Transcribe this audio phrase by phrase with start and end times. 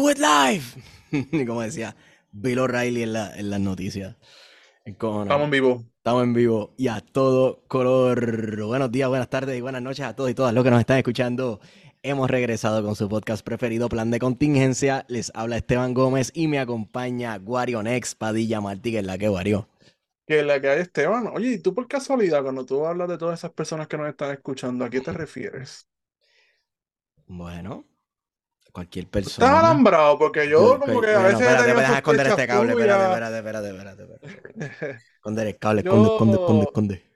[0.00, 0.64] do it live.
[1.10, 1.94] y como decía
[2.32, 4.16] Bill O'Reilly en, la, en las noticias.
[4.84, 5.84] Estamos en vivo.
[5.96, 8.64] Estamos en vivo y a todo color.
[8.64, 10.96] Buenos días, buenas tardes y buenas noches a todos y todas los que nos están
[10.96, 11.60] escuchando.
[12.02, 15.04] Hemos regresado con su podcast preferido, Plan de Contingencia.
[15.08, 19.28] Les habla Esteban Gómez y me acompaña Guario Nex, Padilla Martí, que es la que
[19.28, 19.68] Guario.
[20.26, 21.26] Que es la que hay Esteban.
[21.26, 24.30] Oye, ¿y tú por casualidad, cuando tú hablas de todas esas personas que nos están
[24.30, 25.86] escuchando, ¿a qué te refieres?
[27.26, 27.84] Bueno,
[28.70, 29.46] cualquier persona.
[29.46, 31.40] Estás alambrado, porque yo como que a veces.
[31.40, 32.72] Espérate, me dejas esconder este cable.
[32.72, 35.02] Espérate, espérate, espérate, espérate.
[35.14, 37.10] Esconder el cable, esconde, esconde, esconde, esconde.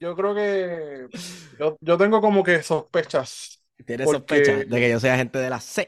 [0.00, 1.06] Yo creo que.
[1.58, 3.62] Yo, yo tengo como que sospechas.
[3.86, 5.86] Tienes sospecha de que yo sea agente de la CIA.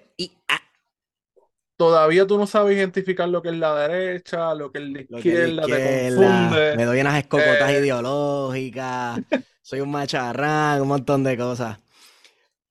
[1.77, 5.62] Todavía tú no sabes identificar lo que es la derecha, lo que es la izquierda,
[5.66, 6.77] te confunde.
[6.77, 7.80] Me doy unas escocotas eh.
[7.80, 9.21] ideológicas,
[9.60, 11.84] soy un macharrán, un montón de cosas.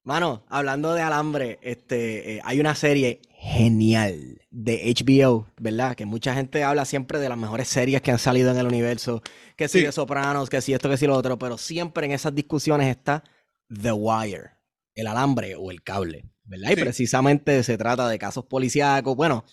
[0.05, 5.95] Mano, hablando de alambre, este, eh, hay una serie genial de HBO, ¿verdad?
[5.95, 9.21] Que mucha gente habla siempre de las mejores series que han salido en el universo,
[9.55, 12.35] que si de Sopranos, que si esto, que si lo otro, pero siempre en esas
[12.35, 13.23] discusiones está
[13.69, 14.51] The Wire,
[14.93, 16.71] el alambre o el cable, ¿verdad?
[16.71, 19.15] Y precisamente se trata de casos policíacos.
[19.15, 19.45] Bueno,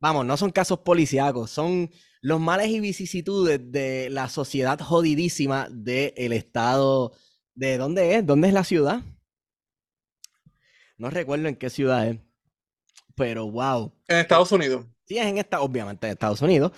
[0.00, 6.34] vamos, no son casos policíacos, son los males y vicisitudes de la sociedad jodidísima del
[6.34, 7.12] estado.
[7.54, 8.26] ¿De dónde es?
[8.26, 9.02] ¿Dónde es la ciudad?
[10.98, 12.18] No recuerdo en qué ciudad es,
[13.14, 13.92] pero wow.
[14.08, 14.84] En Estados Unidos.
[15.06, 16.72] Sí, es en esta, obviamente en Estados Unidos.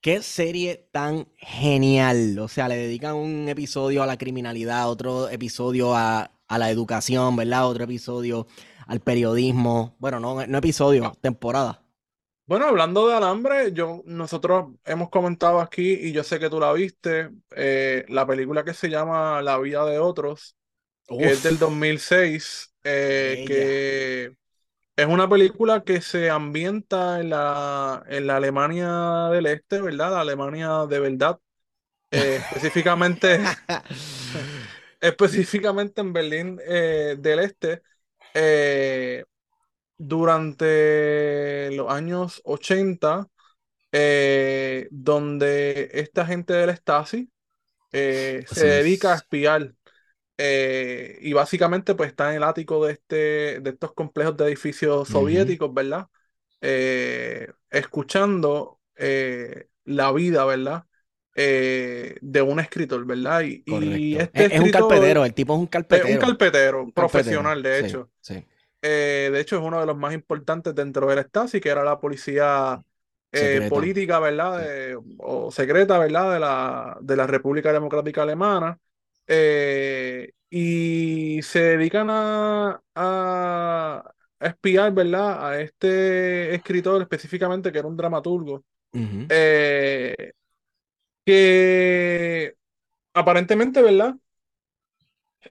[0.00, 2.36] Qué serie tan genial.
[2.40, 7.68] O sea, le dedican un episodio a la criminalidad, otro episodio a, la educación, ¿verdad?
[7.68, 8.48] Otro episodio
[8.88, 9.94] al periodismo.
[10.00, 11.84] Bueno, no, no episodio, temporada.
[12.46, 16.72] Bueno, hablando de alambre, yo, nosotros hemos comentado aquí, y yo sé que tú la
[16.72, 20.56] viste, eh, la película que se llama La vida de otros,
[21.18, 22.72] que es del 2006.
[22.84, 24.32] Eh, que
[24.96, 30.12] es una película que se ambienta en la, en la Alemania del Este, ¿verdad?
[30.12, 31.38] La Alemania de verdad.
[32.10, 33.40] Eh, específicamente,
[35.00, 37.82] específicamente en Berlín eh, del Este.
[39.98, 43.28] durante los años 80,
[44.90, 47.30] donde esta gente del Stasi
[47.92, 49.74] se dedica a espiar
[50.42, 55.06] eh, y básicamente pues está en el ático de, este, de estos complejos de edificios
[55.06, 56.06] soviéticos, ¿verdad?
[56.62, 60.84] Eh, escuchando eh, la vida, ¿verdad?
[61.34, 63.42] de un escritor, ¿verdad?
[63.42, 63.62] Y,
[64.16, 66.08] este es, un carpetero, el tipo es un carpetero.
[66.08, 68.10] Es un carpetero, profesional, de hecho.
[68.20, 68.44] Sí,
[68.82, 72.82] de hecho, es uno de los más importantes dentro del Stasi, que era la policía
[73.68, 74.62] política, ¿verdad?
[75.18, 76.32] o secreta, ¿verdad?
[76.32, 78.78] De la, de la República Democrática Alemana.
[79.32, 85.46] Eh, y se dedican a, a, espiar, ¿verdad?
[85.48, 90.32] A este escritor específicamente, que era un dramaturgo, eh,
[91.24, 92.56] que
[93.14, 94.16] aparentemente, ¿verdad?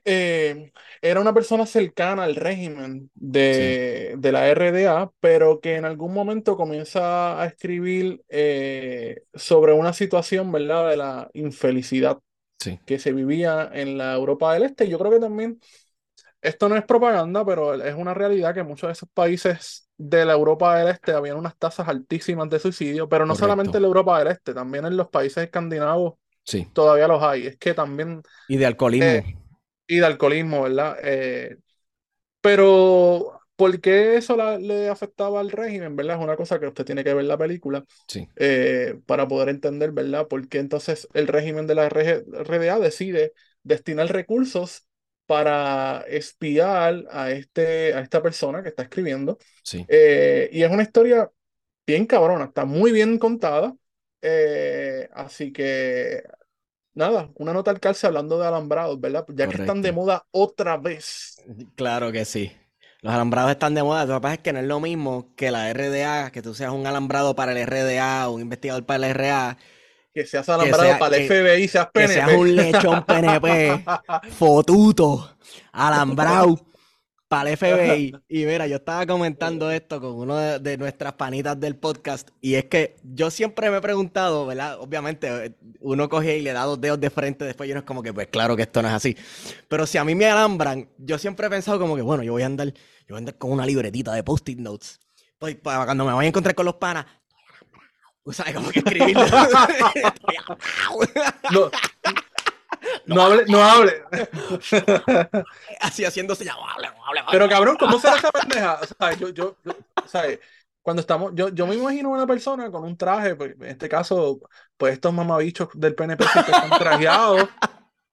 [0.04, 6.12] Eh, era una persona cercana al régimen de, de, la RDA, pero que en algún
[6.12, 8.22] momento comienza a escribir
[9.32, 10.90] sobre una situación, ¿verdad?
[10.90, 12.18] De la infelicidad
[12.86, 14.88] que se vivía en la Europa del Este.
[14.88, 15.60] Yo creo que también,
[16.42, 20.32] esto no es propaganda, pero es una realidad que muchos de esos países de la
[20.32, 24.18] Europa del Este habían unas tasas altísimas de suicidio, pero no solamente en la Europa
[24.18, 26.68] del Este, también en los países escandinavos sí.
[26.72, 27.46] todavía los hay.
[27.46, 28.22] Es que también...
[28.48, 29.06] Y de alcoholismo.
[29.06, 29.36] Eh,
[29.86, 30.96] y de alcoholismo, ¿verdad?
[31.02, 31.58] Eh,
[32.40, 35.94] pero ¿Por qué eso le afectaba al régimen?
[35.94, 36.16] ¿Verdad?
[36.16, 37.84] Es una cosa que usted tiene que ver la película
[38.36, 40.28] eh, para poder entender, ¿verdad?
[40.28, 44.86] Por qué entonces el régimen de la RDA decide destinar recursos
[45.26, 49.36] para espiar a, este, a esta persona que está escribiendo.
[49.62, 49.84] Sí.
[49.88, 51.30] Eh, y es una historia
[51.86, 53.76] bien cabrona, está muy bien contada.
[54.22, 56.22] Eh, así que,
[56.94, 59.26] nada, una nota al calce hablando de alambrados, ¿verdad?
[59.34, 61.36] Ya que están de moda otra vez.
[61.76, 62.50] Claro que sí.
[63.02, 64.04] Los alambrados están de moda.
[64.04, 66.72] Lo que pasa es que no es lo mismo que la RDA, que tú seas
[66.72, 69.56] un alambrado para el RDA un investigador para el RA.
[70.12, 72.08] Que seas alambrado para el FBI, seas PNP.
[72.08, 73.84] Que seas un lechón PNP,
[74.36, 75.36] fotuto,
[75.72, 76.58] alambrado
[77.30, 78.12] para el FBI.
[78.28, 82.28] Y mira, yo estaba comentando esto con uno de, nuestras panitas del podcast.
[82.40, 84.80] Y es que yo siempre me he preguntado, ¿verdad?
[84.80, 87.44] Obviamente, uno coge y le da dos dedos de frente.
[87.44, 89.16] Después yo no es como que, pues claro que esto no es así.
[89.68, 92.42] Pero si a mí me alambran, yo siempre he pensado como que, bueno, yo voy
[92.42, 92.74] a andar, yo
[93.10, 94.98] voy a andar con una libretita de post-it notes.
[95.38, 97.06] Pues para cuando me voy a encontrar con los panas,
[98.32, 98.54] ¿sabes?
[98.54, 99.22] Como que escribirlo.
[101.52, 101.70] no,
[103.06, 104.02] no hable, no hable.
[105.80, 107.20] Así haciéndose ya, no hable, no hable.
[107.30, 108.80] Pero cabrón, ¿cómo será esa pendeja?
[108.80, 109.56] O sea, yo, yo,
[110.06, 110.40] ¿sabes?
[110.82, 114.40] Cuando estamos, yo, yo me imagino una persona con un traje, pues, en este caso,
[114.76, 117.48] pues estos mamabichos del PNP siempre están trajeados,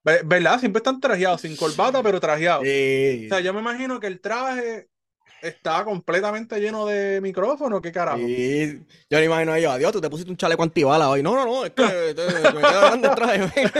[0.03, 0.59] ¿verdad?
[0.59, 2.63] Siempre están trajeados, sin corbata, pero trajeados.
[2.63, 4.89] O sea, yo me imagino que el traje
[5.41, 8.19] estaba completamente lleno de micrófono, ¿qué carajo?
[8.19, 11.21] Y yo me imagino a ellos, adiós, tú te pusiste un chaleco antibala hoy.
[11.23, 13.71] No, no, no, es que me queda grande el traje.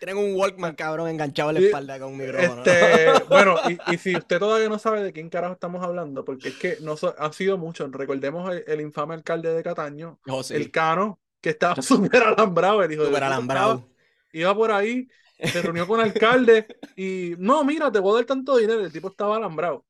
[0.00, 2.62] Tienen un Walkman, cabrón, enganchado en la espalda con un micrófono.
[2.64, 6.48] Este, bueno, y, y, si usted todavía no sabe de quién carajo estamos hablando, porque
[6.48, 7.90] es que no han sido muchos.
[7.92, 13.04] Recordemos el, infame alcalde de Cataño, oh, el Cano, que estaba súper alambrado, el hijo
[13.04, 13.88] Súper alambrado.
[14.32, 15.08] Iba por ahí
[15.46, 18.80] se reunió con el alcalde y no, mira, te voy a dar tanto dinero.
[18.84, 19.86] El tipo estaba alambrado.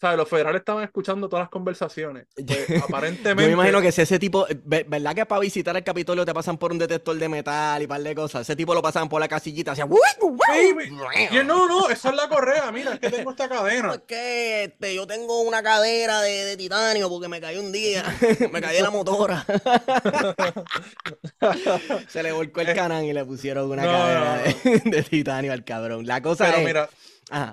[0.00, 2.26] O sea, los federales estaban escuchando todas las conversaciones.
[2.50, 3.42] Pues, aparentemente.
[3.42, 6.56] Yo me imagino que si ese tipo, ¿verdad que para visitar el Capitolio te pasan
[6.58, 8.42] por un detector de metal y par de cosas?
[8.42, 9.86] Ese tipo lo pasaban por la casillita, hacía.
[11.44, 13.94] no, no, esa es la correa, mira, es que tengo esta cadena.
[14.00, 18.04] Es que este, yo tengo una cadera de, titanio porque me cayó un día,
[18.52, 19.44] me caí en la motora.
[22.08, 26.06] Se le volcó el canal y le pusieron una cadera de, titanio al cabrón.
[26.06, 26.88] La cosa Pero mira,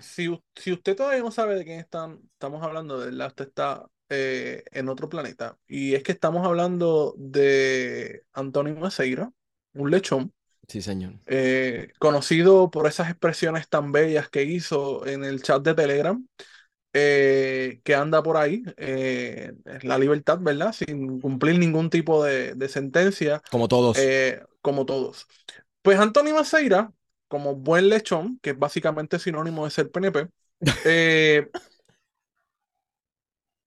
[0.02, 4.64] si, usted todavía no sabe de quién están, estamos hablando, de verdad, usted está eh,
[4.72, 5.58] en otro planeta.
[5.68, 9.32] Y es que estamos hablando de Antonio Maceira,
[9.74, 10.34] un lechón.
[10.68, 11.14] Sí, señor.
[11.28, 16.28] Eh, conocido por esas expresiones tan bellas que hizo en el chat de Telegram,
[16.94, 18.64] eh, que anda por ahí,
[19.84, 20.74] la libertad, ¿verdad?
[20.74, 23.42] Sin cumplir ningún tipo de, de sentencia.
[23.52, 23.98] Como todos.
[24.62, 25.28] como todos.
[25.82, 26.92] Pues Antonio Maceira
[27.28, 30.28] como buen lechón, que es básicamente sinónimo de ser PNP,
[30.86, 31.48] eh,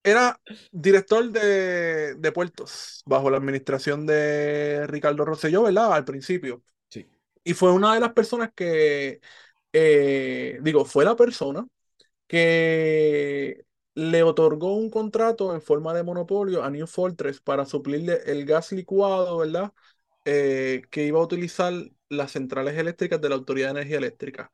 [0.02, 0.40] era
[0.72, 5.92] director de, de, puertos bajo la administración de Ricardo Rosselló, ¿verdad?
[5.92, 6.62] Al principio.
[6.88, 7.06] Sí.
[7.44, 9.20] Y fue una de las personas que,
[9.72, 11.66] eh, digo, fue la persona
[12.26, 13.64] que
[13.94, 18.72] le otorgó un contrato en forma de monopolio a New Fortress para suplirle el gas
[18.72, 19.72] licuado, ¿verdad?
[20.24, 21.74] Eh, que iba a utilizar
[22.10, 24.52] las centrales eléctricas de la Autoridad de Energía Eléctrica.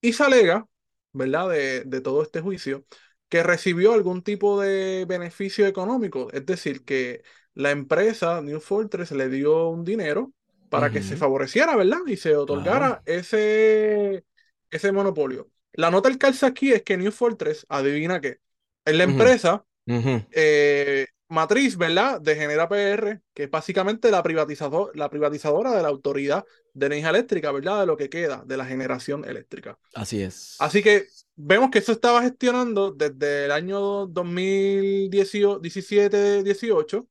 [0.00, 0.66] Y se alega,
[1.12, 2.84] ¿verdad?, de, de todo este juicio,
[3.28, 7.22] que recibió algún tipo de beneficio económico, es decir, que
[7.54, 10.32] la empresa New Fortress le dio un dinero
[10.68, 12.00] para que se favoreciera, ¿verdad?
[12.06, 14.24] Y se otorgara ese,
[14.70, 15.48] ese monopolio.
[15.72, 18.38] La nota del calza aquí es que New Fortress, adivina qué,
[18.84, 22.20] es la empresa eh, matriz, ¿verdad?
[22.20, 27.10] De Genera PR, que es básicamente la, privatizador, la privatizadora de la autoridad de energía
[27.10, 27.80] eléctrica, ¿verdad?
[27.80, 29.76] De lo que queda de la generación eléctrica.
[29.94, 30.56] Así es.
[30.58, 37.06] Así que vemos que eso estaba gestionando desde el año 2017-18,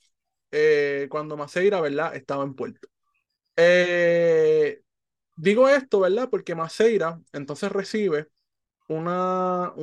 [0.52, 2.16] eh, cuando Maceira, ¿verdad?
[2.16, 2.88] Estaba en puerto.
[3.58, 4.82] Eh,
[5.36, 6.30] digo esto, ¿verdad?
[6.30, 8.28] Porque Maceira entonces recibe
[8.88, 9.74] una,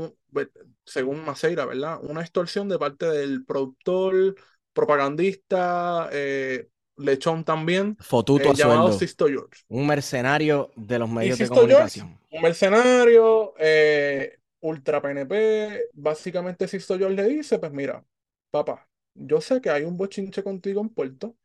[0.85, 1.99] según Maceira, ¿verdad?
[2.03, 4.35] Una extorsión de parte del productor,
[4.73, 9.63] propagandista, eh, lechón también, Fotuto eh, llamado Sisto George.
[9.69, 12.19] Un mercenario de los medios de comunicación.
[12.31, 15.89] un mercenario, eh, ultra PNP.
[15.93, 18.05] Básicamente Sisto George le dice, pues mira,
[18.51, 21.37] papá, yo sé que hay un bochinche contigo en Puerto,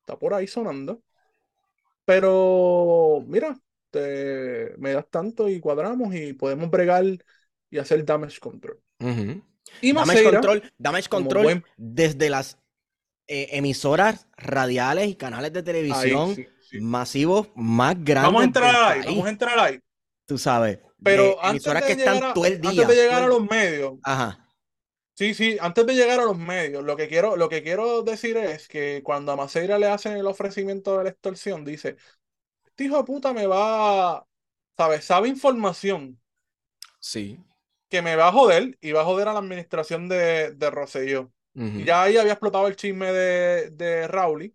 [0.00, 1.02] está por ahí sonando,
[2.04, 3.58] pero mira,
[3.90, 7.04] te, me das tanto y cuadramos y podemos bregar
[7.74, 8.80] y hacer damage control.
[9.80, 12.56] Y damage control, damage control desde las
[13.26, 16.36] eh, emisoras radiales y canales de televisión
[16.80, 18.32] masivos más grandes.
[18.32, 19.80] Vamos a entrar ahí, vamos a entrar ahí.
[20.24, 20.78] Tú sabes.
[21.02, 23.94] Pero antes de, que llegar a, todo el día, antes de llegar a los medios.
[24.04, 24.48] Ajá.
[25.14, 28.36] Sí, sí, antes de llegar a los medios, lo que quiero, lo que quiero decir
[28.36, 31.96] es que cuando a Maceira le hacen el ofrecimiento de la extorsión, dice,
[32.64, 34.26] este hijo de puta me va,
[34.76, 35.04] ¿sabes?
[35.04, 36.20] Sabe información.
[37.00, 37.38] Sí.
[37.94, 41.32] Que me va a joder y va a joder a la administración de, de Rosselló.
[41.76, 44.52] Ya ahí había explotado el chisme de, de Raúl,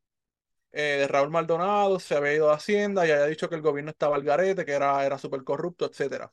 [0.72, 3.92] eh, de Raúl Maldonado, se había ido a Hacienda y había dicho que el gobierno
[3.92, 6.32] estaba al garete, que era, era súper corrupto, etc.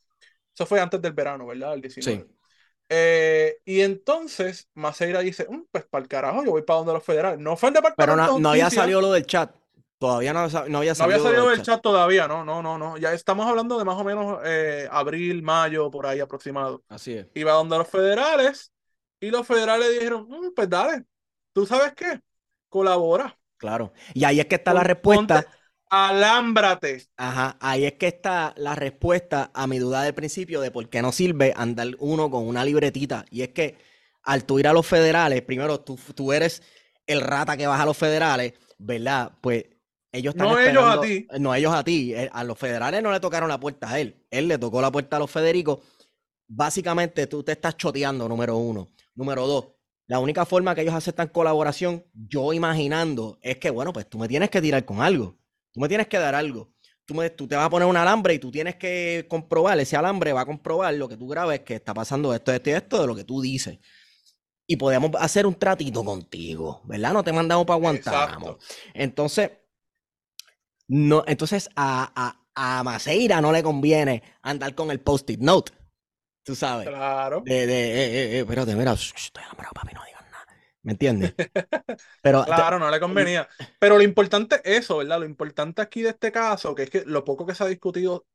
[0.54, 1.74] Eso fue antes del verano, ¿verdad?
[1.74, 2.18] El 19.
[2.20, 2.26] Sí.
[2.88, 7.04] Eh, y entonces Maceira dice, mm, pues para el carajo, yo voy para donde los
[7.04, 7.40] federales.
[7.40, 8.14] No fue el departamento.
[8.14, 9.54] Pero no, no había salido lo del chat.
[9.98, 11.18] Todavía no, no había salido.
[11.18, 11.80] No había salido del chat.
[11.80, 12.98] todavía, no, no, no, no.
[12.98, 16.82] Ya estamos hablando de más o menos eh, abril, mayo, por ahí aproximado.
[16.88, 17.26] Así es.
[17.34, 18.72] Iba donde los federales
[19.20, 21.04] y los federales dijeron, mm, pues dale,
[21.52, 22.20] ¿tú sabes qué?
[22.68, 23.38] Colabora.
[23.56, 23.92] Claro.
[24.12, 25.46] Y ahí es que está la respuesta.
[25.88, 27.06] alámbrate.
[27.16, 31.00] Ajá, ahí es que está la respuesta a mi duda del principio de por qué
[31.00, 33.24] no sirve andar uno con una libretita.
[33.30, 33.78] Y es que
[34.22, 36.62] al tú ir a los federales, primero tú, tú eres
[37.06, 39.32] el rata que vas a los federales, ¿verdad?
[39.40, 39.64] Pues
[40.16, 41.26] ellos están No ellos a ti.
[41.38, 42.14] No ellos a ti.
[42.14, 44.24] Eh, a los federales no le tocaron la puerta a él.
[44.30, 45.80] Él le tocó la puerta a los Federicos.
[46.48, 48.92] Básicamente tú te estás choteando, número uno.
[49.14, 49.66] Número dos,
[50.06, 54.28] la única forma que ellos aceptan colaboración, yo imaginando, es que, bueno, pues tú me
[54.28, 55.36] tienes que tirar con algo.
[55.72, 56.72] Tú me tienes que dar algo.
[57.04, 59.96] Tú, me, tú te vas a poner un alambre y tú tienes que comprobar, ese
[59.96, 63.00] alambre va a comprobar lo que tú grabes, que está pasando esto, esto y esto,
[63.00, 63.78] de lo que tú dices.
[64.66, 67.12] Y podemos hacer un tratito contigo, ¿verdad?
[67.12, 68.58] No te mandamos para Guantánamo.
[68.94, 69.50] Entonces,
[70.88, 75.72] no, entonces a, a, a Maceira no le conviene andar con el post-it note.
[76.42, 76.88] Tú sabes.
[76.88, 77.42] Claro.
[77.44, 80.46] De, de, eh, eh, eh espérate, mira, estoy enamorado, papi, no digas nada.
[80.82, 81.34] ¿Me entiendes?
[82.22, 83.48] Pero, claro, no le convenía.
[83.80, 85.18] Pero lo importante es eso, ¿verdad?
[85.18, 88.26] Lo importante aquí de este caso, que es que lo poco que se ha discutido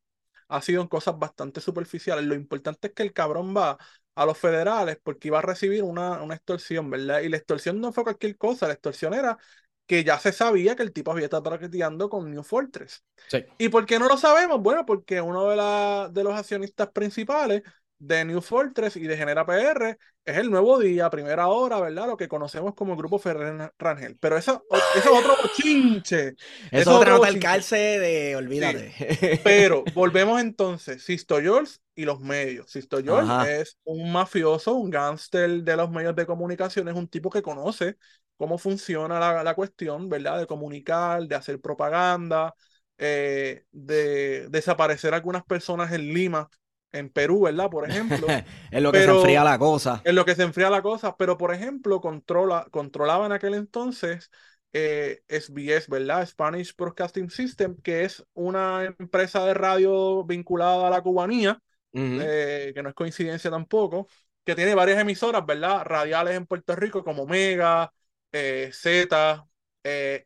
[0.48, 2.26] ha sido en cosas bastante superficiales.
[2.26, 3.78] Lo importante es que el cabrón va
[4.14, 7.20] a los federales porque iba a recibir una, una extorsión, ¿verdad?
[7.20, 9.38] Y la extorsión no fue cualquier cosa, la extorsión era
[9.86, 13.02] que ya se sabía que el tipo había estado practicando con New Fortress.
[13.28, 13.44] Sí.
[13.58, 14.60] ¿Y por qué no lo sabemos?
[14.60, 17.62] Bueno, porque uno de, la, de los accionistas principales
[18.02, 22.06] de New Fortress y de Genera PR es el nuevo día, primera hora, ¿verdad?
[22.06, 24.16] Lo que conocemos como el grupo Ferrer Rangel.
[24.18, 24.64] Pero eso,
[24.96, 26.34] eso es otro chinche.
[26.70, 29.40] Eso es otra nota al calce de olvídate.
[29.44, 32.70] Pero volvemos entonces, Sisto George y los medios.
[32.70, 37.30] Sisto George es un mafioso, un gángster de los medios de comunicación, es un tipo
[37.30, 37.96] que conoce
[38.42, 40.40] cómo funciona la, la cuestión, ¿verdad?
[40.40, 42.52] De comunicar, de hacer propaganda,
[42.98, 46.50] eh, de desaparecer algunas personas en Lima
[46.90, 47.70] en Perú, ¿verdad?
[47.70, 48.26] Por ejemplo.
[48.72, 50.02] en lo que se enfría la cosa.
[50.02, 54.28] En lo que se enfría la cosa, pero por ejemplo, controla, controlaba en aquel entonces
[54.72, 56.26] eh, SBS, ¿verdad?
[56.26, 61.60] Spanish Broadcasting System, que es una empresa de radio vinculada a la cubanía,
[61.92, 64.08] eh, que no es coincidencia tampoco,
[64.44, 65.84] que tiene varias emisoras, ¿verdad?
[65.84, 67.92] Radiales en Puerto Rico como Mega,
[68.32, 69.46] eh, Z,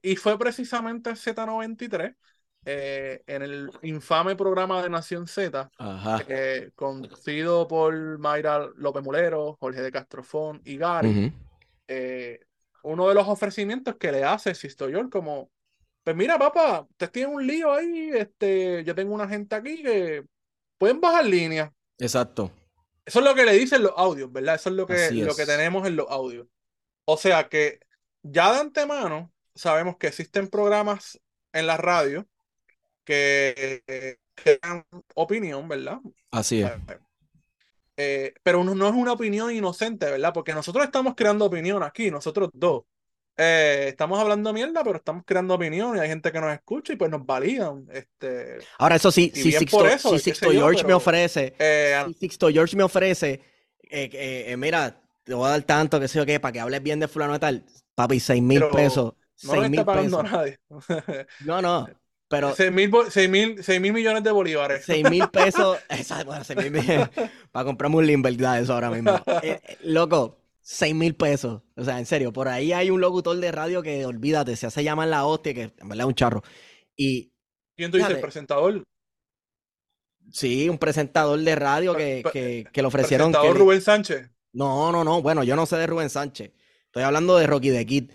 [0.03, 2.15] y fue precisamente Z93
[2.69, 5.71] eh, en el infame programa de Nación Z,
[6.27, 11.33] eh, conducido por Mayra López Mulero, Jorge de Castrofón y Gary,
[11.87, 12.41] eh,
[12.83, 15.49] uno de los ofrecimientos que le hace Sistoyor como,
[16.03, 20.25] pues mira papá, ustedes tienen un lío ahí, este, yo tengo una gente aquí que
[20.77, 21.73] pueden bajar línea.
[21.99, 22.51] Exacto.
[23.05, 24.57] Eso es lo que le dicen los audios, ¿verdad?
[24.57, 26.49] Eso es lo que, lo que tenemos en los audios.
[27.05, 27.79] O sea que
[28.31, 31.21] ya de antemano sabemos que existen programas
[31.53, 32.27] en la radio
[33.05, 35.99] que crean opinión, ¿verdad?
[36.31, 36.71] Así es.
[37.97, 40.33] Eh, pero no, es una opinión inocente, ¿verdad?
[40.33, 42.85] Porque nosotros estamos creando opinión aquí, nosotros dos.
[43.39, 46.97] Eh, estamos hablando mierda, pero estamos creando opinión y hay gente que nos escucha y
[46.97, 47.87] pues nos validan.
[47.91, 52.77] Este, Ahora, eso sí, si Sixto, si Sixto George me ofrece, eh, si Sixto George
[52.77, 53.41] me ofrece,
[54.57, 57.09] mira, te voy a dar tanto, que sé yo qué, para que hables bien de
[57.09, 57.65] fulano y tal,
[57.97, 59.15] papi, seis mil pesos.
[59.43, 60.61] No le está pagando a nadie.
[61.45, 61.89] no, no.
[62.29, 64.85] Pero 6 mil, millones de bolívares.
[64.85, 65.79] 6 mil pesos.
[66.25, 66.83] bueno, 6 mil
[67.53, 69.13] para comprarme un Limber, eso ahora mismo.
[69.43, 71.63] Eh, eh, loco, 6 mil pesos.
[71.77, 74.83] O sea, en serio, por ahí hay un locutor de radio que, olvídate, se hace
[74.83, 76.43] llamar la hostia, que en verdad es un charro.
[76.97, 77.33] Y.
[77.77, 78.15] ¿Quién tú dices?
[78.15, 78.83] ¿El presentador?
[80.33, 83.31] Sí, un presentador de radio que, que, que le ofrecieron.
[83.31, 84.29] ¿Presentador Rubén Sánchez?
[84.53, 85.23] No, no, no.
[85.23, 86.51] Bueno, yo no sé de Rubén Sánchez.
[86.97, 88.11] Estoy hablando de Rocky de Kid.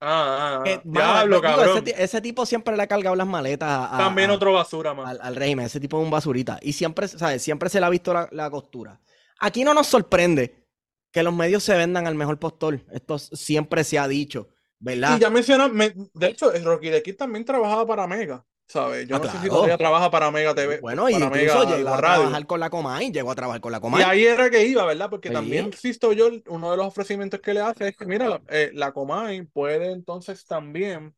[0.00, 0.80] Ah, ah, ah.
[0.82, 1.84] Diablo, cabrón.
[1.86, 5.18] Ese, tipo siempre le ha cargado las maletas a, También otro basura, man.
[5.20, 5.66] Al, régimen.
[5.66, 6.58] Ese tipo es un basurita.
[6.62, 7.42] Y siempre, ¿sabes?
[7.42, 8.98] Siempre se le ha visto la, costura.
[9.38, 10.64] Aquí no nos sorprende
[11.12, 12.80] que los medios se vendan al mejor postor.
[12.90, 14.48] Esto siempre se ha dicho,
[14.78, 15.18] ¿verdad?
[15.18, 18.46] Y ya mencionan, de hecho, Rocky de aquí también trabajaba para Mega.
[18.72, 19.06] ¿Sabes?
[19.06, 20.80] Yo ah, no sé si todavía trabaja para Mega TV.
[20.80, 24.00] Bueno, y incluso llegó a trabajar con la Comay, llegó a trabajar con la Comay.
[24.00, 25.10] Y ahí era que iba, ¿verdad?
[25.10, 28.70] Porque también, insisto yo, uno de los ofrecimientos que le hace es que, mira, eh,
[28.72, 31.14] la Comay puede entonces también,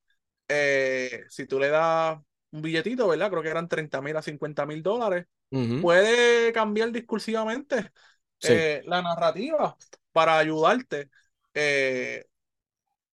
[0.48, 2.18] eh, si tú le das
[2.50, 3.30] un billetito, ¿verdad?
[3.30, 5.26] Creo que eran 30 mil a 50 mil dólares,
[5.80, 7.92] puede cambiar discursivamente
[8.42, 9.76] eh, la narrativa
[10.10, 11.08] para ayudarte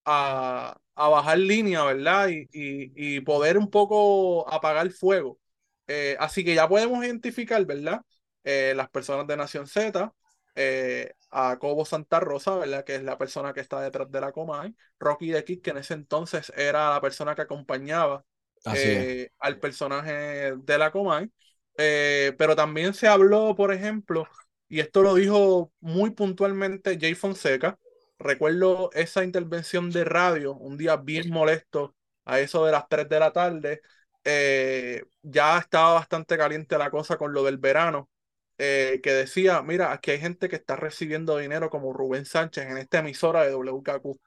[0.06, 2.30] a, a bajar línea, ¿verdad?
[2.30, 5.40] Y, y, poder un poco apagar el fuego.
[5.88, 8.02] Eh, así que ya podemos identificar, ¿verdad?
[8.44, 10.14] Eh, las personas de Nación Z,
[10.56, 12.84] eh, a Cobo Santa Rosa, ¿verdad?
[12.84, 15.78] Que es la persona que está detrás de la Comay, Rocky de Kid, que en
[15.78, 18.24] ese entonces era la persona que acompañaba
[19.40, 21.32] al personaje de la Comay.
[21.76, 24.28] pero también se habló, por ejemplo,
[24.70, 27.78] y esto lo dijo muy puntualmente Jay Fonseca,
[28.22, 33.20] recuerdo esa intervención de radio, un día bien molesto, a eso de las 3 de
[33.20, 33.82] la tarde.
[34.24, 38.10] Eh, ya estaba bastante caliente la cosa con lo del verano,
[38.58, 42.78] eh, que decía, mira, aquí hay gente que está recibiendo dinero como Rubén Sánchez en
[42.78, 44.20] esta emisora de WKQ,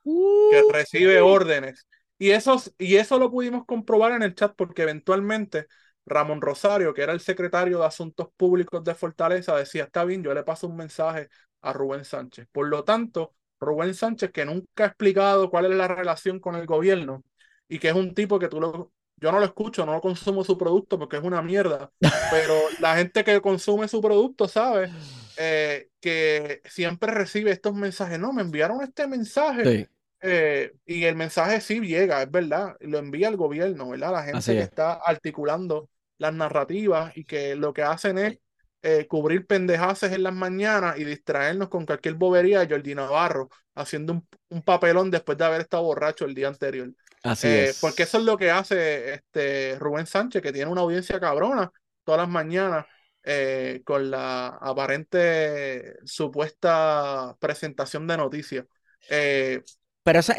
[0.50, 1.86] que recibe órdenes.
[2.18, 5.66] Y eso, y eso lo pudimos comprobar en el chat porque eventualmente
[6.06, 10.34] Ramón Rosario, que era el secretario de Asuntos Públicos de Fortaleza, decía, está bien, yo
[10.34, 11.28] le paso un mensaje
[11.62, 12.46] a Rubén Sánchez.
[12.52, 16.66] Por lo tanto, Rubén Sánchez, que nunca ha explicado cuál es la relación con el
[16.66, 17.22] gobierno
[17.68, 20.44] y que es un tipo que tú lo, yo no lo escucho, no lo consumo
[20.44, 21.90] su producto porque es una mierda,
[22.30, 24.90] pero la gente que consume su producto sabe
[25.36, 28.18] eh, que siempre recibe estos mensajes.
[28.18, 29.88] No, me enviaron este mensaje.
[30.26, 34.12] Eh, y el mensaje sí llega, es verdad, lo envía el gobierno, ¿verdad?
[34.12, 38.38] La gente que está articulando las narrativas y que lo que hacen es
[38.86, 44.22] eh, cubrir pendejaces en las mañanas y distraernos con cualquier bobería de Jordi Navarro, haciendo
[44.50, 46.92] un, papelón después de haber estado borracho el día anterior.
[47.22, 47.80] Así eh, es.
[47.80, 51.72] Porque eso es lo que hace este Rubén Sánchez, que tiene una audiencia cabrona
[52.04, 52.84] todas las mañanas
[53.22, 58.66] eh, con la aparente supuesta presentación de noticias.
[59.08, 60.34] Pero eso,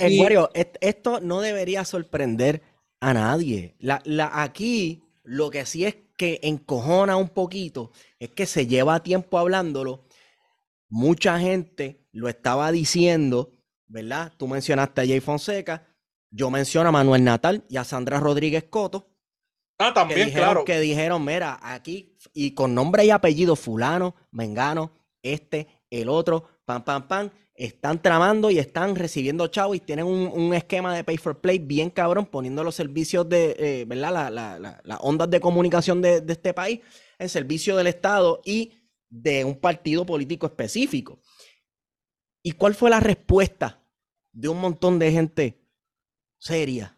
[0.54, 2.62] esto no debería sorprender
[3.00, 3.76] a nadie.
[3.80, 9.04] La, la, aquí lo que sí es que encojona un poquito es que se lleva
[9.04, 10.06] tiempo hablándolo.
[10.88, 13.52] Mucha gente lo estaba diciendo,
[13.88, 14.34] ¿verdad?
[14.38, 15.88] Tú mencionaste a Jay Fonseca,
[16.30, 19.10] yo menciono a Manuel Natal y a Sandra Rodríguez Coto.
[19.78, 20.64] Ah, también, claro.
[20.64, 26.84] Que dijeron, mira, aquí, y con nombre y apellido, fulano, mengano, este, el otro, pam,
[26.84, 31.40] pam, pam, están tramando y están recibiendo chavo y tienen un, esquema de pay for
[31.40, 34.32] play bien cabrón, poniendo los servicios de, eh, ¿verdad?
[34.84, 36.82] Las ondas de comunicación de, este país
[37.18, 38.74] en servicio del Estado y
[39.10, 41.20] de un partido político específico.
[42.44, 43.82] ¿Y cuál fue la respuesta
[44.34, 45.62] de un montón de gente
[46.38, 46.95] seria?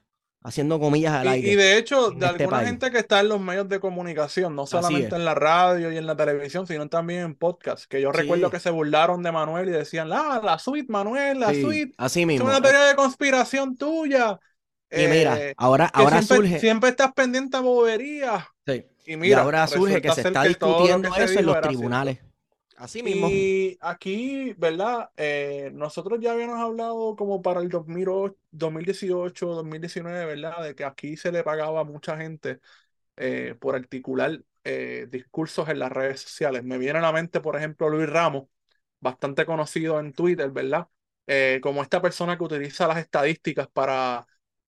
[0.47, 1.51] Haciendo comillas al aire.
[1.51, 4.65] Y de hecho, de este alguna gente que está en los medios de comunicación, no
[4.65, 8.49] solamente en la radio y en la televisión, sino también en podcast, que yo recuerdo
[8.49, 11.93] que se burlaron de Manuel y decían, ah, la suite, Manuel, la suite.
[11.97, 12.49] Así mismo.
[12.49, 14.39] Es una teoría de conspiración tuya.
[14.89, 16.59] Y mira, eh, ahora, ahora surge.
[16.59, 18.45] Siempre estás pendiente a boberías.
[18.65, 18.85] Sí.
[19.05, 22.19] Y mira, ahora surge que se está discutiendo eso en los tribunales.
[22.77, 23.27] Así mismo.
[23.29, 25.09] Y aquí, ¿verdad?
[25.17, 30.63] Eh, nosotros ya habíamos hablado como para el 2018, 2019, ¿verdad?
[30.63, 32.59] De que aquí se le pagaba a mucha gente
[33.17, 36.63] eh, por articular eh, discursos en las redes sociales.
[36.63, 38.45] Me viene a la mente, por ejemplo, Luis Ramos,
[38.99, 40.87] bastante conocido en Twitter, ¿verdad?
[41.61, 44.25] como esta persona que utiliza las estadísticas para,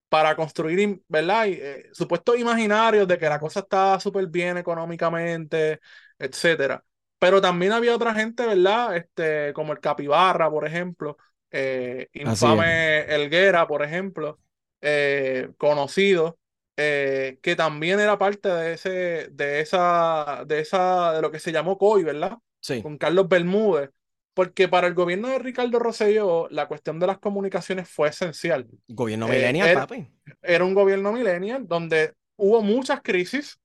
[0.10, 1.46] para construir, ¿verdad?
[1.94, 5.80] supuestos imaginarios de que la cosa está súper bien económicamente,
[6.20, 6.84] etcétera.
[7.20, 8.96] Pero también había otra gente, ¿verdad?
[8.96, 11.18] Este, como el Capibarra, por ejemplo,
[11.52, 14.40] eh, Infame Elguera, por ejemplo,
[14.82, 16.40] eh, conocido,
[16.78, 21.52] eh, que también era parte de ese, de esa, de esa, de lo que se
[21.52, 22.38] llamó COI, ¿verdad?
[22.62, 22.82] Sí.
[22.82, 23.90] Con Carlos Bermúdez.
[24.34, 28.66] Porque para el gobierno de Ricardo Rosselló, la cuestión de las comunicaciones fue esencial.
[28.88, 30.08] Gobierno millennial, papi.
[30.42, 33.60] Era un gobierno millennial donde hubo muchas crisis,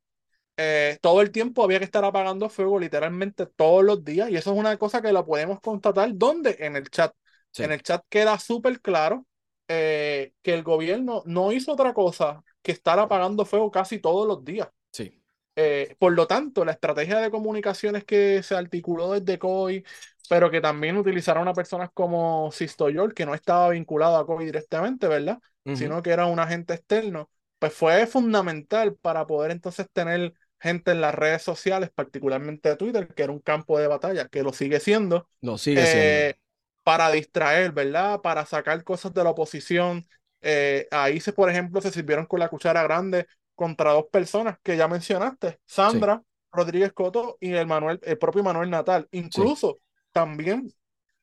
[0.56, 4.52] eh, todo el tiempo había que estar apagando fuego literalmente todos los días y eso
[4.52, 6.56] es una cosa que la podemos constatar ¿dónde?
[6.60, 7.14] En el chat.
[7.56, 9.26] En el chat queda súper claro
[9.68, 14.44] eh, que el gobierno no hizo otra cosa que estar apagando fuego casi todos los
[14.44, 14.68] días.
[14.90, 15.20] Sí.
[15.56, 19.84] Eh, por lo tanto, la estrategia de comunicaciones que se articuló desde COI,
[20.28, 24.46] pero que también utilizaron a personas como Sisto York, que no estaba vinculado a COI
[24.46, 25.38] directamente, ¿verdad?
[25.74, 31.02] Sino que era un agente externo, pues fue fundamental para poder entonces tener gente en
[31.02, 35.28] las redes sociales, particularmente Twitter, que era un campo de batalla, que lo sigue siendo.
[35.42, 36.02] Lo sigue siendo.
[36.02, 36.38] Eh,
[36.82, 38.22] para distraer, ¿verdad?
[38.22, 40.06] Para sacar cosas de la oposición.
[40.40, 44.78] Eh, ahí, se, por ejemplo, se sirvieron con la cuchara grande contra dos personas que
[44.78, 49.06] ya mencionaste, Sandra Rodríguez Coto y el, Manuel, el propio Manuel Natal.
[49.10, 49.80] Incluso
[50.12, 50.72] también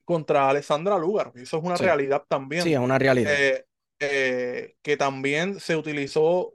[0.06, 1.32] contra Alessandra Lugar.
[1.34, 2.64] Eso es una realidad también.
[2.64, 3.34] Sí, es una realidad.
[4.00, 6.54] Eh, que también se utilizó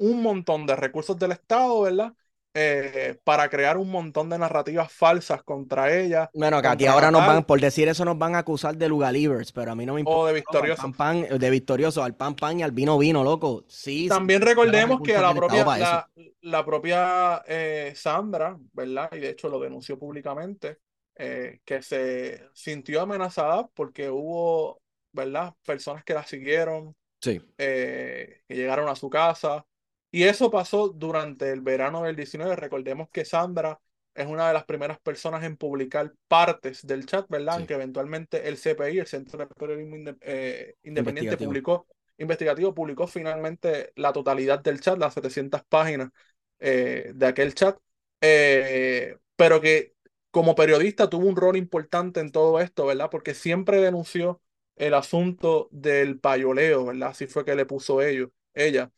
[0.00, 2.12] un montón de recursos del Estado, ¿verdad?
[2.52, 6.28] Eh, para crear un montón de narrativas falsas contra ella.
[6.34, 9.52] Bueno, que aquí ahora nos van, por decir eso, nos van a acusar de Lugalivers,
[9.52, 10.18] pero a mí no me importa.
[10.18, 10.82] O de victorioso.
[10.82, 13.64] Al pan, de victorioso, al pan pan y al vino vino, loco.
[13.68, 14.08] Sí.
[14.08, 16.08] También recordemos que la propia,
[16.40, 19.10] la, propia eh, Sandra, ¿verdad?
[19.12, 20.78] Y de hecho lo denunció públicamente,
[21.16, 24.80] eh, que se sintió amenazada porque hubo,
[25.12, 25.54] ¿verdad?
[25.64, 27.40] Personas que la siguieron, sí.
[27.56, 29.64] que llegaron a su casa
[30.10, 32.56] y eso pasó durante el verano del 19.
[32.56, 33.80] Recordemos que Sandra
[34.14, 37.64] es una de las primeras personas en publicar partes del chat, ¿verdad?
[37.66, 41.86] Que eventualmente el CPI, el Centro de Periodismo eh, Independiente, publicó,
[42.18, 46.10] investigativo, publicó finalmente la totalidad del chat, las 700 páginas
[46.58, 47.78] eh, de aquel chat,
[48.20, 49.94] eh, pero que
[50.30, 53.10] como periodista tuvo un rol importante en todo esto, ¿verdad?
[53.10, 54.40] Porque siempre denunció
[54.76, 57.10] el asunto del payoleo, ¿verdad?
[57.10, 58.90] Así fue que le puso ello, ella.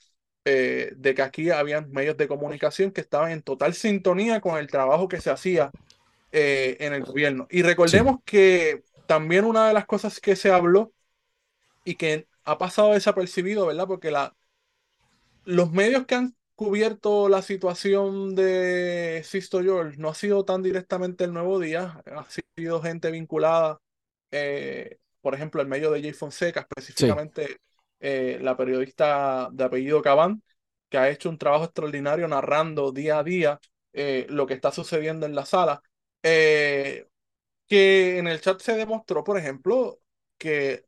[0.45, 4.67] Eh, de que aquí habían medios de comunicación que estaban en total sintonía con el
[4.67, 5.71] trabajo que se hacía
[6.33, 7.47] eh, en el gobierno.
[7.49, 10.93] Y recordemos que también una de las cosas que se habló
[11.85, 13.87] y que ha pasado desapercibido, ¿verdad?
[13.87, 14.35] Porque la,
[15.45, 21.23] los medios que han cubierto la situación de Sisto George no ha sido tan directamente
[21.23, 22.27] el nuevo día, ha
[22.57, 23.81] sido gente vinculada,
[24.33, 27.59] eh, por ejemplo, el medio de Jay Fonseca, específicamente
[28.03, 30.43] eh, la periodista de apellido Cabán,
[30.91, 33.61] que ha hecho un trabajo extraordinario narrando día a día
[33.95, 35.83] eh, lo que está sucediendo en la sala.
[37.69, 40.01] que en el chat se demostró, por ejemplo,
[40.39, 40.85] que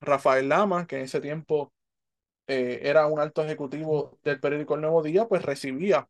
[0.00, 1.72] Rafael Lama, que en ese tiempo
[2.46, 6.08] eh, era un alto ejecutivo del periódico El Nuevo Día, pues recibía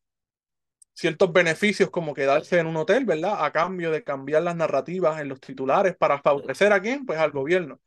[0.94, 3.44] ciertos beneficios como quedarse en un hotel, ¿verdad?
[3.44, 7.06] A cambio de cambiar las narrativas en los titulares para favorecer a quién?
[7.06, 7.80] Pues al gobierno.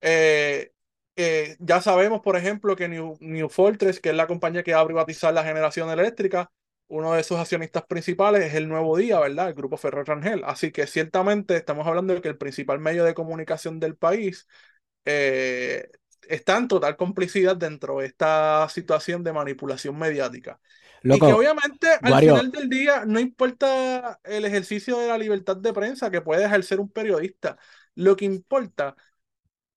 [0.00, 0.72] Eh,
[1.16, 4.80] eh, ya sabemos, por ejemplo, que New, New, Fortress, que es la compañía que va
[4.80, 6.50] a privatizar la generación eléctrica,
[6.88, 9.48] uno de sus accionistas principales es el Nuevo Día, ¿verdad?
[9.48, 10.42] El grupo Ferrer Rangel.
[10.44, 14.46] Así que ciertamente estamos hablando de que el principal medio de comunicación del país
[15.04, 15.88] eh,
[16.28, 20.60] está en total complicidad dentro de esta situación de manipulación mediática.
[21.02, 25.72] y que obviamente al final del día no importa el ejercicio de la libertad de
[25.72, 27.56] prensa que puede ejercer un periodista,
[27.94, 28.94] lo que importa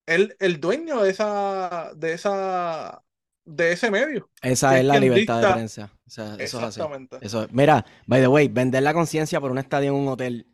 [0.05, 3.03] es el dueño de esa, de esa,
[3.45, 4.29] de ese medio.
[4.41, 5.91] Esa es, la libertad de prensa.
[6.05, 7.17] eso Exactamente.
[7.21, 10.47] Eso, mira, by the way, vender la conciencia por un estadio en un hotel,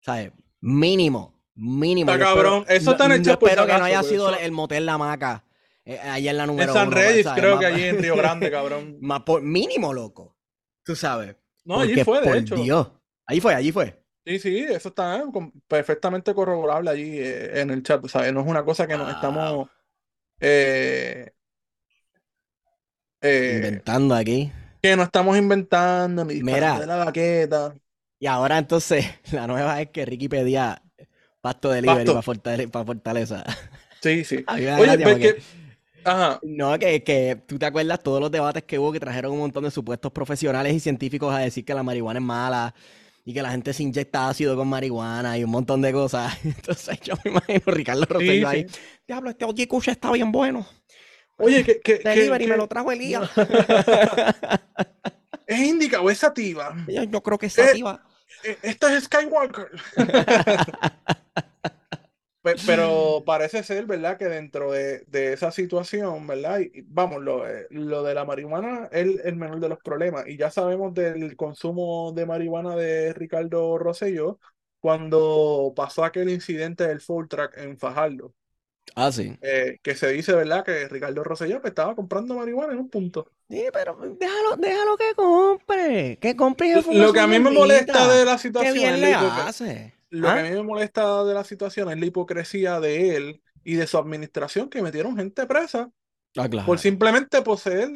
[0.00, 0.32] ¿sabes?
[0.60, 2.10] Mínimo Mínimo.
[2.10, 2.64] Está cabrón.
[2.68, 5.44] Eso está hecho Espero que no haya sido el motel La Maca.
[5.84, 8.98] Eh, allá en la número En San Regis, creo que allí en Río Grande, cabrón.
[9.00, 10.36] Más por mínimo, loco.
[10.84, 11.36] Tú sabes.
[11.64, 12.54] No, allí fue, de por hecho.
[12.54, 12.88] Dios.
[13.26, 14.01] Ahí fue, allí fue.
[14.24, 15.24] Sí, sí, eso está eh,
[15.66, 18.32] perfectamente corroborable allí eh, en el chat, ¿sabes?
[18.32, 19.68] No es una cosa que nos estamos
[23.20, 24.52] inventando aquí.
[24.80, 27.74] Que no estamos inventando, ni Mira, de la baqueta.
[28.18, 30.80] Y ahora entonces, la nueva es que Ricky pedía
[31.40, 33.44] Pasto delivery para Fortaleza, para Fortaleza.
[34.00, 34.44] Sí, sí.
[34.48, 35.42] Oye, pues que...
[36.04, 36.38] Ajá.
[36.42, 39.64] No, que, que tú te acuerdas todos los debates que hubo que trajeron un montón
[39.64, 42.74] de supuestos profesionales y científicos a decir que la marihuana es mala
[43.24, 46.36] y que la gente se inyecta ácido con marihuana y un montón de cosas.
[46.44, 48.66] Entonces yo me imagino Ricardo Rosselló ahí.
[49.06, 50.66] Diablo, este OG está bien bueno.
[51.38, 51.80] Oye, que...
[51.80, 53.30] que Delivery me lo trajo Elías.
[55.46, 56.74] ¿Es indica o es sativa?
[56.86, 58.04] Yo, creo que es sativa.
[58.44, 59.70] Eh, esto es Skywalker.
[62.42, 64.18] Pero parece ser, ¿verdad?
[64.18, 66.60] Que dentro de, esa situación, ¿verdad?
[66.60, 70.26] Y, vamos, lo, eh, lo, de la marihuana es el, menor de los problemas.
[70.26, 74.40] Y ya sabemos del consumo de marihuana de Ricardo Rosselló
[74.80, 78.34] cuando pasó aquel incidente del full track en Fajardo.
[78.96, 79.38] Ah, sí.
[79.40, 80.64] Eh, que se dice, ¿verdad?
[80.64, 83.30] Que Ricardo Rosselló estaba comprando marihuana en un punto.
[83.48, 86.18] Sí, pero déjalo, déjalo que compre.
[86.20, 86.82] Que compre.
[86.92, 88.74] Lo que a mí me molesta de la situación.
[88.74, 90.01] bien le hace.
[90.12, 90.42] Lo que a ¿Ah?
[90.42, 94.68] mí me molesta de la situación es la hipocresía de él y de su administración
[94.68, 95.90] que metieron gente presa
[96.36, 96.66] ah, claro.
[96.66, 97.88] por simplemente poseer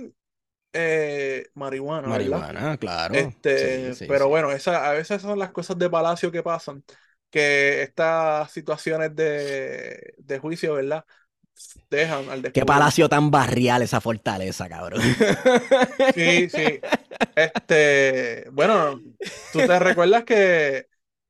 [0.72, 2.08] eh, marihuana.
[2.08, 3.14] Marihuana, claro.
[3.14, 6.82] Este, pero bueno, esa, a veces son las cosas de palacio que pasan
[7.30, 11.04] que estas situaciones de, de juicio, ¿verdad?
[11.90, 15.02] Dejan al Qué palacio tan barrial esa fortaleza, cabrón.
[16.14, 16.80] Sí, sí.
[17.34, 19.00] Este, bueno,
[19.52, 20.86] tú te recuerdas que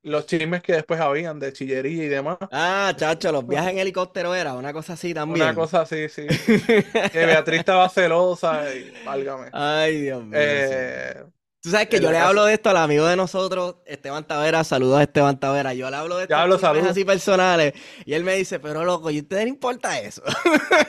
[0.07, 2.38] los chismes que después habían de chillería y demás.
[2.53, 5.42] Ah, chacho, los viajes en helicóptero era una cosa así también.
[5.45, 6.27] Una cosa así, sí.
[7.12, 9.49] que Beatriz estaba celosa y válgame.
[9.53, 10.38] Ay, Dios mío.
[10.40, 11.25] Eh,
[11.61, 15.01] Tú sabes que yo le hablo de esto al amigo de nosotros, Esteban Tavera, saludos
[15.01, 15.75] a Esteban Tavera.
[15.75, 17.73] Yo le hablo de esto hablo, así personales.
[18.05, 20.23] Y él me dice, pero loco, ¿y a ustedes le importa eso?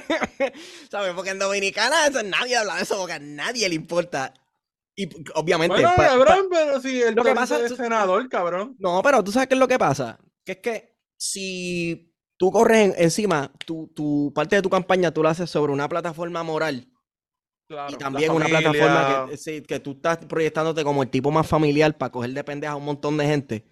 [0.91, 1.13] ¿Sabes?
[1.15, 4.31] Porque en Dominicana eso, nadie habla de eso, porque a nadie le importa.
[4.97, 5.75] Y obviamente.
[5.75, 8.75] Bueno, cabrón, pero si el lo que pasa, es senador, cabrón.
[8.79, 10.19] No, pero tú sabes qué es lo que pasa.
[10.43, 15.29] Que es que si tú corres encima, tu, tu parte de tu campaña tú la
[15.29, 16.91] haces sobre una plataforma moral
[17.89, 22.11] y también una plataforma que, que tú estás proyectándote como el tipo más familiar para
[22.11, 23.67] coger de pendeja a un montón de gente.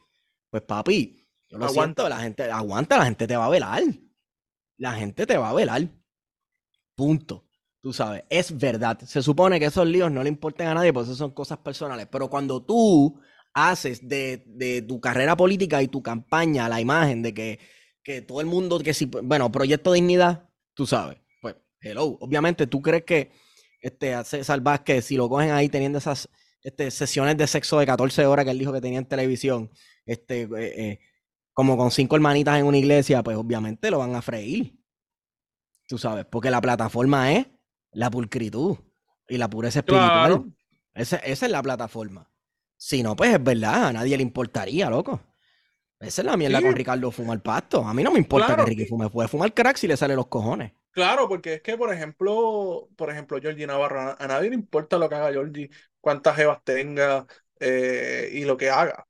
[0.49, 2.07] Pues papi, yo lo aguanta.
[2.09, 3.83] la gente, aguanta, la gente te va a velar.
[4.77, 5.88] La gente te va a velar.
[6.95, 7.44] Punto.
[7.85, 8.99] Tú sabes, es verdad.
[9.05, 12.07] Se supone que esos líos no le importan a nadie, porque eso son cosas personales.
[12.11, 13.21] Pero cuando tú
[13.53, 17.59] haces de, de tu carrera política y tu campaña la imagen de que,
[18.01, 22.81] que todo el mundo, que si, bueno, Proyecto Dignidad, tú sabes, pues, hello, obviamente tú
[22.81, 23.29] crees que
[23.79, 26.27] este, César que si lo cogen ahí teniendo esas
[26.63, 29.69] este, sesiones de sexo de 14 horas que él dijo que tenía en televisión,
[30.07, 30.99] este, eh, eh,
[31.53, 34.75] como con cinco hermanitas en una iglesia, pues obviamente lo van a freír.
[35.87, 37.45] Tú sabes, porque la plataforma es
[37.95, 38.77] la pulcritud
[39.27, 40.45] y la pureza espiritual.
[40.93, 42.29] Esa, esa, es la plataforma.
[42.77, 45.19] Si no, pues es verdad, a nadie le importaría, loco.
[45.99, 47.84] Esa es la mierda con Ricardo fumar pasto.
[47.86, 50.27] A mí no me importa que Ricky fume, puede fumar crack si le sale los
[50.27, 50.73] cojones.
[50.91, 55.10] Claro, porque es que, por ejemplo, por ejemplo, Georgie Navarro, a nadie le importa lo
[55.10, 57.25] que haga Georgie, cuántas jevas tenga
[57.60, 59.04] eh, y lo que haga.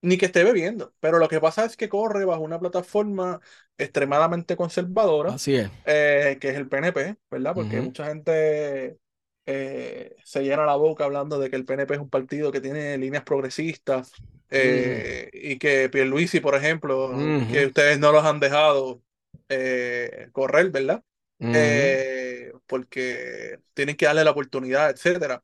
[0.00, 0.92] Ni que esté bebiendo.
[1.00, 3.40] Pero lo que pasa es que corre bajo una plataforma
[3.76, 5.34] extremadamente conservadora.
[5.34, 5.70] Así es.
[5.86, 7.54] Eh, que es el PNP, ¿verdad?
[7.54, 8.98] Porque mucha gente
[9.46, 12.98] eh, se llena la boca hablando de que el PNP es un partido que tiene
[12.98, 14.12] líneas progresistas
[14.50, 17.12] y que Pierluisi, por ejemplo,
[17.50, 19.02] que ustedes no los han dejado
[19.48, 21.02] eh, correr, ¿verdad?
[21.40, 25.42] Eh, porque tienen que darle la oportunidad, etcétera.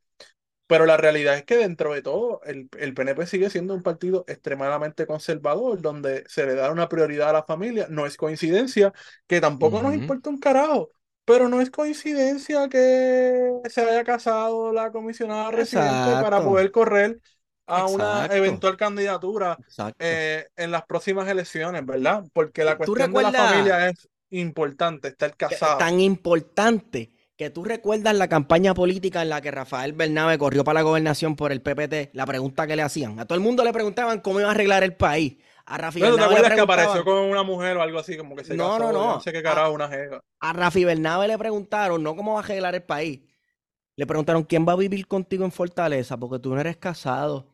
[0.67, 4.25] Pero la realidad es que dentro de todo, el, el, PNP sigue siendo un partido
[4.27, 7.87] extremadamente conservador, donde se le da una prioridad a la familia.
[7.91, 8.93] No es coincidencia
[9.27, 10.91] que tampoco nos importa un carajo,
[11.27, 17.21] pero no es coincidencia que se haya casado la comisionada residente para poder correr
[17.67, 19.59] a una eventual candidatura
[19.99, 22.25] eh, en las próximas elecciones, ¿verdad?
[22.33, 25.79] Porque la cuestión de la familia es importante, estar casado.
[25.79, 30.81] Tan importante que tú recuerdas la campaña política en la que Rafael Bernabe corrió para
[30.81, 33.19] la gobernación por el PPT, la pregunta que le hacían.
[33.19, 35.37] A todo el mundo le preguntaban cómo iba a arreglar el país.
[35.67, 38.45] A Rafi ¿Pero te acuerdas que apareció con una mujer o algo así, como que
[38.45, 40.21] se no, no, no, no sé qué carajo, una jeva.
[40.41, 43.21] A Rafi Bernabe le preguntaron, no cómo va a arreglar el país.
[43.97, 46.19] Le preguntaron, ¿quién va a vivir contigo en Fortaleza?
[46.19, 47.47] Porque tú no eres casado.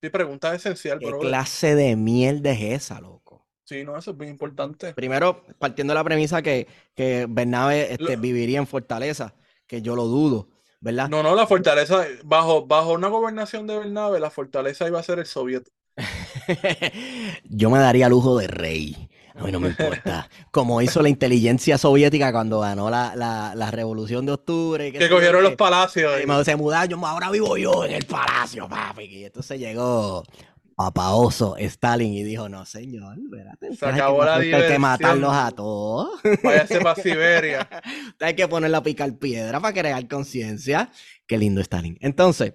[0.00, 3.21] Sí, pregunta esencial, ¿Qué clase de mierda es esa, loco?
[3.72, 4.92] Sí, no, eso es muy importante.
[4.92, 9.34] Primero, partiendo de la premisa que, que Bernabe este, viviría en Fortaleza,
[9.66, 10.48] que yo lo dudo,
[10.82, 11.08] ¿verdad?
[11.08, 15.20] No, no, la Fortaleza, bajo, bajo una gobernación de Bernabe, la Fortaleza iba a ser
[15.20, 15.70] el soviet.
[17.44, 19.08] yo me daría lujo de rey.
[19.34, 20.28] A mí no me importa.
[20.50, 24.92] Como hizo la inteligencia soviética cuando ganó la, la, revolución de octubre.
[24.92, 26.12] Que, cogieron los palacios.
[26.20, 29.04] Y se mudaron, ahora vivo yo en el palacio, papi.
[29.04, 30.24] Y entonces llegó
[30.88, 33.76] Oso, Stalin y dijo, no señor, espérate.
[33.76, 34.70] Se acabó la diversión.
[34.70, 36.20] Hay que matarlos a todos.
[36.42, 37.68] Váyase para Siberia.
[38.20, 40.90] hay que ponerla a picar piedra para crear conciencia.
[41.26, 41.98] Qué lindo Stalin.
[42.00, 42.54] Entonces,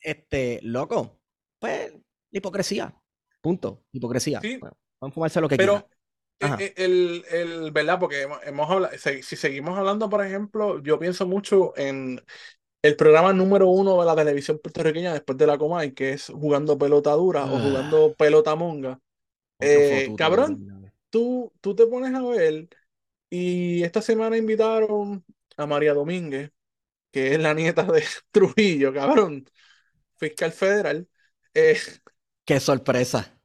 [0.00, 1.20] este, loco,
[1.58, 1.92] pues,
[2.30, 2.94] hipocresía.
[3.40, 3.84] Punto.
[3.92, 4.40] Hipocresía.
[4.40, 4.58] Sí.
[4.58, 5.98] Van a fumarse lo que Pero, quieran.
[6.40, 7.98] Eh, el, el, ¿verdad?
[7.98, 12.22] Porque hemos, hablado, si, seguimos hablando, por ejemplo, yo pienso mucho en
[12.82, 16.78] el programa número uno de la televisión puertorriqueña después de la Comay, que es jugando
[16.78, 19.00] pelota dura o jugando pelota monga.
[19.60, 20.62] Eh, cabrón,
[21.10, 22.68] tú, tú te pones a ver
[23.30, 25.24] y esta semana invitaron
[25.56, 26.52] a María Domínguez,
[27.12, 29.46] que es la nieta de Trujillo, cabrón,
[30.18, 31.08] fiscal federal.
[31.54, 31.78] Eh,
[32.44, 33.37] Qué sorpresa.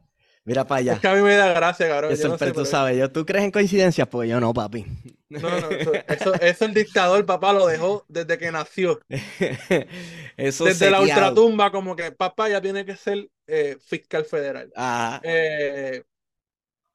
[0.46, 0.94] Mira para allá.
[0.94, 2.12] Es que a mí me da gracia, cabrón.
[2.12, 4.08] Eso, no tú sabes, yo, ¿tú crees en coincidencias?
[4.08, 4.86] Pues yo no, papi.
[5.30, 5.70] No, no,
[6.08, 9.00] eso, eso, el dictador, papá, lo dejó desde que nació.
[10.38, 14.72] eso Desde la ultratumba, como que papá ya tiene que ser eh, fiscal federal.
[14.76, 15.22] Ajá.
[15.24, 16.04] Eh,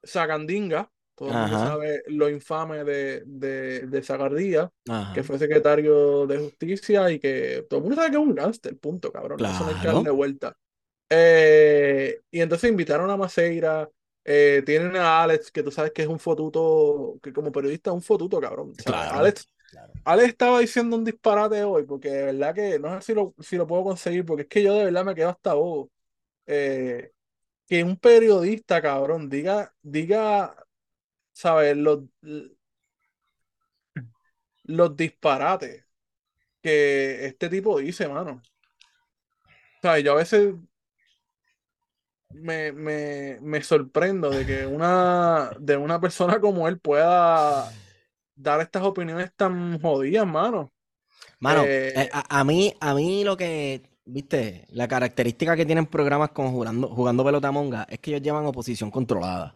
[0.03, 4.71] Sagandinga, todo el mundo sabe lo infame de, de, de Zagardía,
[5.13, 8.77] que fue secretario de justicia y que todo el mundo sabe que es un gánster,
[8.77, 9.43] punto, cabrón.
[9.43, 10.55] Eso no hay que darle vuelta.
[11.09, 13.89] Eh, y entonces invitaron a Maceira.
[14.23, 17.95] Eh, tienen a Alex, que tú sabes que es un fotuto, que como periodista es
[17.95, 18.73] un fotuto, cabrón.
[18.85, 19.47] Alex,
[20.03, 23.57] Alex estaba diciendo un disparate hoy, porque de verdad que no sé si lo, si
[23.57, 25.89] lo puedo conseguir, porque es que yo de verdad me quedo hasta bobo.
[26.45, 27.11] Eh,
[27.67, 30.55] que un periodista, cabrón, diga, diga,
[31.31, 31.77] ¿sabes?
[31.77, 32.01] Los,
[34.63, 35.85] los disparates
[36.61, 38.41] que este tipo dice, mano.
[39.81, 40.03] ¿Sabes?
[40.03, 40.53] Yo a veces
[42.33, 47.71] me, me, me, sorprendo de que una, de una persona como él pueda
[48.35, 50.71] dar estas opiniones tan jodidas, mano.
[51.39, 56.31] Mano, eh, eh, a, mí, a mí lo que, viste, la característica que tienen programas
[56.31, 59.55] como jugando, jugando pelota monga es que ellos llevan oposición controlada.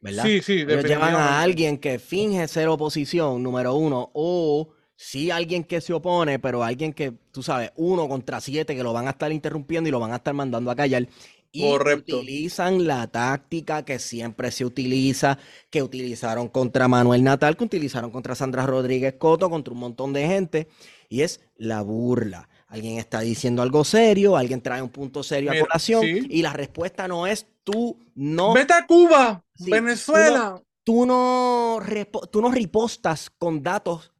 [0.00, 0.24] ¿Verdad?
[0.24, 5.62] Sí, sí, Ellos llevan a alguien que finge ser oposición, número uno, o sí alguien
[5.62, 9.10] que se opone, pero alguien que, tú sabes, uno contra siete que lo van a
[9.10, 11.06] estar interrumpiendo y lo van a estar mandando a callar.
[11.54, 15.38] Y utilizan la táctica que siempre se utiliza,
[15.68, 20.26] que utilizaron contra Manuel Natal, que utilizaron contra Sandra Rodríguez Coto, contra un montón de
[20.26, 20.68] gente,
[21.10, 22.48] y es la burla.
[22.68, 27.06] Alguien está diciendo algo serio, alguien trae un punto serio a colación, y la respuesta
[27.06, 28.54] no es tú no.
[28.54, 30.62] Vete a Cuba, Venezuela.
[30.84, 34.12] Tú no, tú no, tú no ripostas con datos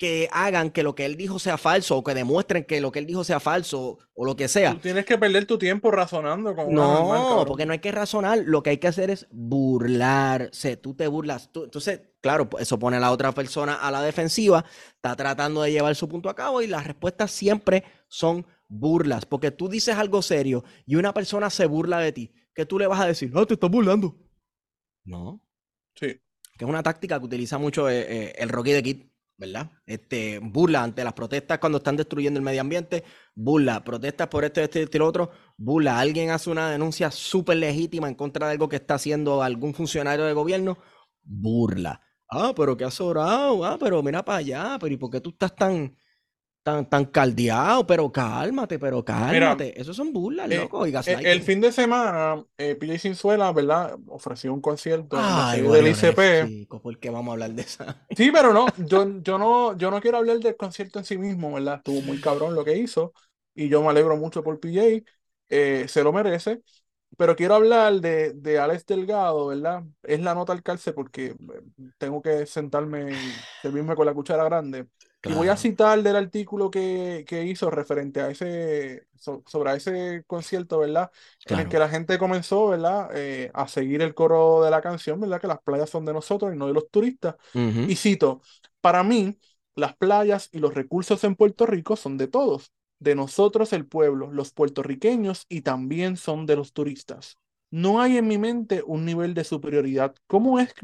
[0.00, 3.00] que hagan que lo que él dijo sea falso o que demuestren que lo que
[3.00, 4.72] él dijo sea falso o lo que sea.
[4.72, 8.62] Tú tienes que perder tu tiempo razonando con No, porque no hay que razonar, lo
[8.62, 11.52] que hay que hacer es burlarse, tú te burlas.
[11.52, 15.60] Tú, entonces, claro, pues, eso pone a la otra persona a la defensiva, está tratando
[15.60, 19.96] de llevar su punto a cabo y las respuestas siempre son burlas, porque tú dices
[19.96, 22.32] algo serio y una persona se burla de ti.
[22.54, 24.16] que tú le vas a decir, no, te estás burlando.
[25.04, 25.42] No.
[25.94, 26.18] Sí.
[26.56, 29.09] Que es una táctica que utiliza mucho eh, eh, el Rocky de Kid,
[29.40, 29.70] ¿verdad?
[29.86, 34.60] Este, burla ante las protestas cuando están destruyendo el medio ambiente, burla, protestas por esto,
[34.60, 35.98] este, este y lo otro, burla.
[35.98, 40.26] Alguien hace una denuncia súper legítima en contra de algo que está haciendo algún funcionario
[40.26, 40.76] de gobierno,
[41.22, 42.02] burla.
[42.28, 45.30] Ah, pero qué has orado, ah, pero mira para allá, pero ¿y por qué tú
[45.30, 45.96] estás tan,
[46.62, 49.80] tan, tan caldeado, pero cálmate, pero cálmate.
[49.80, 50.86] Eso son burlas, eh, loco.
[50.86, 53.96] Y eh, el fin de semana, eh, PJ Sinzuela, ¿verdad?
[54.06, 56.46] Ofreció un concierto Ay, del ICP.
[56.46, 58.06] Sí, ¿Por qué vamos a hablar de esa?
[58.16, 61.52] Sí, pero no, yo, yo no, yo no quiero hablar del concierto en sí mismo,
[61.52, 61.76] ¿verdad?
[61.76, 63.12] Estuvo muy cabrón lo que hizo.
[63.54, 65.02] Y yo me alegro mucho por PJ.
[65.48, 66.62] Eh, se lo merece.
[67.16, 69.82] Pero quiero hablar de, de Alex Delgado, ¿verdad?
[70.04, 71.34] Es la nota al calce porque
[71.98, 73.16] tengo que sentarme y
[73.60, 74.86] servirme con la cuchara grande.
[75.24, 79.06] Y voy a citar del artículo que, que hizo referente a ese,
[79.46, 81.10] sobre ese concierto, ¿verdad?
[81.46, 83.10] En el que la gente comenzó, ¿verdad?
[83.14, 85.40] Eh, a seguir el coro de la canción, ¿verdad?
[85.40, 87.36] Que las playas son de nosotros y no de los turistas.
[87.84, 88.42] Y cito,
[88.80, 89.38] para mí,
[89.74, 94.30] las playas y los recursos en Puerto Rico son de todos, de nosotros el pueblo,
[94.32, 97.36] los puertorriqueños y también son de los turistas.
[97.70, 100.14] No hay en mi mente un nivel de superioridad.
[100.26, 100.74] ¿Cómo es,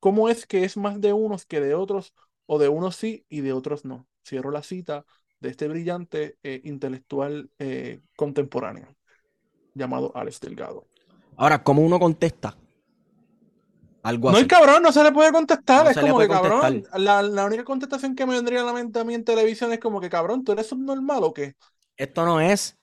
[0.00, 2.14] cómo es que es más de unos que de otros
[2.48, 4.06] o de unos sí y de otros no.
[4.26, 5.04] Cierro la cita
[5.38, 8.96] de este brillante eh, intelectual eh, contemporáneo
[9.74, 10.86] llamado Alex Delgado.
[11.36, 12.56] Ahora, ¿cómo uno contesta?
[14.02, 14.42] Algo así.
[14.42, 15.86] No, cabrón, no se le puede contestar.
[15.88, 19.14] es como que, cabrón, la, única contestación que me vendría a la mente a mí
[19.14, 21.54] en televisión es como que, cabrón, ¿tú eres subnormal o qué?
[21.96, 22.78] Esto no es,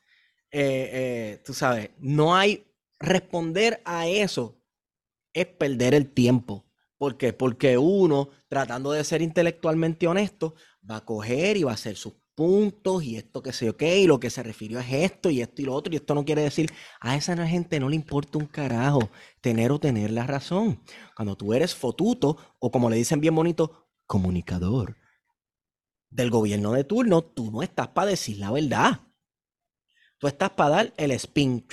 [0.52, 2.66] eh, tú sabes, no hay
[3.00, 4.58] responder a eso
[5.34, 6.66] es perder el tiempo.
[6.98, 7.34] ¿Por qué?
[7.34, 10.56] Porque uno, tratando de ser intelectualmente honesto,
[10.90, 14.00] va a coger y va a hacer sus puntos y esto que sé yo qué,
[14.00, 16.26] y lo que se refirió es esto y esto y lo otro, y esto no
[16.26, 19.10] quiere decir, a esa gente no le importa un carajo
[19.42, 20.82] tener o tener la razón.
[21.16, 24.98] Cuando tú eres fotuto, o como le dicen bien bonito, comunicador
[26.10, 29.02] del gobierno de turno, tú no estás para decir la verdad.
[30.18, 31.66] Tú estás para dar el spin.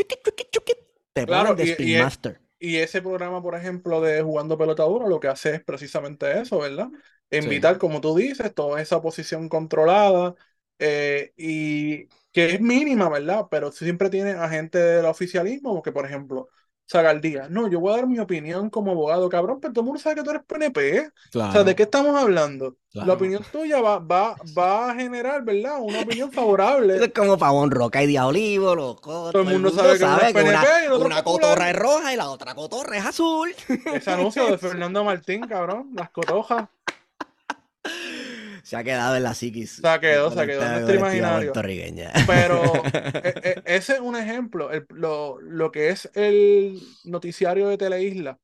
[1.12, 2.41] Te claro, de Spin Master.
[2.64, 6.90] Y ese programa, por ejemplo, de Jugando Pelota lo que hace es precisamente eso, ¿verdad?
[7.28, 10.36] Invitar, como tú dices, toda esa posición controlada
[10.78, 13.48] eh, y que es mínima, ¿verdad?
[13.50, 16.50] Pero siempre tiene a gente del oficialismo, porque, por ejemplo,
[17.20, 20.00] día No, yo voy a dar mi opinión como abogado, cabrón, pero todo el mundo
[20.00, 21.10] sabe que tú eres PNP.
[21.34, 22.76] O sea, ¿de qué estamos hablando?
[22.92, 25.80] La opinión tuya va, va, va a generar, ¿verdad?
[25.80, 27.02] Una opinión favorable.
[27.02, 29.30] es como Pavón Roca y Diablivo, loco.
[29.32, 32.98] Todo, el mundo, sabe, que, PNP una, una cotorra es roja y la otra cotorra
[32.98, 33.54] es azul.
[33.94, 36.68] Ese anuncio de Fernando Martín, cabrón, las cotojas
[38.72, 39.72] se ha quedado en la psiquis.
[39.72, 41.52] Se ha quedado, se ha quedado en nuestro imaginario.
[42.26, 42.62] Pero
[43.22, 44.70] e, e, ese es un ejemplo.
[44.88, 48.38] lo, lo, que es el noticiario de Teleisla,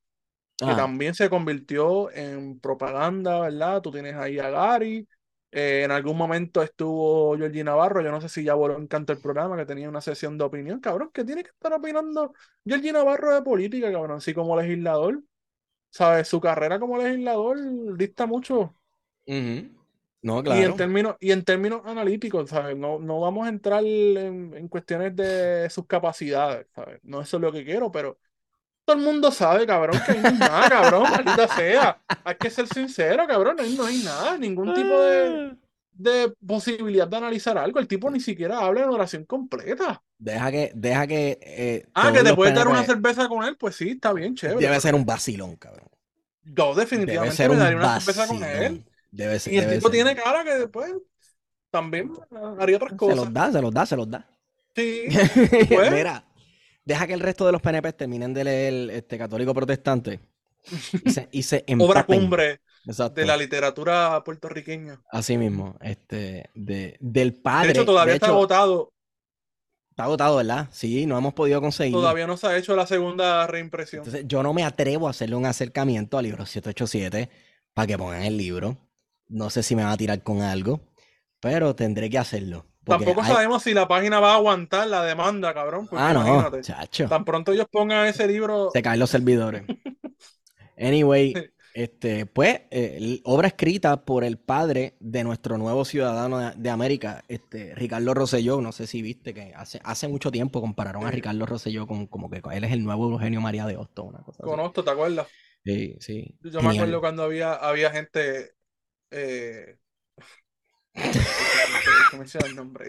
[0.55, 0.75] que ah.
[0.75, 3.81] también se convirtió en propaganda, ¿verdad?
[3.81, 5.07] Tú tienes ahí a Gary.
[5.51, 9.13] Eh, en algún momento estuvo Georgie Navarro, yo no sé si ya voló en canto
[9.13, 10.79] el programa, que tenía una sesión de opinión.
[10.79, 14.17] Cabrón, ¿qué tiene que estar opinando Georgie Navarro de política, cabrón?
[14.17, 15.23] Así como legislador.
[15.89, 16.27] ¿Sabes?
[16.27, 17.57] Su carrera como legislador
[17.97, 18.75] dista mucho.
[20.21, 20.59] No, claro.
[20.59, 22.75] Y en términos, y en términos analíticos, ¿sabes?
[22.75, 26.99] No, no vamos a entrar en, cuestiones de sus capacidades, ¿sabes?
[27.03, 28.17] No eso es lo que quiero, pero
[28.83, 32.01] todo el mundo sabe, cabrón, que no hay nada, cabrón, maldita sea.
[32.23, 35.55] Hay que ser sincero, cabrón, ahí no hay nada, ningún tipo de,
[35.93, 37.79] de posibilidad de analizar algo.
[37.79, 40.01] El tipo ni siquiera habla en oración completa.
[40.17, 41.39] Deja que, deja que.
[41.41, 44.59] Eh, ah, que te puedes dar una cerveza con él, pues sí, está bien, chévere.
[44.59, 45.87] Debe ser un vacilón, cabrón.
[46.43, 48.83] Yo definitivamente me daría una cerveza con él.
[49.11, 50.93] Debe ser, y el tipo tiene cara que después
[51.71, 52.11] también
[52.59, 53.15] haría otras cosas.
[53.15, 54.29] Se los da, se los da, se los da.
[54.75, 55.03] Sí.
[55.69, 55.91] Pues.
[55.91, 56.23] Mira,
[56.85, 60.19] deja que el resto de los PNP terminen de leer este católico protestante
[61.31, 65.01] y se, Obra cumbre de la literatura puertorriqueña.
[65.11, 67.67] Así mismo, este, de, del padre.
[67.67, 68.93] De hecho, todavía está agotado.
[69.89, 70.69] Está agotado, ¿verdad?
[70.71, 71.93] Sí, no hemos podido conseguir.
[71.93, 74.03] Todavía no se ha hecho la segunda reimpresión.
[74.03, 77.29] Entonces, yo no me atrevo a hacerle un acercamiento al libro 787
[77.73, 78.77] para que pongan el libro.
[79.29, 80.81] No sé si me va a tirar con algo,
[81.39, 82.65] pero tendré que hacerlo.
[82.83, 85.87] Tampoco sabemos si la página va a aguantar la demanda, cabrón.
[85.91, 87.07] Ah, no, chacho.
[87.07, 88.69] Tan pronto ellos pongan ese libro.
[88.73, 89.63] Se caen los servidores.
[90.77, 91.33] anyway,
[91.73, 97.75] este, pues, eh, obra escrita por el padre de nuestro nuevo ciudadano de, América, este,
[97.75, 98.59] Ricardo Rosselló.
[98.61, 102.29] No sé si viste que hace, hace mucho tiempo compararon a Ricardo Rosselló con como
[102.29, 105.27] que él es el nuevo Eugenio María de Hostos, una cosa Con ¿te acuerdas?
[105.63, 106.35] Sí, sí.
[106.41, 108.53] Yo me acuerdo cuando había, había gente
[109.11, 109.77] eh...
[112.45, 112.87] el nombre?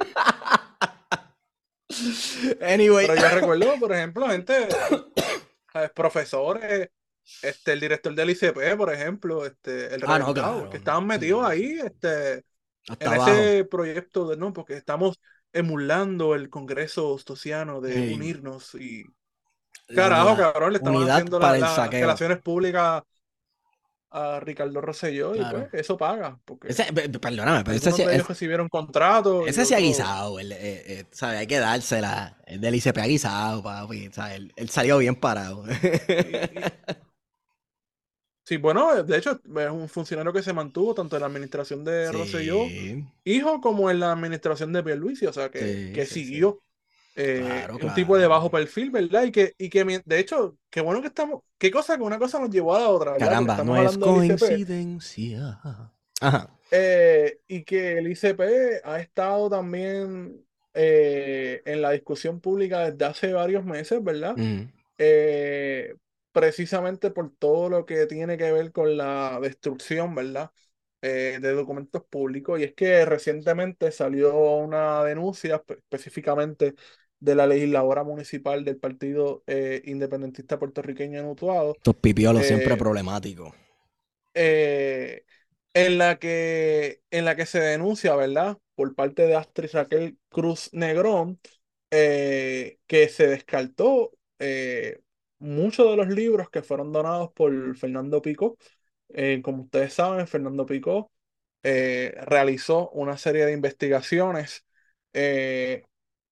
[2.61, 3.07] anyway.
[3.07, 4.69] Pero yo recuerdo, por ejemplo, gente,
[5.95, 6.91] profesores,
[7.43, 12.45] este, el director del ICP, por ejemplo, este, el ah, que estaban metidos ahí, este,
[12.99, 15.21] en ese proyecto de no, porque estamos
[15.53, 19.05] emulando el Congreso Ostosiano de unirnos y
[19.95, 23.03] carajo, cabrón, le estamos haciendo las relaciones públicas
[24.11, 26.39] a Ricardo Rosselló y pues eso paga.
[26.45, 26.69] Porque
[27.21, 29.47] perdóname, pero ese sí, ellos recibieron contratos.
[29.47, 31.39] Ese sí ha guisado, eh, eh, ¿sabe?
[31.39, 32.39] hay que dársela.
[32.47, 35.65] El del ICP ha guisado, papi, Él, él, salió bien parado.
[38.43, 42.11] Sí, bueno, de hecho es un funcionario que se mantuvo tanto en la administración de
[42.11, 42.67] Rosselló,
[43.23, 46.61] hijo, como en la administración de Pierluisi, o sea que, que siguió.
[47.23, 49.25] Eh, un tipo de bajo perfil, ¿verdad?
[49.25, 52.39] Y que, y que de hecho, qué bueno que estamos, qué cosa que una cosa
[52.39, 53.17] nos llevó a la otra.
[53.17, 55.61] Caramba, no es coincidencia.
[56.21, 56.51] Ajá.
[56.71, 58.41] Eh, y que el ICP
[58.85, 64.35] ha estado también eh, en la discusión pública desde hace varios meses, ¿verdad?
[66.33, 70.53] precisamente por todo lo que tiene que ver con la destrucción, ¿verdad?
[71.03, 72.61] de documentos públicos.
[72.61, 76.75] Y es que recientemente salió una denuncia específicamente
[77.21, 81.75] de la legisladora municipal del Partido eh, Independentista Puertorriqueño en Utuado.
[81.77, 83.55] Estos pipiolos siempre eh, problemáticos.
[84.33, 85.25] Eh,
[85.75, 88.57] en, la que, en la que se denuncia, ¿verdad?
[88.75, 91.39] Por parte de Astrid Raquel Cruz Negrón,
[91.91, 92.79] que
[93.11, 94.13] se descartó
[95.39, 98.57] muchos de los libros que fueron donados por Fernando Pico.
[99.43, 101.11] como ustedes saben, Fernando Pico
[101.63, 104.65] realizó una serie de investigaciones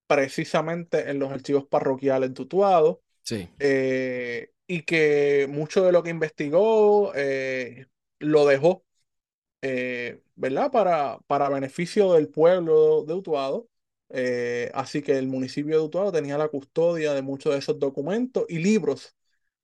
[0.09, 2.99] precisamente en los archivos parroquiales tutuados.
[3.23, 3.49] Sí.
[3.61, 7.87] Eh, y que mucho de lo que investigó eh,
[8.19, 8.85] lo dejó,
[9.63, 10.71] eh, ¿verdad?
[10.73, 13.69] Para, para beneficio del pueblo de Utuado.
[14.75, 18.59] así que el municipio de Utuado tenía la custodia de muchos de esos documentos y
[18.59, 19.17] libros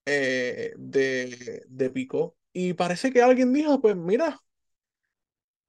[0.05, 2.37] de, de Pico.
[2.53, 4.41] Y parece que alguien dijo, pues mira,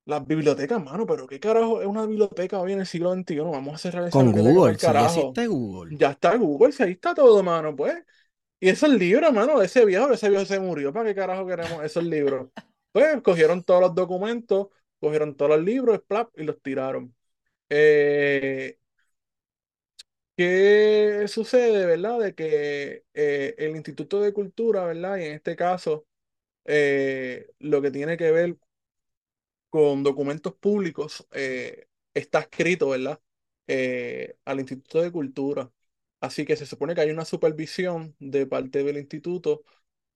[0.05, 3.51] las bibliotecas, mano, pero qué carajo es una biblioteca hoy en el siglo XXI.
[3.51, 5.97] Vamos a cerrar esa Con Google, ya existe Google.
[5.97, 7.95] Ya está Google, si ahí está todo, mano, pues.
[8.59, 10.93] Y esos libros, mano, ese viejo, ese viejo se murió.
[10.93, 12.49] ¿Para qué carajo queremos esos libros?
[12.95, 14.67] Pues cogieron todos los documentos,
[15.01, 17.13] cogieron todos los libros, plap, y los tiraron.
[17.69, 18.77] Eh,
[20.37, 22.19] ¿Qué sucede, verdad?
[22.19, 25.17] De que eh, el Instituto de Cultura, ¿verdad?
[25.17, 26.05] Y en este caso,
[26.65, 28.57] eh, lo que tiene que ver
[29.75, 33.19] con documentos públicos eh, está escrito, ¿verdad?
[33.67, 35.69] Eh, al Instituto de Cultura.
[36.21, 39.65] Así que se supone que hay una supervisión de parte del instituto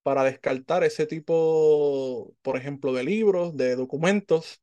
[0.01, 4.61] para descartar ese tipo, por ejemplo, de libros, de documentos.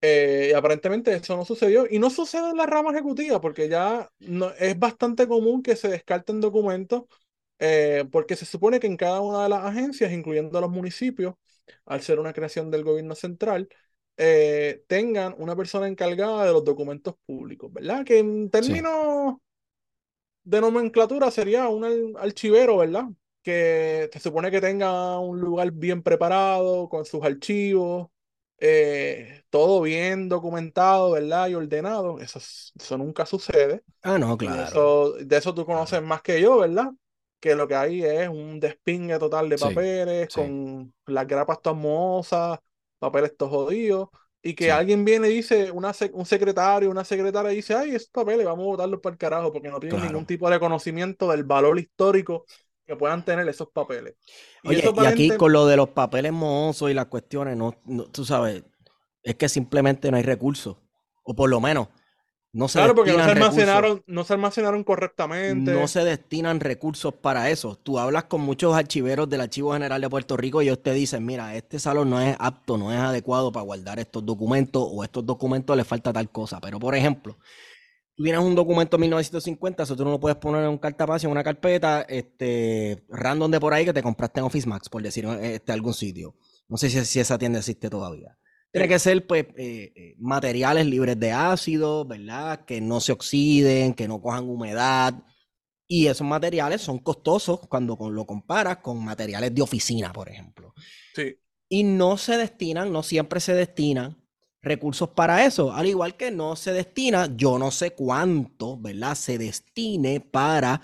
[0.00, 1.86] Eh, y aparentemente eso no sucedió.
[1.88, 5.88] Y no sucede en la rama ejecutiva, porque ya no, es bastante común que se
[5.88, 7.04] descarten documentos,
[8.10, 11.34] porque se supone que en cada una de las agencias, incluyendo los municipios,
[11.84, 13.68] al ser una creación del gobierno central,
[14.16, 18.04] eh, tengan una persona encargada de los documentos públicos, ¿verdad?
[18.04, 19.36] Que en términos
[20.44, 23.04] de nomenclatura sería un archivero, ¿verdad?
[23.42, 28.08] Que se supone que tenga un lugar bien preparado con sus archivos,
[28.58, 31.48] eh, todo bien documentado, ¿verdad?
[31.48, 32.20] Y ordenado.
[32.20, 33.82] Eso, eso nunca sucede.
[34.02, 35.12] Ah, no, claro.
[35.12, 36.90] de eso tú conoces más que yo, ¿verdad?
[37.38, 42.60] Que lo que hay es un despingue total de papeles con las grapas todas
[42.98, 44.08] papeles estos jodidos,
[44.42, 48.46] y que alguien viene y dice, una, un secretario, una secretaria dice, ay, esos papeles
[48.46, 51.78] vamos a botarlos para el carajo, porque no tienen ningún tipo de conocimiento del valor
[51.78, 52.44] histórico
[52.86, 54.14] que puedan tener esos papeles.
[54.62, 57.72] Y, y aquí con lo de los papeles mohosos y las cuestiones, no,
[58.12, 58.62] tú sabes,
[59.24, 60.76] es que simplemente no hay recursos,
[61.24, 61.88] o por lo menos
[62.56, 65.74] no se claro, porque no se, almacenaron, no se almacenaron correctamente.
[65.74, 67.76] No se destinan recursos para eso.
[67.76, 71.26] Tú hablas con muchos archiveros del Archivo General de Puerto Rico y ellos te dicen,
[71.26, 75.26] mira, este salón no es apto, no es adecuado para guardar estos documentos o estos
[75.26, 76.58] documentos le falta tal cosa.
[76.58, 77.36] Pero, por ejemplo,
[78.14, 81.26] tú tienes un documento de 1950, eso tú no lo puedes poner en un cartapacio,
[81.26, 85.02] en una carpeta este, random de por ahí que te compraste en Office Max, por
[85.02, 86.34] decir este, algún sitio.
[86.68, 88.38] No sé si, si esa tienda existe todavía.
[88.72, 92.64] Tiene que ser, pues, eh, eh, materiales libres de ácido, ¿verdad?
[92.64, 95.14] Que no se oxiden, que no cojan humedad.
[95.88, 100.74] Y esos materiales son costosos cuando lo comparas con materiales de oficina, por ejemplo.
[101.14, 101.36] Sí.
[101.68, 104.16] Y no se destinan, no siempre se destinan
[104.60, 105.72] recursos para eso.
[105.72, 109.14] Al igual que no se destina, yo no sé cuánto, ¿verdad?
[109.14, 110.82] Se destine para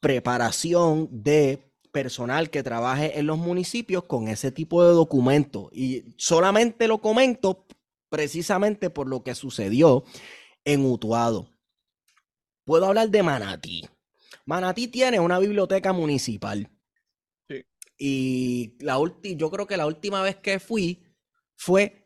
[0.00, 5.70] preparación de personal que trabaje en los municipios con ese tipo de documentos.
[5.72, 7.66] Y solamente lo comento
[8.08, 10.04] precisamente por lo que sucedió
[10.64, 11.48] en Utuado.
[12.64, 13.88] puedo hablar de Manatí.
[14.46, 16.70] Manatí tiene una biblioteca municipal.
[17.48, 17.64] Sí.
[17.98, 21.04] Y la yo creo que la última vez que fui
[21.56, 22.01] fue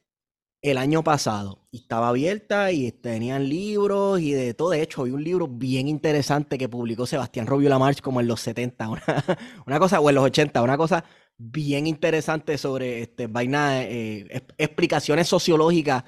[0.71, 1.67] el año pasado.
[1.71, 4.71] Y estaba abierta y tenían libros y de todo.
[4.71, 8.41] De hecho, hay un libro bien interesante que publicó Sebastián Robio Lamarche como en los
[8.41, 8.89] 70,
[9.67, 11.05] una, cosa, o en los 80, una cosa
[11.39, 16.05] bien interesante sobre este, vaina, eh, explicaciones sociológicas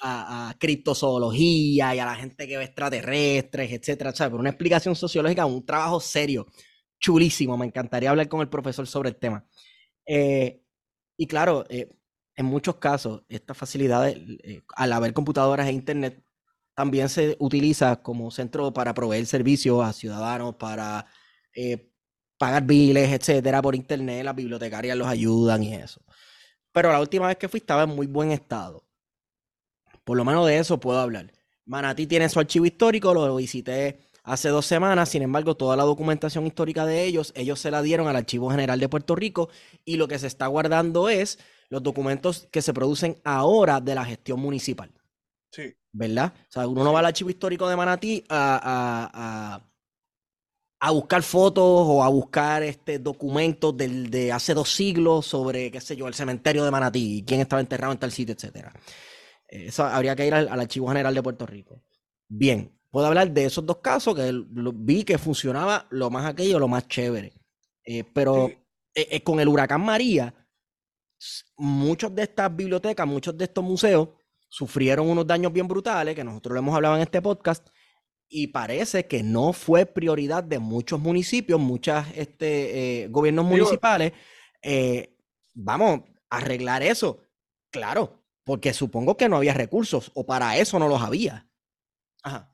[0.00, 4.30] a, criptozoología y a la gente que ve extraterrestres, etcétera, ¿sabes?
[4.32, 6.46] Pero una explicación sociológica, un trabajo serio,
[6.98, 7.56] chulísimo.
[7.56, 9.46] Me encantaría hablar con el profesor sobre el tema.
[10.06, 10.62] Eh,
[11.16, 11.88] y claro, eh,
[12.36, 16.24] en muchos casos, estas facilidades, eh, al haber computadoras e internet,
[16.74, 21.06] también se utiliza como centro para proveer servicios a ciudadanos, para
[22.38, 24.24] pagar biles, etcétera, por internet.
[24.24, 26.02] Las bibliotecarias los ayudan y eso.
[26.72, 28.84] Pero la última vez que fui estaba en muy buen estado.
[30.04, 31.32] Por lo menos de eso puedo hablar.
[31.66, 36.46] Manatí tiene su archivo histórico, lo visité hace dos semanas, sin embargo, toda la documentación
[36.46, 39.48] histórica de ellos, ellos se la dieron al Archivo General de Puerto Rico
[39.84, 41.38] y lo que se está guardando es
[41.72, 44.90] los documentos que se producen ahora de la gestión municipal.
[45.50, 45.74] Sí.
[45.90, 46.34] ¿Verdad?
[46.36, 49.58] O sea, uno no va al archivo histórico de Manatí a,
[50.78, 55.96] a, buscar fotos o a buscar este, documentos de hace dos siglos sobre, qué sé
[55.96, 58.74] yo, el cementerio de Manatí, quién estaba enterrado en tal sitio, etcétera.
[59.48, 61.82] Eso habría que ir al, Archivo General de Puerto Rico.
[62.28, 64.30] Bien, puedo hablar de esos dos casos que
[64.74, 67.32] vi que funcionaba lo más aquello, lo más chévere.
[67.82, 70.34] Eh, pero eh, eh, con el huracán María,
[71.56, 74.08] muchas de estas bibliotecas, muchos de estos museos
[74.48, 77.68] sufrieron unos daños bien brutales, que nosotros lo hemos hablado en este podcast,
[78.28, 84.12] y parece que no fue prioridad de muchos municipios, muchos este, gobiernos municipales.
[85.54, 86.00] vamos,
[86.30, 87.20] a arreglar eso.
[87.70, 91.46] Claro, porque supongo que no había recursos, o para eso no los había.
[92.22, 92.48] Ajá.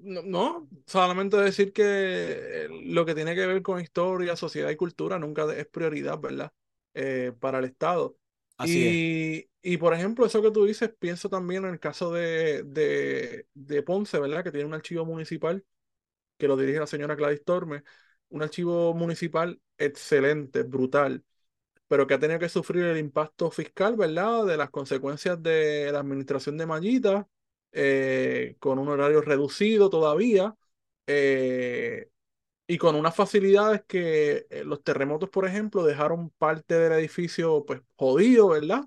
[0.00, 5.18] No, solamente decir que eh, lo que tiene que ver con historia, sociedad y cultura
[5.18, 6.52] nunca es prioridad, ¿verdad?
[6.94, 8.16] Eh, para el Estado.
[8.56, 12.64] Así y, y, por ejemplo, eso que tú dices, pienso también en el caso de,
[12.64, 14.42] de, de, Ponce, ¿verdad?
[14.42, 15.64] Que tiene un archivo municipal
[16.36, 17.82] que lo dirige la señora Gladys Tormes,
[18.30, 21.24] un archivo municipal excelente, brutal
[21.88, 24.44] pero que ha tenido que sufrir el impacto fiscal, ¿verdad?
[24.46, 27.28] De las consecuencias de la administración de Mallita,
[27.72, 30.54] eh, con un horario reducido todavía,
[31.06, 32.10] eh,
[32.68, 37.80] y con unas facilidades que eh, los terremotos, por ejemplo, dejaron parte del edificio pues
[37.96, 38.84] jodido, ¿verdad?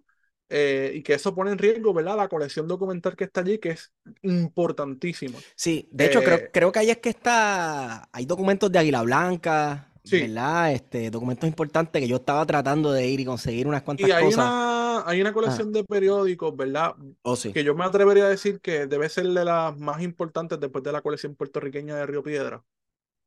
[0.53, 2.17] y que eso pone en riesgo, ¿verdad?
[2.17, 5.39] La colección documental que está allí, que es importantísima.
[5.55, 9.87] Sí, de hecho, creo, creo que ahí es que está, hay documentos de Águila Blanca,
[10.03, 10.19] Sí.
[10.21, 10.73] ¿verdad?
[10.73, 14.25] Este, documentos importantes que yo estaba tratando de ir y conseguir unas cuantas y hay
[14.25, 14.45] cosas.
[14.45, 16.95] Una, hay una colección de periódicos, ¿verdad?
[17.21, 17.53] Oh, sí.
[17.53, 20.91] Que yo me atrevería a decir que debe ser de las más importantes después de
[20.91, 22.63] la colección puertorriqueña de Río Piedra.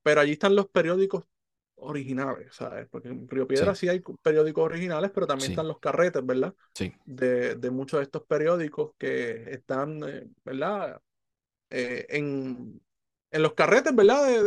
[0.05, 1.25] Pero allí están los periódicos
[1.77, 2.87] originales, ¿sabes?
[2.89, 6.55] Porque en Río Piedra sí, hay periódicos originales, pero también están los carretes, ¿verdad?
[6.75, 6.93] Sí.
[7.05, 11.01] De, de, muchos de estos periódicos que están, eh, ¿verdad?
[11.71, 12.81] Eh, en,
[13.33, 14.27] en los carretes, ¿verdad?
[14.27, 14.43] de,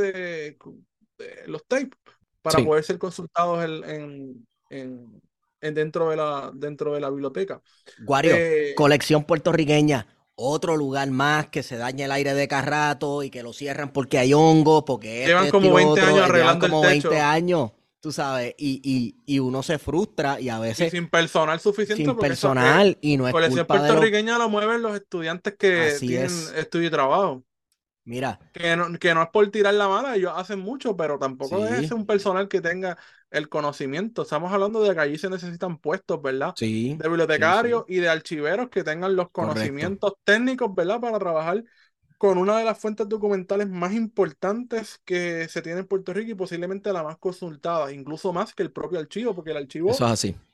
[1.17, 1.99] de los tapes
[2.41, 5.21] para poder ser consultados en, en,
[5.59, 7.61] en, dentro, de la, dentro de la biblioteca.
[8.05, 10.07] Guario, eh, colección puertorriqueña.
[10.39, 14.19] Otro lugar más que se daña el aire de carrato y que lo cierran porque
[14.19, 18.79] hay hongos, porque llevan este, como 20 años arreglando como 20 años, tú sabes, y,
[18.83, 20.91] y, y, uno se frustra y a veces...
[20.91, 22.05] sin personal suficiente.
[22.05, 26.91] Sin personal y no es colección puertorriqueña lo mueven los estudiantes que tienen estudio y
[26.91, 27.43] trabajo.
[28.07, 28.39] Mira.
[28.53, 31.91] Que no, que no es por tirar la mala, ellos hacen mucho, pero tampoco es
[31.91, 32.97] un personal que tenga
[33.29, 34.21] el conocimiento.
[34.21, 36.53] Estamos hablando de que allí se necesitan puestos, ¿verdad?
[36.55, 36.95] Sí.
[36.95, 41.01] De bibliotecarios y de archiveros que tengan los conocimientos técnicos, ¿verdad?
[41.01, 41.63] Para trabajar
[42.17, 46.35] con una de las fuentes documentales más importantes que se tiene en Puerto Rico y
[46.35, 49.91] posiblemente la más consultada, incluso más que el propio archivo, porque el archivo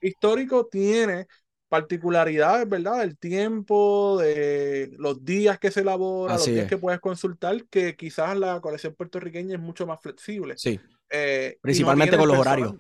[0.02, 1.28] histórico tiene
[1.74, 3.00] particularidades, ¿verdad?
[3.00, 8.38] Del tiempo, de los días que se elabora, los días que puedes consultar, que quizás
[8.38, 10.54] la colección puertorriqueña es mucho más flexible.
[10.56, 10.80] Sí.
[11.10, 12.76] Eh, Principalmente con los horarios.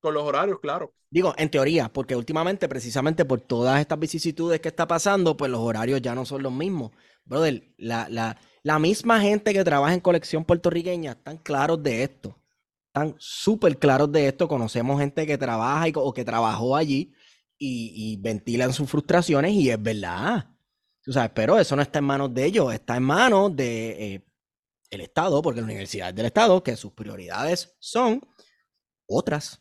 [0.00, 0.92] Con los horarios, claro.
[1.08, 5.60] Digo, en teoría, porque últimamente, precisamente por todas estas vicisitudes que está pasando, pues los
[5.60, 6.90] horarios ya no son los mismos.
[7.24, 12.36] Brother, la, la, la misma gente que trabaja en colección puertorriqueña están claros de esto.
[12.88, 14.48] Están súper claros de esto.
[14.48, 17.14] Conocemos gente que trabaja y, o que trabajó allí
[17.64, 20.48] y, ventilan sus frustraciones y es verdad.
[21.02, 24.26] Tú sabes, pero eso no está en manos de ellos, está en manos de eh,
[24.90, 28.20] el Estado, porque la universidad es del Estado, que sus prioridades son
[29.06, 29.60] otras.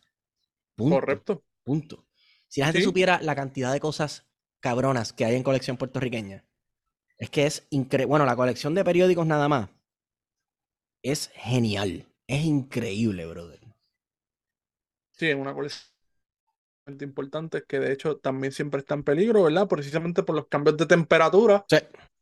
[0.78, 1.44] Correcto.
[1.64, 2.08] Punto.
[2.48, 4.28] Si la gente supiera la cantidad de cosas
[4.60, 6.46] cabronas que hay en colección puertorriqueña,
[7.18, 8.08] es que es increíble.
[8.10, 9.70] Bueno, la colección de periódicos nada más.
[11.04, 12.08] es genial.
[12.28, 13.60] Es increíble, brother.
[15.14, 15.91] Sí, es una colección
[17.00, 19.68] importante que de hecho también siempre está en peligro, ¿verdad?
[19.68, 21.66] Precisamente por los cambios de temperatura,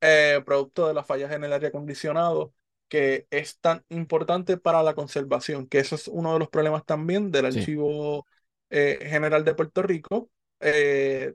[0.02, 2.54] eh, producto de las fallas en el aire acondicionado,
[2.88, 7.32] que es tan importante para la conservación, que eso es uno de los problemas también
[7.32, 8.26] del Archivo
[8.70, 10.30] eh, General de Puerto Rico,
[10.60, 11.34] eh,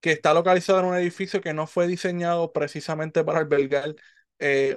[0.00, 3.94] que está localizado en un edificio que no fue diseñado precisamente para albergar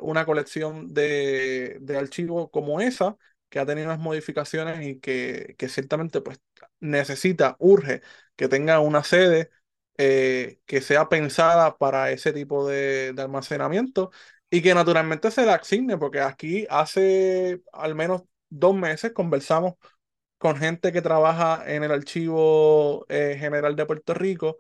[0.02, 3.18] una colección de, de archivos como esa,
[3.50, 6.39] que ha tenido unas modificaciones y que, que ciertamente pues
[6.80, 8.02] necesita, urge
[8.36, 9.50] que tenga una sede
[9.97, 14.12] eh, que sea pensada para ese tipo de, almacenamiento
[14.50, 19.76] y que naturalmente se le asigne, porque aquí hace al menos dos meses conversamos
[20.38, 24.58] con gente que trabaja en el Archivo eh, General de Puerto Rico,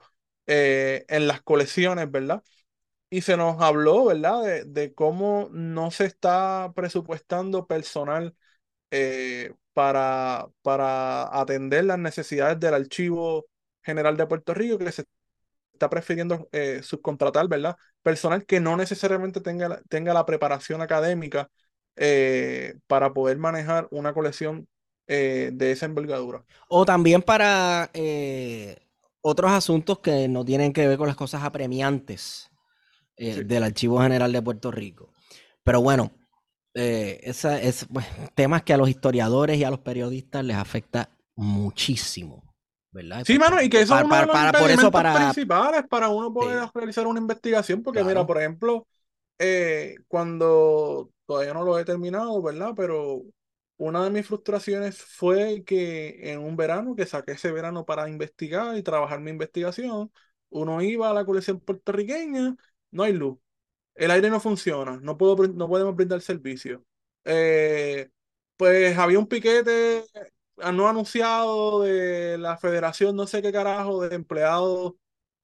[0.47, 2.43] eh, en las colecciones, ¿verdad?
[3.09, 8.35] Y se nos habló, ¿verdad?, de, de cómo no se está presupuestando personal
[8.91, 13.45] eh, para, para atender las necesidades del Archivo
[13.81, 15.05] General de Puerto Rico, que se
[15.73, 17.77] está prefiriendo eh, subcontratar, ¿verdad?
[18.01, 21.49] Personal que no necesariamente tenga, tenga la preparación académica
[21.95, 24.67] eh, para poder manejar una colección
[25.07, 26.45] de esa envergadura.
[26.67, 27.89] O también para
[29.21, 32.51] otros asuntos que no tienen que ver con las cosas apremiantes
[33.17, 35.11] del Archivo General de Puerto Rico.
[35.63, 36.11] Pero bueno,
[36.73, 38.05] eh, esa es pues,
[38.35, 42.43] temas que a los historiadores y a los periodistas les afecta muchísimo.
[42.91, 43.23] ¿verdad?
[43.25, 47.05] Sí, mano, y que eso es uno para, de los principales para uno poder realizar
[47.05, 48.87] una investigación, porque mira, por ejemplo,
[49.37, 52.73] eh, cuando todavía no lo he terminado, ¿verdad?
[52.75, 53.21] Pero
[53.77, 58.75] una de mis frustraciones fue que en un verano, que saqué ese verano para investigar
[58.75, 60.11] y trabajar mi investigación,
[60.49, 62.55] uno iba a la colección puertorriqueña,
[62.91, 63.37] no hay luz
[63.99, 66.85] el aire no funciona, no, puedo, no podemos brindar servicio.
[67.25, 68.09] Eh,
[68.57, 70.03] pues había un piquete
[70.73, 74.93] no anunciado de la federación, no sé qué carajo, de empleados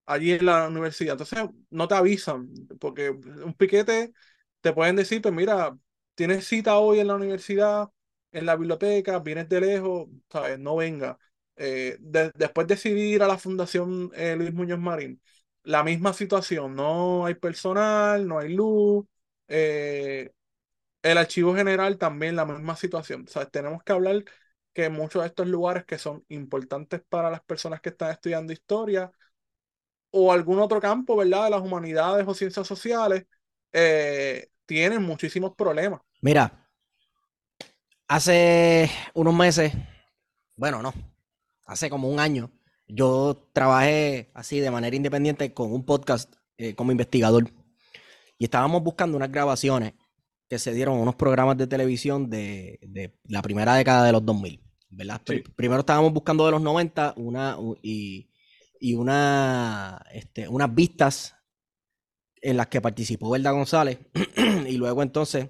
[0.06, 1.14] allí en la universidad.
[1.14, 1.40] Entonces
[1.70, 2.50] no te avisan,
[2.80, 4.14] porque un piquete
[4.62, 5.78] te pueden decir, pues mira,
[6.16, 7.90] tienes cita hoy en la universidad,
[8.32, 10.60] en la biblioteca, vienes de lejos, ¿sabes?
[10.60, 11.18] No venga.
[11.58, 15.22] Eh, después decidí ir a la Fundación eh, Luis Muñoz Marín
[15.66, 19.06] la misma situación, no hay personal, no hay luz.
[19.48, 20.32] Eh,
[21.02, 23.26] el archivo general también la misma situación.
[23.34, 24.24] O tenemos que hablar
[24.74, 29.12] que muchos de estos lugares que son importantes para las personas que están estudiando historia
[30.12, 31.46] o algún otro campo, ¿verdad?
[31.46, 33.26] De las humanidades o ciencias sociales,
[33.74, 36.02] eh, tienen muchísimos problemas.
[36.22, 36.70] Mira,
[38.08, 39.74] hace unos meses,
[40.56, 40.94] bueno, no,
[41.66, 42.52] hace como un año,
[42.88, 47.52] yo trabajé así de manera independiente con un podcast eh, como investigador
[48.38, 49.94] y estábamos buscando unas grabaciones
[50.48, 52.80] que se dieron unos programas de televisión de,
[53.24, 55.22] la primera década de los 2000, ¿verdad?
[55.56, 58.30] Primero estábamos buscando de los 90 una, y,
[58.94, 61.36] una, este, unas vistas
[62.42, 64.00] en las que participó Verda González
[64.68, 65.50] y luego entonces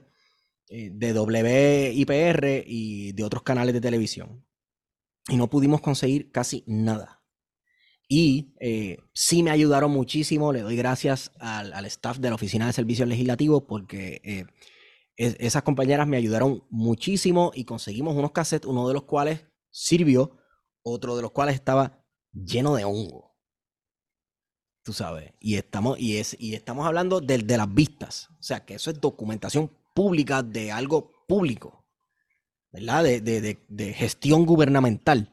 [0.69, 4.45] eh, de WIPR y de otros canales de televisión.
[5.27, 7.14] Y no pudimos conseguir casi nada.
[8.07, 12.73] Y eh, sí me ayudaron muchísimo, le doy gracias al, staff de la Oficina de
[12.73, 14.45] Servicios Legislativos porque eh,
[15.17, 20.37] esas compañeras me ayudaron muchísimo y conseguimos unos cassettes, uno de los cuales sirvió,
[20.83, 23.35] otro de los cuales estaba lleno de hongo.
[24.83, 28.65] Tú sabes, y estamos, y es, y estamos hablando de, de las vistas, o sea
[28.65, 31.87] que eso es documentación pública de algo público,
[32.71, 33.03] ¿verdad?
[33.03, 35.31] De, de, de gestión gubernamental.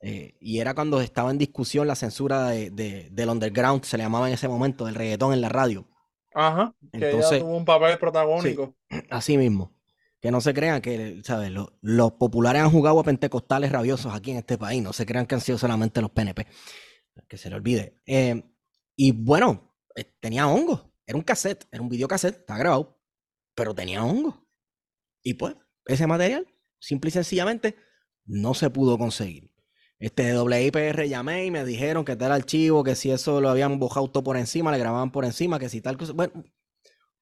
[0.00, 2.70] Eh, y era cuando estaba en discusión la censura de,
[3.10, 5.88] del underground, se le llamaba en ese momento, del reggaetón en la radio.
[6.34, 8.76] Ajá, que Entonces, tuvo un papel protagónico.
[9.10, 9.74] así mismo.
[10.20, 11.52] Que no se crean que, ¿sabes?
[11.80, 14.82] Los, populares han jugado a pentecostales rabiosos aquí en este país.
[14.82, 16.46] No se crean que han sido solamente los PNP.
[17.28, 18.00] Que se le olvide.
[18.06, 18.42] Eh,
[18.96, 20.92] y bueno, eh, tenía hongo.
[21.06, 23.00] Era un cassette, era un videocassette, está grabado.
[23.54, 24.44] Pero tenía hongo.
[25.22, 26.46] Y pues, ese material,
[26.80, 27.76] simple y sencillamente,
[28.24, 29.47] no se pudo conseguir.
[29.98, 33.78] Este de WIPR llamé y me dijeron que tal archivo, que si eso lo habían
[33.80, 36.12] bojado todo por encima, le grababan por encima, que si tal cosa.
[36.12, 36.44] Bueno,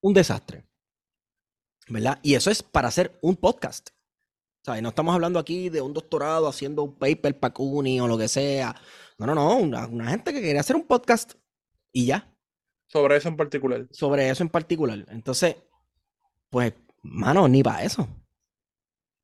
[0.01, 0.65] un desastre.
[1.89, 2.19] ¿Verdad?
[2.23, 3.91] Y eso es para hacer un podcast.
[4.63, 8.19] Sea, no estamos hablando aquí de un doctorado haciendo un paper para CUNY o lo
[8.19, 8.75] que sea.
[9.17, 9.57] No, no, no.
[9.57, 11.35] Una, gente que quería hacer un podcast
[11.93, 12.29] y ya.
[12.89, 13.87] Sobre eso en particular.
[13.93, 15.07] Sobre eso en particular.
[15.09, 15.57] Entonces,
[16.51, 18.09] pues, mano, ni para eso.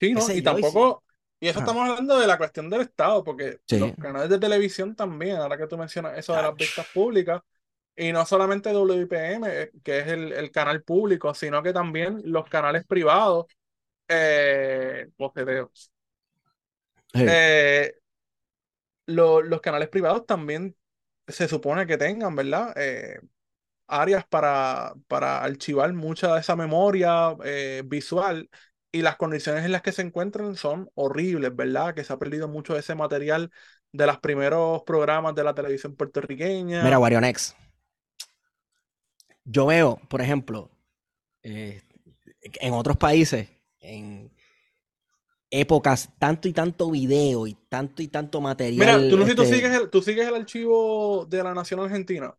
[0.00, 1.03] Sí, no, y tampoco,
[1.43, 5.38] y eso estamos hablando de la cuestión del Estado, porque los canales de televisión también,
[5.38, 7.43] ahora que tú mencionas eso de las vistas públicas,
[7.97, 12.86] y no solamente WIPM, eh, que es el, canal público, sino que también los canales
[12.86, 13.47] privados
[14.07, 15.09] eh,
[17.14, 17.99] eh
[19.07, 20.76] los canales privados también
[21.26, 22.72] se supone que tengan, ¿verdad?
[22.76, 23.18] Eh,
[23.88, 28.49] áreas para, para archivar mucha de esa memoria eh, visual
[28.93, 31.95] y las condiciones en las que se encuentran son horribles, ¿verdad?
[31.95, 33.51] Que se ha perdido mucho de ese material
[33.90, 36.84] de los primeros programas de la televisión puertorriqueña.
[36.84, 37.57] Mira, Warionex.
[39.45, 40.70] Yo veo, por ejemplo,
[41.43, 41.82] eh,
[42.43, 43.49] en otros países,
[43.80, 44.30] en
[45.51, 49.01] épocas, tanto y tanto video y tanto y tanto material.
[49.01, 52.34] Mira, tú, no este sigues el, tú sigues el archivo de la Nación Argentina.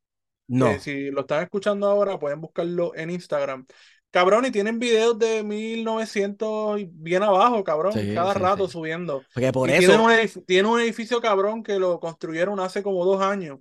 [0.47, 0.70] No.
[0.70, 3.66] Eh, si lo están escuchando ahora, pueden buscarlo en Instagram.
[4.14, 9.24] Cabrón, y tienen videos de 1900 y bien abajo, cabrón, cada rato subiendo.
[9.34, 9.91] Porque por eso...
[10.45, 13.57] Tiene un, edificio, cabrón, que lo construyeron hace como dos años.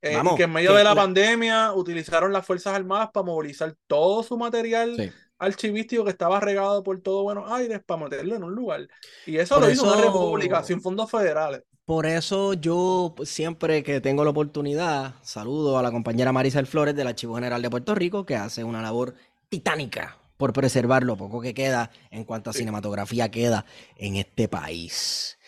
[0.00, 4.36] Eh, que en medio de la, pandemia utilizaron las Fuerzas Armadas para movilizar todo su
[4.36, 8.88] material archivístico que estaba regado por todo Buenos Aires para meterlo en un lugar.
[9.24, 11.62] Y eso lo hizo una república sin fondos federales.
[11.84, 17.08] Por eso yo siempre que tengo la oportunidad, saludo a la compañera Marisa Flores del
[17.08, 19.14] Archivo General de Puerto Rico, que hace una labor
[19.52, 25.38] titánica por preservar lo poco que queda en cuanto a cinematografía queda en este país.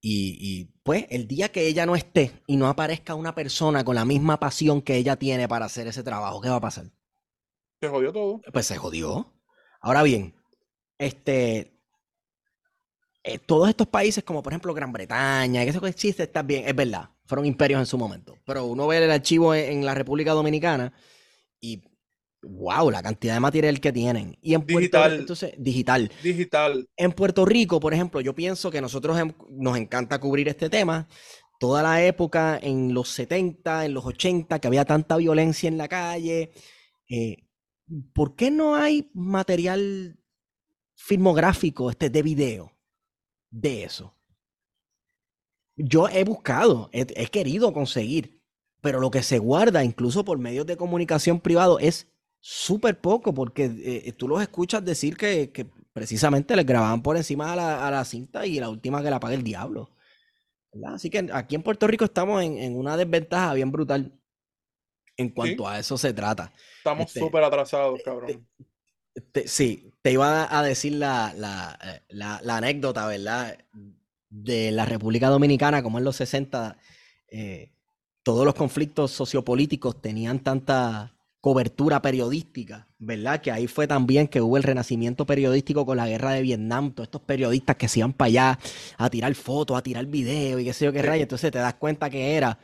[0.00, 3.94] Y, y, pues el día que ella no esté y no aparezca una persona con
[3.94, 6.84] la misma pasión que ella tiene para hacer ese trabajo, ¿qué va a pasar?
[7.80, 8.42] Se jodió todo.
[8.52, 9.32] Pues se jodió.
[9.80, 10.34] Ahora bien,
[10.98, 11.80] este,
[13.22, 16.68] eh, todos estos países, como por ejemplo Gran Bretaña, que eso que existe, está bien,
[16.68, 18.36] es verdad, fueron imperios en su momento.
[18.44, 20.92] Pero uno ve el archivo en, la República Dominicana
[21.60, 21.82] y
[22.44, 24.38] wow, la cantidad de material que tienen.
[24.40, 25.20] Y en digital.
[25.20, 26.10] entonces, digital.
[26.22, 26.88] Digital.
[26.96, 29.16] En Puerto Rico, por ejemplo, yo pienso que nosotros
[29.50, 31.08] nos encanta cubrir este tema.
[31.58, 35.88] Toda la época en los 70, en los 80, que había tanta violencia en la
[35.88, 36.52] calle.
[37.08, 37.36] Eh,
[38.12, 40.18] ¿Por qué no hay material
[40.94, 42.74] filmográfico este, de video?
[43.54, 44.16] de eso.
[45.76, 48.42] Yo he buscado, he, querido conseguir,
[48.80, 52.12] pero lo que se guarda incluso por medios de comunicación privado es
[52.46, 55.50] súper poco, porque eh, tú los escuchas decir que,
[55.92, 59.44] precisamente les grababan por encima a la, cinta y la última que la paga el
[59.44, 59.90] diablo.
[60.86, 64.12] Así que aquí en Puerto Rico estamos en, una desventaja bien brutal
[65.16, 66.52] en cuanto a eso se trata.
[66.78, 68.44] Estamos este, súper atrasados, cabrón
[69.46, 73.58] sí, te iba a decir eh, la, anécdota, ¿verdad?
[74.28, 76.76] De la República Dominicana, como en los 60,
[77.28, 77.72] eh,
[78.22, 81.13] todos los conflictos sociopolíticos tenían tanta
[81.44, 83.42] cobertura periodística, ¿verdad?
[83.42, 87.08] Que ahí fue también que hubo el renacimiento periodístico con la guerra de Vietnam, todos
[87.08, 88.58] estos periodistas que se iban para allá
[88.96, 91.74] a tirar fotos, a tirar videos y qué sé yo qué rayo, entonces te das
[91.74, 92.58] cuenta que era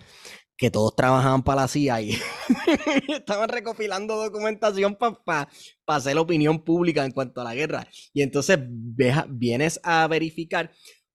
[0.57, 2.19] que todos trabajaban para la CIA y
[3.09, 5.51] estaban recopilando documentación para
[5.87, 7.87] hacer la opinión pública en cuanto a la guerra.
[8.15, 8.61] Y entonces
[9.29, 10.71] vienes a verificar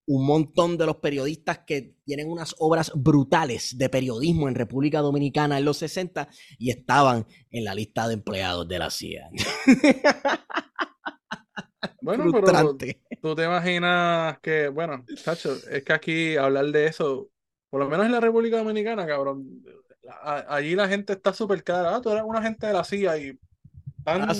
[0.07, 5.57] un montón de los periodistas que tienen unas obras brutales de periodismo en República Dominicana
[5.57, 6.27] en los 60
[6.59, 9.29] y estaban en la lista de empleados de la CIA.
[12.01, 12.77] Bueno, pero
[13.21, 17.31] tú te imaginas que, bueno, Chacho, es que aquí hablar de eso
[17.75, 19.61] por lo menos en la República Dominicana, cabrón,
[20.47, 21.93] allí la gente está súper cara.
[21.93, 23.39] Ah, tú eres una gente de la CIA y
[24.05, 24.33] ah,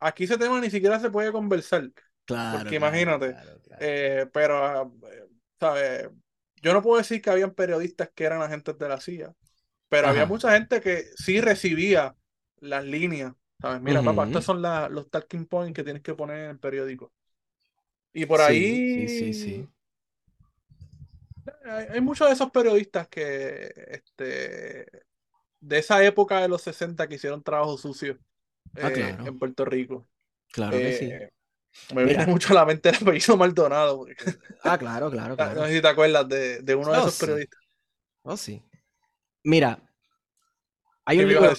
[0.00, 1.90] aquí ese tema ni siquiera se puede conversar.
[2.28, 2.60] Claro.
[2.60, 3.34] Porque imagínate.
[3.80, 4.94] Eh, pero,
[5.58, 6.08] ¿sabes?
[6.62, 9.34] Yo no puedo decir que habían periodistas que eran agentes de la CIA,
[9.88, 12.14] pero había mucha gente que sí recibía
[12.60, 13.32] las líneas.
[13.60, 13.80] ¿Sabes?
[13.80, 17.12] Mira, papá, estos son los talking points que tienes que poner en el periódico.
[18.12, 19.08] Y por ahí.
[19.08, 19.68] Sí, sí, sí
[21.64, 24.86] hay, muchos de esos periodistas que este,
[25.60, 28.18] de esa época de los 60 que hicieron trabajo sucio
[28.76, 30.06] ah, eh, en Puerto Rico.
[30.52, 31.12] Claro que sí.
[31.94, 34.06] Me viene mucho a la mente el apellido Maldonado.
[34.62, 35.60] Ah, claro, claro, claro.
[35.60, 37.60] No sé si te acuerdas de, de uno de oh, esos periodistas.
[38.22, 38.62] Oh, sí.
[39.44, 39.78] Mira,
[41.04, 41.50] hay un libro,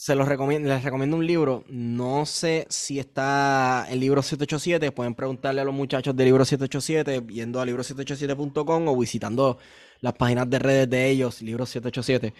[0.00, 1.64] se los recomiendo, les recomiendo un libro.
[1.68, 4.92] No sé si está en libro 787.
[4.92, 9.58] Pueden preguntarle a los muchachos de libro 787 yendo a libro787.com o visitando
[10.00, 12.32] las páginas de redes de ellos, libro 787.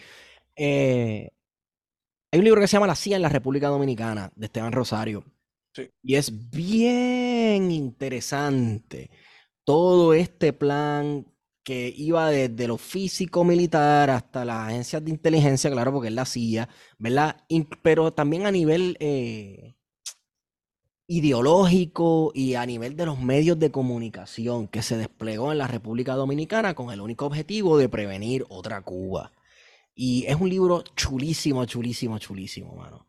[0.57, 1.31] Eh,
[2.31, 5.25] hay un libro que se llama La CIA en la República Dominicana, de Esteban Rosario.
[6.03, 9.11] Y es bien interesante
[9.65, 11.27] todo este plan
[11.63, 16.25] que iba desde lo físico militar hasta las agencias de inteligencia, claro, porque es la
[16.25, 16.69] CIA,
[16.99, 17.45] ¿verdad?
[17.83, 19.75] pero también a nivel eh,
[21.07, 26.15] ideológico y a nivel de los medios de comunicación que se desplegó en la República
[26.15, 29.33] Dominicana con el único objetivo de prevenir otra Cuba.
[29.95, 33.09] Y es un libro chulísimo, chulísimo, chulísimo, mano.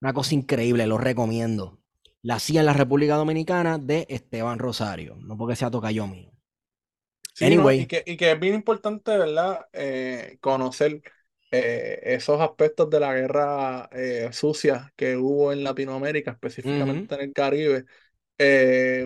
[0.00, 1.83] Una cosa increíble, lo recomiendo.
[2.24, 5.14] La CIA en la República Dominicana de Esteban Rosario.
[5.20, 6.32] No porque sea tocayo mío.
[7.38, 7.82] anyway.
[7.82, 9.66] y, que, es bien importante, ¿verdad?
[9.74, 11.02] Eh, conocer
[11.50, 17.32] eh, esos aspectos de la guerra eh, sucia que hubo en Latinoamérica, específicamente en el
[17.34, 17.84] Caribe,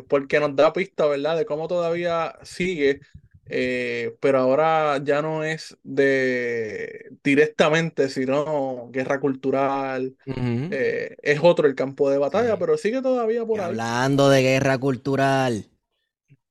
[0.06, 3.00] porque nos da pista, ¿verdad?, de cómo todavía sigue,
[3.48, 12.18] pero ahora ya no es de directamente, sino guerra cultural, es otro el campo de
[12.18, 13.66] batalla, pero sigue todavía por ahí.
[13.66, 15.66] Hablando de guerra cultural.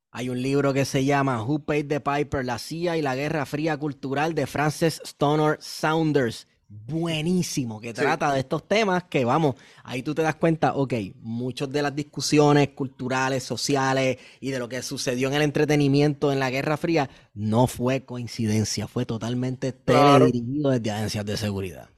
[0.10, 2.44] Hay un libro que se llama Who Paid the Piper?
[2.44, 6.48] La CIA y la Guerra Fría Cultural de Frances Stoner Saunders.
[6.70, 9.56] Buenísimo, que trata de estos temas que vamos,
[9.86, 14.68] ahí tú te das cuenta, ok, muchas de las discusiones culturales, sociales y de lo
[14.68, 20.72] que sucedió en el entretenimiento en la Guerra Fría no fue coincidencia, fue totalmente teledirigido
[20.72, 21.90] desde agencias de seguridad.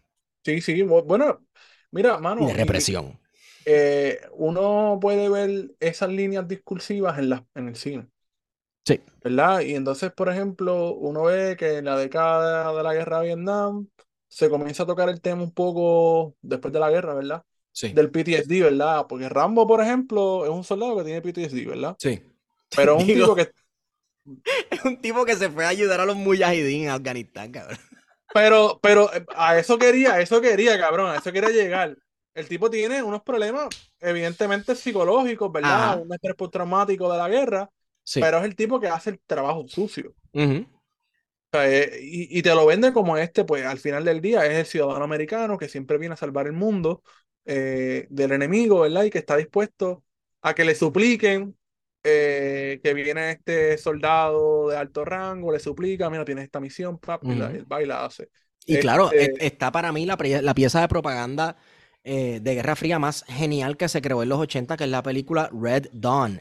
[0.45, 1.43] Sí, sí, bueno,
[1.89, 2.43] mira, mano.
[2.43, 3.19] Y de represión.
[3.65, 8.07] Eh, uno puede ver esas líneas discursivas en, la, en el cine.
[8.85, 9.01] Sí.
[9.23, 9.61] ¿Verdad?
[9.61, 13.87] Y entonces, por ejemplo, uno ve que en la década de la guerra de Vietnam
[14.29, 17.43] se comienza a tocar el tema un poco después de la guerra, ¿verdad?
[17.71, 17.89] Sí.
[17.89, 19.05] Del PTSD, ¿verdad?
[19.07, 21.95] Porque Rambo, por ejemplo, es un soldado que tiene PTSD, ¿verdad?
[21.99, 22.21] Sí.
[22.75, 23.51] Pero es un tipo que.
[24.69, 27.77] Es un tipo que se fue a ayudar a los mujahideen en Afganistán, cabrón.
[28.33, 31.97] Pero, pero eh, a eso quería, a eso quería, cabrón, a eso quería llegar
[32.39, 33.67] el tipo tiene unos problemas
[33.99, 36.01] evidentemente psicológicos, ¿verdad?
[36.01, 37.69] Un estrés postraumático de la guerra,
[38.13, 40.13] pero es el tipo que hace el trabajo sucio.
[41.51, 45.03] Eh, y, te lo vende como este, pues al final del día es el ciudadano
[45.03, 47.01] americano que siempre viene a salvar el mundo
[47.45, 49.03] eh, del enemigo, ¿verdad?
[49.03, 50.03] Y que está dispuesto
[50.41, 51.55] a que le supliquen
[52.03, 57.31] eh, que viene este soldado de alto rango, le suplica, mira, tienes esta misión, papi,
[57.31, 58.29] y baila hace.
[58.65, 61.57] Y claro, este está para mí la, la pieza de propaganda
[62.03, 65.49] de Guerra Fría más genial que se creó en los 80, que es la película
[65.51, 66.39] Red Dawn.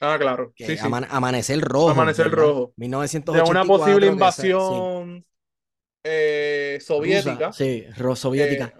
[0.00, 0.52] Eh, eh, ah, claro.
[0.56, 1.90] Sí, Amanecer Rojo.
[1.90, 2.72] Amanecer Rojo.
[2.76, 3.44] 1984.
[3.44, 5.24] De una posible invasión
[6.80, 7.52] soviética.
[7.52, 7.84] sí,
[8.14, 8.74] soviética.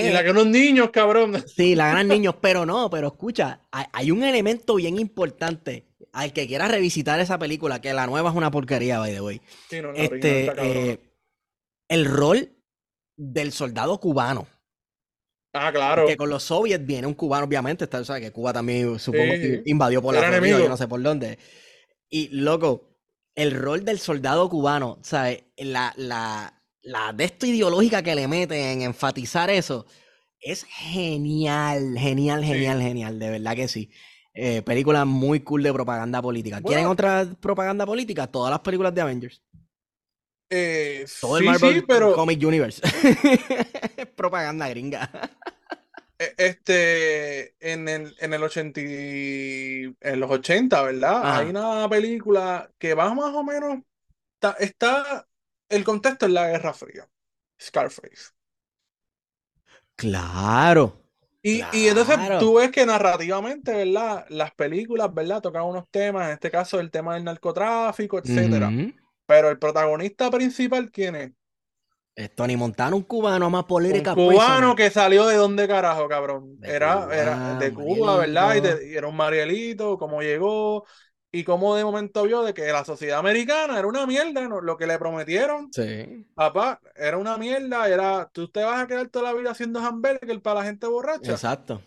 [0.00, 1.44] Y la que unos niños, cabrón.
[1.46, 6.46] Sí, la ganan niños, pero no, pero escucha, hay, un elemento bien importante al que
[6.46, 9.40] quiera revisitar esa película, que la nueva es una porquería, by the way.
[9.68, 11.00] Sí, no, no, este,
[11.88, 12.52] el rol
[13.16, 14.46] del soldado cubano.
[15.52, 16.06] Ah, claro.
[16.06, 17.84] Que con los soviets viene un cubano, obviamente.
[17.84, 18.22] Está, ¿sabes?
[18.22, 19.34] Que Cuba también, supongo,
[19.66, 21.38] invadió por la Florida, yo no sé por dónde.
[22.08, 22.96] Y, loco,
[23.34, 25.44] el rol del soldado cubano, ¿sabes?
[25.56, 29.86] La, la, la de esto ideológica que le meten en enfatizar eso
[30.40, 33.18] es genial, genial, genial, genial.
[33.18, 33.90] De verdad que sí.
[34.34, 36.60] Eh, película muy cool de propaganda política.
[36.62, 38.26] ¿Quieren otra propaganda política?
[38.26, 39.42] Todas las películas de Avengers.
[40.54, 42.12] Eh, Todo el Marvel pero...
[42.12, 42.82] Comic Universe.
[44.16, 45.10] Propaganda gringa.
[46.18, 51.38] E, este, en el, en el 80, en los 80, ¿verdad?
[51.38, 53.78] Hay una película que va más o menos,
[54.58, 55.26] está,
[55.70, 57.08] el contexto en la Guerra Fría,
[57.58, 58.32] Scarface.
[59.96, 60.98] Claro.
[61.42, 64.26] Y, y, entonces tú ves que narrativamente, ¿verdad?
[64.28, 65.40] Las películas, ¿verdad?
[65.40, 68.70] Tocan unos temas, en este caso el tema del narcotráfico, etcétera.
[69.26, 71.32] Pero el protagonista principal, ¿quién es?
[72.14, 74.12] Es Tony Montana, un cubano más política.
[74.12, 76.58] Un cubano que salió de dónde carajo, cabrón.
[76.62, 78.82] era, era de Cuba, ¿verdad?
[78.82, 80.84] Y, era un Marielito, cómo llegó
[81.34, 84.60] y cómo de momento vio de que la sociedad americana era una mierda, ¿no?
[84.60, 85.72] lo que le prometieron.
[85.72, 86.26] Sí.
[86.34, 90.42] Papá, era una mierda, era, tú te vas a quedar toda la vida haciendo hamburger
[90.42, 91.32] para la gente borracha.
[91.32, 91.80] Exacto.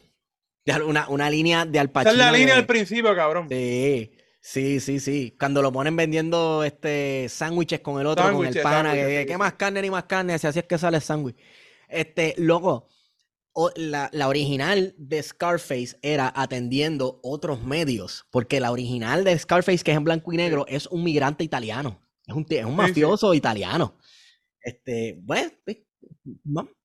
[0.88, 3.48] Una, una línea de Al Esa es la línea del principio, cabrón.
[3.48, 4.12] Sí.
[4.48, 5.36] Sí, sí, sí.
[5.40, 9.54] Cuando lo ponen vendiendo este sándwiches con el otro, con el pana, que, ¿qué más
[9.54, 10.36] carne ni más carne?
[10.36, 11.36] Así, así es que sale el sándwich.
[11.90, 12.88] Este, luego,
[13.76, 19.98] la, original de Scarface era atendiendo otros medios, porque la original de Scarface, que es
[19.98, 22.00] en blanco y negro, es un migrante italiano.
[22.28, 23.98] Es un, es un mafioso italiano.
[24.62, 25.78] Este, bueno, pues,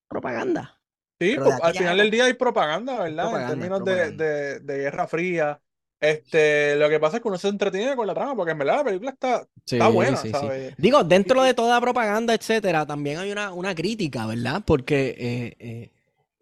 [0.09, 0.81] propaganda.
[1.21, 3.43] Sí, pues, al final del día hay propaganda, ¿verdad?
[3.43, 5.61] en términos de, de Guerra Fría
[6.01, 8.79] este, lo que pasa es que uno se entretiene con la trama, porque en verdad
[8.79, 10.75] la película está, está buena, ¿sabes?
[10.79, 14.63] Digo, dentro de toda propaganda, etcétera, también hay una, una crítica, ¿verdad?
[14.65, 15.93] Porque eh, eh,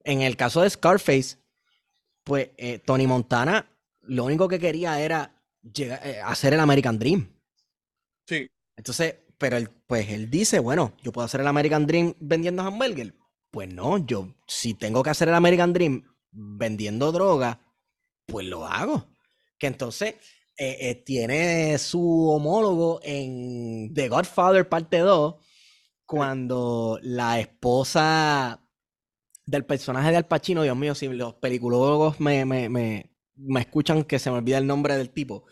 [0.04, 1.38] en el caso de Scarface,
[2.22, 3.68] pues eh, Tony Montana
[4.02, 7.28] lo único que quería era llegar, hacer el American Dream.
[8.26, 8.48] Sí.
[8.76, 13.12] Entonces, pero él, pues él dice, bueno, yo puedo hacer el American Dream vendiendo hamburger.
[13.50, 17.61] Pues no, yo si tengo que hacer el American Dream vendiendo droga,
[18.26, 19.09] pues lo hago
[19.59, 20.14] que entonces
[20.56, 25.36] eh, eh, tiene su homólogo en The Godfather parte 2,
[26.06, 28.64] cuando la esposa
[29.46, 34.04] del personaje de Al Pacino, Dios mío, si los peliculólogos me, me, me, me escuchan
[34.04, 35.44] que se me olvida el nombre del tipo.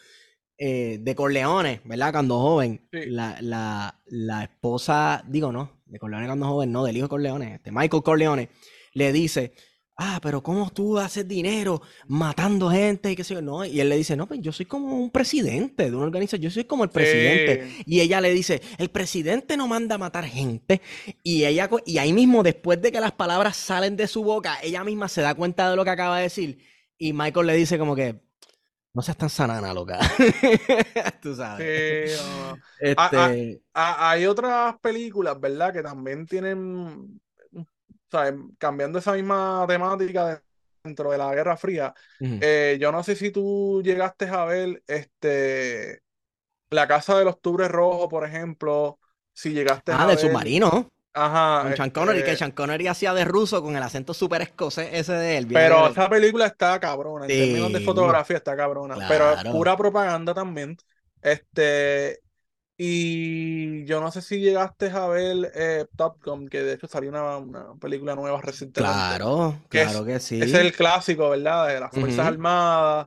[0.59, 2.13] Eh, de Corleone, ¿verdad?
[2.13, 7.05] Cuando joven, la, la, la, esposa, digo, no, de Corleone cuando joven, no, del hijo
[7.05, 8.49] de Corleone, este Michael Corleone,
[8.95, 9.53] le dice,
[9.97, 13.43] ah, pero ¿cómo tú haces dinero matando gente y qué sé yo?
[13.43, 16.43] No, y él le dice, no, pues yo soy como un presidente de una organización,
[16.43, 17.83] yo soy como el presidente.
[17.87, 20.81] Y ella le dice, el presidente no manda a matar gente.
[21.23, 24.85] Y ella, y ahí mismo, después de que las palabras salen de su boca, ella
[24.85, 26.59] misma se da cuenta de lo que acaba de decir.
[26.99, 28.21] Y Michael le dice como que,
[28.95, 29.99] no seas tan sanana, loca.
[31.23, 32.19] Tú sabes.
[32.81, 35.73] Este hay otras películas, ¿verdad?
[35.73, 37.21] Que también tienen
[38.59, 40.43] cambiando esa misma temática
[40.83, 46.03] dentro de la Guerra Fría, eh, yo no sé si tú llegaste a ver este
[46.71, 48.99] la Casa del Octubre Rojo, por ejemplo,
[49.33, 50.89] si llegaste ah, a de submarino.
[51.13, 51.63] Ajá.
[51.63, 54.91] Con Sean Connery, que este Sean Connery hacía de ruso con el acento súper escocés
[54.93, 55.47] ese de él.
[55.47, 58.97] Pero esa película está cabrona, en términos de fotografía está cabrona.
[59.09, 60.77] Pero es pura propaganda también.
[61.23, 62.21] Este,
[62.79, 67.11] y yo no sé si llegaste a ver eh, Top Gun, que de hecho salió
[67.11, 68.97] una, película nueva recientemente.
[68.97, 70.41] Claro, claro que sí.
[70.41, 71.69] Es el clásico, ¿verdad?
[71.69, 73.07] De las Fuerzas Armadas.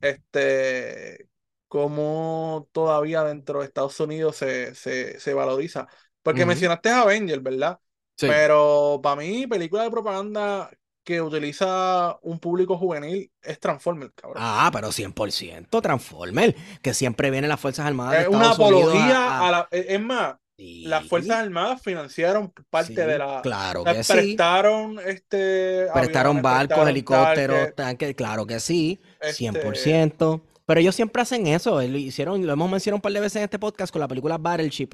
[0.00, 1.28] Este,
[1.68, 5.86] cómo todavía dentro de Estados Unidos se, se, se valoriza.
[6.22, 7.78] Porque mencionaste a Avengers, ¿verdad?
[8.16, 8.26] Sí.
[8.26, 10.70] Pero para mí, película de propaganda
[11.10, 14.36] que utiliza un público juvenil es Transformer, cabrón.
[14.40, 18.22] Ah, pero 100% Transformer, que siempre viene las Fuerzas Armadas.
[18.22, 19.50] Es una apología a...
[19.50, 19.68] la...
[19.72, 23.40] Es más, las Fuerzas Armadas financiaron parte de la.
[23.42, 25.04] Claro que prestaron, sí.
[25.06, 29.64] Este, prestaron barcos, helicópteros, tanques, claro que sí, 100%.
[29.66, 31.82] Este pero ellos siempre hacen eso.
[31.82, 34.38] Lo, hicieron, lo hemos mencionado un par de veces en este podcast con la película
[34.38, 34.90] Battleship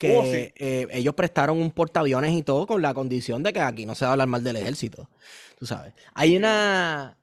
[0.00, 3.84] que oh, eh, ellos prestaron un portaaviones y todo con la condición de que aquí
[3.84, 5.10] no se va a hablar mal del ejército.
[5.58, 5.92] Tú sabes.
[6.14, 7.18] Hay una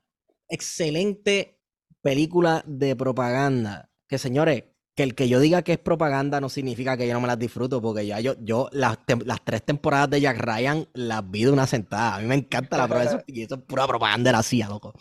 [0.47, 1.59] excelente
[2.03, 6.95] película de propaganda que, señores, que el que yo diga que es propaganda no significa
[6.95, 10.21] que yo no me las disfruto, porque ya yo, yo las, las tres temporadas de
[10.21, 12.17] Jack Ryan las vi de una sentada.
[12.17, 14.93] A mí me encanta la prueba y eso es pura propaganda de la CIA, loco.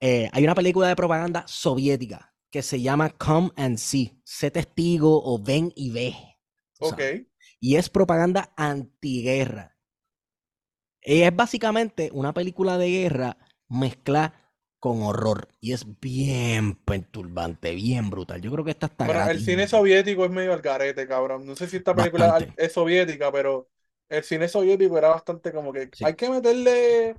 [0.00, 5.22] Eh, hay una película de propaganda soviética que se llama Come and See, sé testigo
[5.24, 6.33] o ven y ve.
[6.84, 7.02] Ok.
[7.60, 9.76] Y es propaganda antiguerra.
[11.00, 13.36] Es básicamente una película de guerra
[13.68, 15.48] mezclada con horror.
[15.60, 18.40] Y es bien perturbante, bien brutal.
[18.40, 19.06] Yo creo que esta está.
[19.06, 21.46] Bueno, el cine soviético es medio al garete, cabrón.
[21.46, 23.68] No sé si esta película es soviética, pero
[24.08, 27.16] el cine soviético era bastante como que hay que meterle.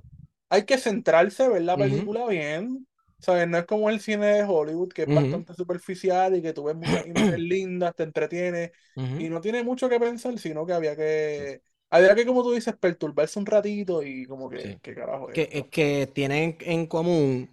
[0.50, 2.88] Hay que centrarse, ver la película bien.
[3.20, 3.48] ¿Sabes?
[3.48, 6.76] No es como el cine de Hollywood, que es bastante superficial y que tú ves
[6.76, 11.62] muchas imágenes lindas, te entretiene y no tiene mucho que pensar, sino que había que,
[11.90, 15.36] había que, como tú dices, perturbarse un ratito y como que, ¿qué carajo es?
[15.36, 17.50] Que, es que tienen en común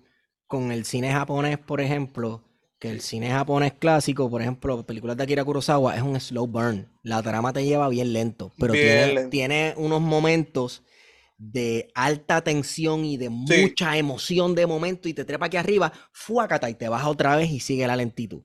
[0.46, 2.42] con el cine japonés, por ejemplo,
[2.78, 6.88] que el cine japonés clásico, por ejemplo, películas de Akira Kurosawa, es un slow burn.
[7.02, 10.82] La trama te lleva bien lento, pero tiene, tiene unos momentos
[11.44, 16.70] de alta tensión y de mucha emoción de momento y te trepa aquí arriba, fuácata
[16.70, 18.42] y te baja otra vez y sigue la lentitud.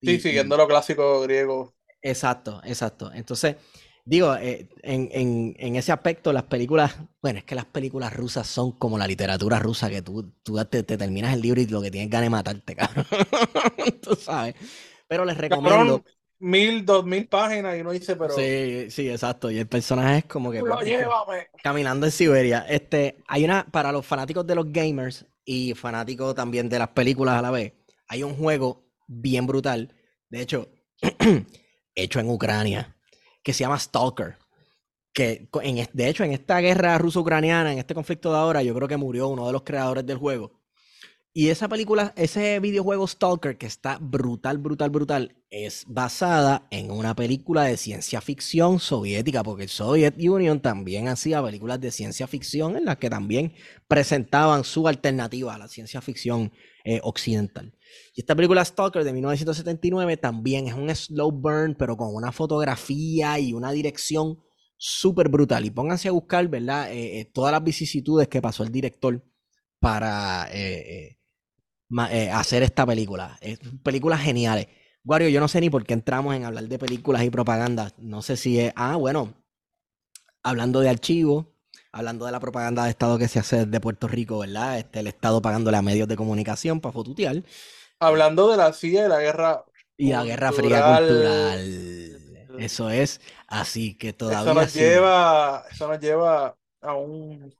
[0.00, 1.74] Sí, siguiendo lo clásico griego.
[2.00, 3.12] Exacto, exacto.
[3.12, 3.56] Entonces,
[4.02, 8.96] digo, eh, en, ese aspecto, las películas, bueno, es que las películas rusas son como
[8.96, 12.26] la literatura rusa, que tú, tú te, terminas el libro y lo que tienes ganas
[12.26, 13.06] de matarte, cabrón.
[14.02, 14.54] tú sabes.
[15.06, 16.02] Pero les recomiendo
[16.38, 18.34] mil, dos mil páginas y uno dice, pero.
[18.34, 19.50] Sí, sí, exacto.
[19.50, 20.62] Y el personaje es como que.
[21.62, 22.66] Caminando en Siberia.
[22.68, 27.38] Este, hay una, para los fanáticos de los gamers y fanáticos también de las películas
[27.38, 27.72] a la vez,
[28.06, 29.94] hay un juego bien brutal.
[30.28, 30.68] De hecho,
[31.94, 32.96] hecho en Ucrania,
[33.42, 34.36] que se llama Stalker.
[35.12, 38.86] Que en, de hecho, en esta guerra ruso-ucraniana, en este conflicto de ahora, yo creo
[38.86, 40.57] que murió uno de los creadores del juego.
[41.32, 47.14] Y esa película, ese videojuego Stalker, que está brutal, brutal, brutal, es basada en una
[47.14, 52.76] película de ciencia ficción soviética, porque el Soviet Union también hacía películas de ciencia ficción
[52.76, 53.54] en las que también
[53.86, 56.52] presentaban su alternativa a la ciencia ficción
[56.84, 57.72] eh, occidental.
[58.14, 63.38] Y esta película Stalker de 1979 también es un slow burn, pero con una fotografía
[63.38, 64.38] y una dirección
[64.78, 65.66] súper brutal.
[65.66, 66.92] Y pónganse a buscar, ¿verdad?
[66.92, 69.22] Eh, eh, todas las vicisitudes que pasó el director
[69.80, 71.17] para eh,
[72.32, 73.38] hacer esta película.
[73.40, 74.68] Es películas geniales.
[75.04, 77.92] Wario, yo no sé ni por qué entramos en hablar de películas y propaganda.
[77.98, 78.72] No sé si es.
[78.76, 79.34] Ah, bueno.
[80.42, 81.46] Hablando de archivos,
[81.92, 84.78] hablando de la propaganda de Estado que se hace desde Puerto Rico, ¿verdad?
[84.78, 87.42] Este, el Estado pagándole a medios de comunicación para fotutear.
[87.98, 89.64] Hablando de la CIA y la guerra.
[89.96, 92.18] Y la Guerra Fría Cultural.
[92.58, 93.20] Eso es.
[93.46, 94.40] Así que todavía.
[94.40, 97.54] Eso nos, lleva, eso nos lleva a un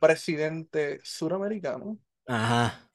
[0.00, 1.98] presidente suramericano.
[2.26, 2.85] Ajá.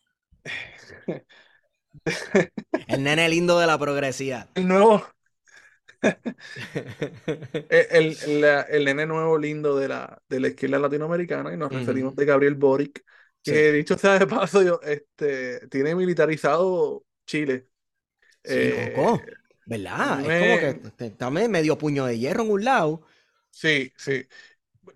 [2.88, 4.48] El nene lindo de la progresía.
[4.56, 5.06] El nuevo.
[7.70, 8.18] el,
[8.70, 12.56] el, nene nuevo lindo de la, de la izquierda latinoamericana, y nos referimos de Gabriel
[12.56, 13.04] Boric,
[13.44, 17.68] que dicho sea de paso, yo, este, tiene militarizado Chile.
[18.44, 18.96] Sí, eh,
[19.68, 20.26] ¿Verdad?
[20.26, 23.04] Es como que está medio puño de hierro en un lado.
[23.52, 24.26] Sí, sí.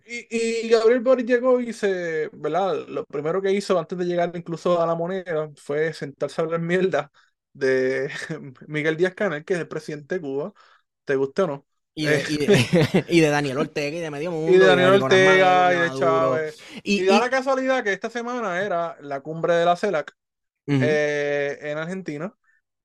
[0.07, 2.88] Y, Gabriel Boric llegó y se, ¿verdad?
[2.88, 6.59] Lo primero que hizo antes de llegar incluso a la moneda fue sentarse a hablar
[6.61, 7.11] mierda
[7.53, 8.09] de
[8.67, 10.53] Miguel Díaz Canel, que es el presidente de Cuba,
[11.03, 11.67] te guste o no.
[11.97, 12.23] Y de,
[13.07, 14.51] y, de, Daniel Ortega y de Medio Mundo.
[14.51, 16.57] Y de Daniel Ortega y de Chávez.
[16.83, 20.13] Y, da la casualidad que esta semana era la cumbre de la CELAC
[20.67, 22.36] eh, en Argentina.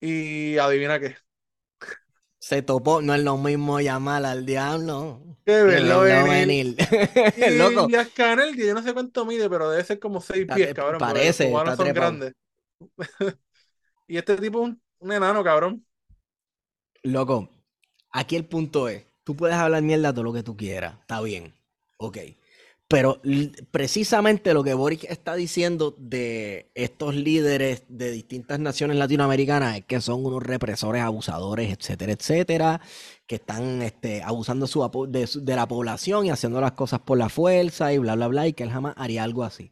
[0.01, 1.17] Y adivina qué
[2.51, 5.23] se topó, no es lo mismo llamar al diablo.
[5.47, 6.77] Que verlo venir.
[7.37, 7.87] y Loco.
[8.13, 10.99] Canel, que yo no sé cuánto mide, pero debe ser como seis pies, cabrón.
[10.99, 11.49] Parece.
[11.49, 12.33] Los son grandes.
[14.09, 15.87] y este tipo es un, enano, cabrón.
[17.05, 17.49] Loco,
[18.11, 21.55] aquí el punto es, tú puedes hablar mierda todo lo que tú quieras, está bien,
[21.99, 22.19] ok.
[22.91, 23.23] Pero
[23.71, 30.01] precisamente lo que Boric está diciendo de estos líderes de distintas naciones latinoamericanas es que
[30.01, 32.81] son unos represores, abusadores, etcétera, etcétera,
[33.29, 34.67] que están este, abusando
[35.07, 38.49] de, de, la población y haciendo las cosas por la fuerza y bla, bla, bla,
[38.49, 39.71] y que él jamás haría algo así.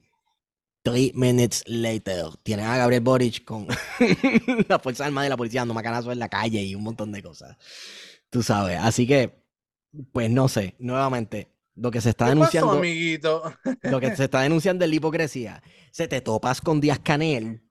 [0.84, 3.66] Three minutes later, tiene a Gabriel Boric con
[4.68, 7.20] la Fuerza Armada y la policía dando macanazo en la calle y un montón de
[7.20, 7.56] cosas.
[8.30, 9.42] Tú sabes, así que,
[10.12, 12.72] pues no sé, nuevamente, lo que se está denunciando.
[12.72, 13.52] amiguito?
[13.82, 15.62] lo que se está denunciando es la hipocresía.
[15.90, 17.62] Se te topas con Díaz Canel,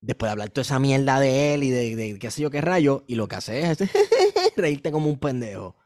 [0.00, 3.04] después de hablar toda esa mierda de él y de, qué sé yo qué rayo,
[3.06, 3.78] y lo que hace es
[4.56, 5.76] reírte como un pendejo.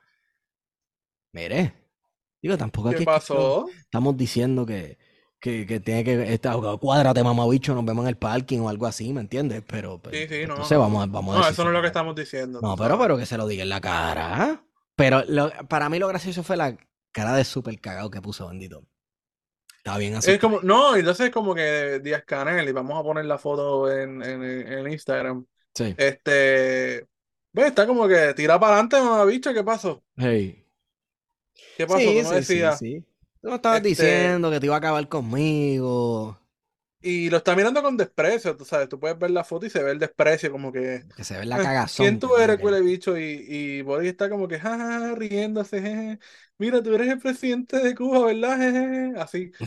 [1.33, 1.75] Mire,
[2.43, 3.01] digo, tampoco aquí.
[3.01, 3.67] ¿Qué pasó?
[3.79, 4.99] estamos diciendo que,
[5.39, 6.33] que, tiene que.
[6.33, 9.63] Esta, cuádrate, mamabicho, nos vemos en el parking o algo así, ¿me entiendes?
[9.67, 10.01] Pero.
[10.11, 10.55] sí, sí, no.
[10.55, 12.61] Entonces vamos, vamos No, eso no es lo que estamos diciendo.
[12.61, 14.65] No, pero, pero que se lo diga en la cara.
[14.97, 15.23] Pero
[15.69, 16.77] para mí lo gracioso fue la,
[17.13, 18.85] cara de súper cagado que puso, bendito.
[19.79, 20.33] Estaba bien así.
[20.33, 23.91] Es como, no, entonces es como que Díaz Canel, y vamos a poner la foto
[23.91, 25.47] en, en, Instagram.
[25.75, 25.95] Sí.
[25.97, 27.07] Este.
[27.53, 30.05] Ve, está como que tira para adelante, mamá bicho, ¿qué pasó?
[30.17, 30.67] Hey.
[31.77, 31.99] ¿Qué pasó?
[31.99, 32.77] Sí, no decía.
[32.77, 33.05] Sí,
[33.41, 36.40] Tú no estabas este diciendo que te iba a acabar conmigo.
[37.03, 39.83] Y lo está mirando con desprecio, tú sabes, tú puedes ver la foto y se
[39.83, 41.05] ve el desprecio, como que.
[41.17, 42.05] Que se ve la cagazón.
[42.05, 43.17] ¿Quién tú eres, cuele bicho?
[43.17, 46.19] Y, y Boris está como que, jajaja, riéndose,
[46.59, 49.17] Mira, tú eres el presidente de Cuba, ¿verdad?
[49.17, 49.51] Así.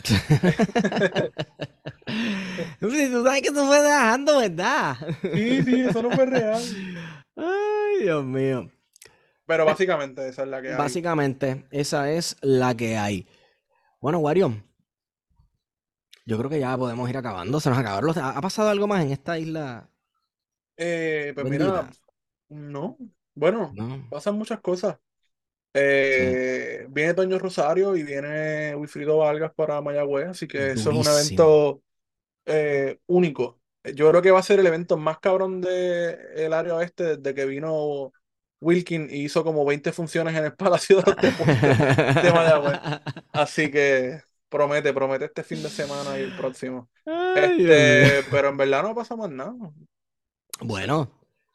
[2.78, 4.96] tú sabes que tú fue dejando, ¿verdad?
[5.20, 6.62] sí, sí, eso no fue real.
[7.34, 8.70] Ay, Dios mío.
[9.44, 10.76] Pero básicamente esa es la que hay.
[10.76, 13.26] Básicamente, esa es la que hay.
[14.00, 14.62] Bueno, Wario,
[16.24, 17.60] yo creo que ya podemos ir acabando.
[17.60, 18.16] Se nos acabaron los...
[18.16, 19.88] ¿Ha pasado algo más en esta isla?
[20.76, 21.90] Eh, pues mira,
[22.48, 22.96] no.
[23.34, 23.72] Bueno,
[24.10, 24.96] pasan muchas cosas.
[25.76, 31.12] Eh, viene Toño Rosario y viene Wilfrido Vargas para Mayagüez, así que eso es un
[31.12, 31.82] evento
[32.46, 33.60] eh, único.
[33.94, 37.44] Yo creo que va a ser el evento más cabrón del área oeste desde que
[37.44, 38.12] vino
[38.60, 41.12] Wilkin y hizo como 20 funciones en el Palacio de,
[42.22, 42.78] de Mayagüez.
[43.32, 44.22] Así que
[44.54, 46.88] Promete, promete este fin de semana y el próximo.
[47.34, 49.52] este, pero en verdad no pasa más nada.
[50.60, 51.10] Bueno,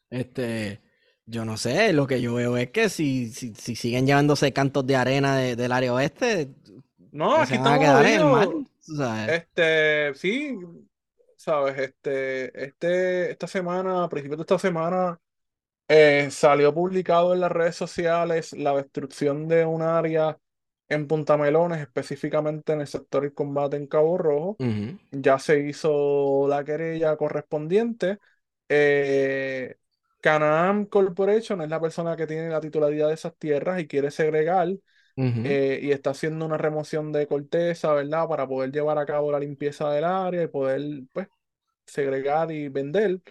[0.10, 0.82] este,
[1.26, 4.98] yo no sé, lo que yo veo es que si, si, siguen llevándose cantos de
[4.98, 6.50] arena del área oeste,
[7.14, 8.66] no, aquí estamos
[9.30, 10.60] Este, sí,
[11.38, 15.18] sabes, este, este, esta semana, a principios de esta semana,
[15.88, 20.38] eh, salió publicado en las redes sociales la destrucción de un área
[20.90, 24.60] en Punta Melones, específicamente en el sector de combate en Cabo Rojo.
[25.12, 28.20] Ya se hizo la querella correspondiente.
[28.70, 29.78] Eh,
[30.22, 34.70] Canaan Corporation es la persona que tiene la titularidad de esas tierras y quiere segregar
[35.44, 38.28] eh, y está haciendo una remoción de corteza, ¿verdad?
[38.28, 40.82] Para poder llevar a cabo la limpieza del área y poder,
[41.14, 41.28] pues,
[41.86, 43.22] segregar y vender.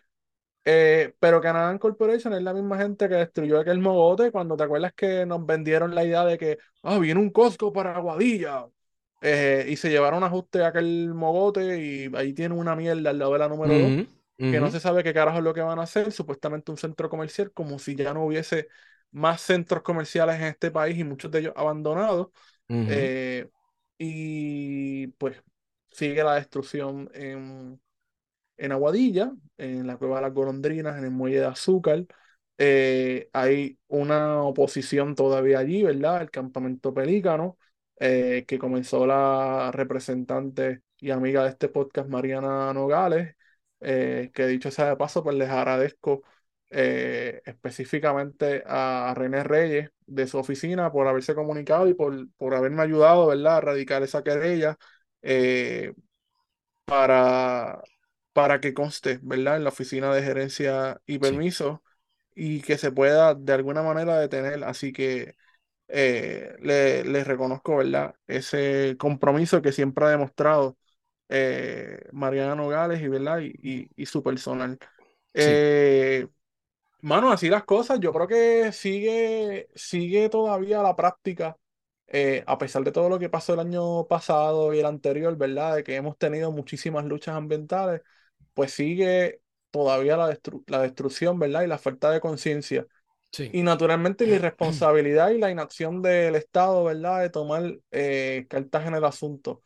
[0.70, 4.92] Eh, pero Canadian Corporation es la misma gente que destruyó aquel mogote cuando te acuerdas
[4.92, 8.66] que nos vendieron la idea de que ah, viene un Costco para Aguadilla
[9.22, 13.32] eh, y se llevaron ajuste a aquel mogote y ahí tiene una mierda al lado
[13.32, 15.84] de la número 2 que no se sabe qué carajo es lo que van a
[15.84, 18.68] hacer, supuestamente un centro comercial, como si ya no hubiese
[19.10, 22.28] más centros comerciales en este país y muchos de ellos abandonados.
[22.68, 23.48] Eh,
[23.96, 25.42] y pues
[25.90, 27.80] sigue la destrucción en,
[28.58, 32.04] en Aguadilla, en la cueva de las golondrinas, en el muelle de azúcar.
[32.58, 36.22] Eh, hay una oposición todavía allí, ¿verdad?
[36.22, 37.56] El campamento pelícano.
[37.98, 43.34] que comenzó la representante y amiga de este podcast, Mariana Nogales,
[43.80, 46.22] que dicho sea de paso, pues les agradezco
[46.70, 53.26] específicamente a René Reyes de su oficina por haberse comunicado y por, por haberme ayudado,
[53.26, 54.76] ¿verdad?, a erradicar esa querella
[56.84, 57.82] para,
[58.38, 61.82] para que conste, ¿verdad?, en la oficina de gerencia y permiso
[62.36, 64.62] y que se pueda de alguna manera detener.
[64.62, 65.34] Así que
[65.88, 70.78] eh, le, reconozco, ¿verdad?, ese compromiso que siempre ha demostrado
[71.28, 73.40] eh, Mariana Nogales y, ¿verdad?
[73.40, 74.78] Y, y, su personal.
[75.34, 76.28] Eh,
[77.00, 81.56] mano, así las cosas, yo creo que sigue, sigue todavía la práctica,
[82.46, 85.74] a pesar de todo lo que pasó el año pasado y el anterior, ¿verdad?
[85.74, 88.02] De que hemos tenido muchísimas luchas ambientales,
[88.54, 89.40] pues sigue
[89.70, 90.36] todavía la,
[90.66, 91.62] la destrucción, ¿verdad?
[91.62, 92.86] Y la falta de conciencia.
[93.52, 97.20] Y naturalmente la irresponsabilidad y la inacción del Estado, ¿verdad?
[97.20, 99.62] De tomar eh, cartas en el asunto.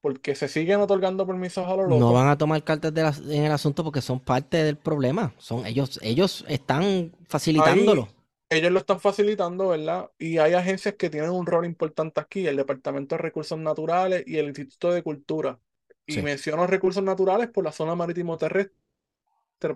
[0.00, 1.98] Porque se siguen otorgando permisos a los locos.
[2.00, 5.32] No van a tomar cartas en el asunto porque son parte del problema.
[5.38, 8.08] Son ellos, ellos están facilitándolo.
[8.50, 10.10] ellos lo están facilitando, ¿verdad?
[10.18, 14.36] Y hay agencias que tienen un rol importante aquí, el Departamento de Recursos Naturales y
[14.38, 15.58] el Instituto de Cultura.
[16.06, 18.76] Y menciono recursos naturales por la zona marítimo terrestre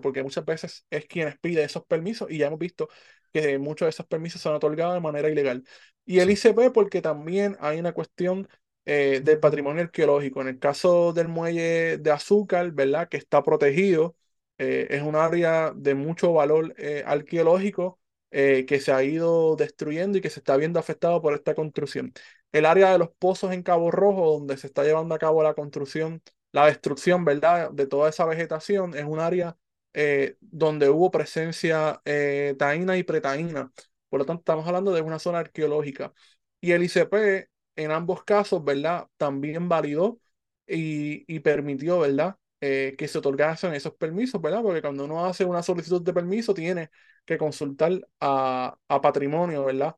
[0.01, 2.89] porque muchas veces es quienes pide esos permisos y ya hemos visto
[3.33, 5.63] que muchos de esos permisos son otorgados de manera ilegal.
[6.05, 8.47] Y el ICP porque también hay una cuestión
[8.85, 10.41] eh, del patrimonio arqueológico.
[10.41, 13.07] En el caso del muelle de azúcar, ¿verdad?
[13.09, 14.15] Que está protegido,
[14.57, 17.98] eh, es un área de mucho valor eh, arqueológico
[18.31, 22.13] que se ha ido destruyendo y que se está viendo afectado por esta construcción.
[22.51, 25.53] El área de los pozos en Cabo Rojo, donde se está llevando a cabo la
[25.53, 27.71] construcción, la destrucción, ¿verdad?
[27.71, 29.57] De toda esa vegetación, es un área
[29.93, 33.71] eh, donde hubo presencia eh, taína y pretaína.
[34.09, 36.13] Por lo tanto, estamos hablando de una zona arqueológica.
[36.61, 39.07] Y el ICP, en ambos casos, ¿verdad?
[39.17, 40.19] También validó
[40.67, 42.37] y, permitió, ¿verdad?
[42.61, 44.61] Eh, que se otorgasen esos permisos, ¿verdad?
[44.61, 46.89] Porque cuando uno hace una solicitud de permiso, tiene
[47.25, 49.95] que consultar a, patrimonio, ¿verdad?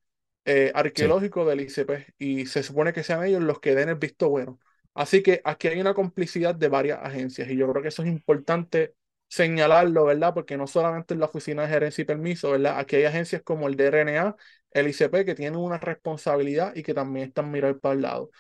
[0.74, 2.14] arqueológico del ICP.
[2.18, 4.60] Y se supone que sean ellos los que den el visto bueno.
[4.94, 8.10] Así que aquí hay una complicidad de varias agencias y yo creo que eso es
[8.10, 8.96] importante
[9.30, 10.34] señalarlo, ¿verdad?
[10.34, 12.78] Porque no solamente en la Oficina de Gerencia y Permiso, ¿verdad?
[12.80, 14.36] Aquí hay agencias como el DRNA,
[14.72, 18.32] el ICP, que tienen una responsabilidad y que también están mirando para el lado.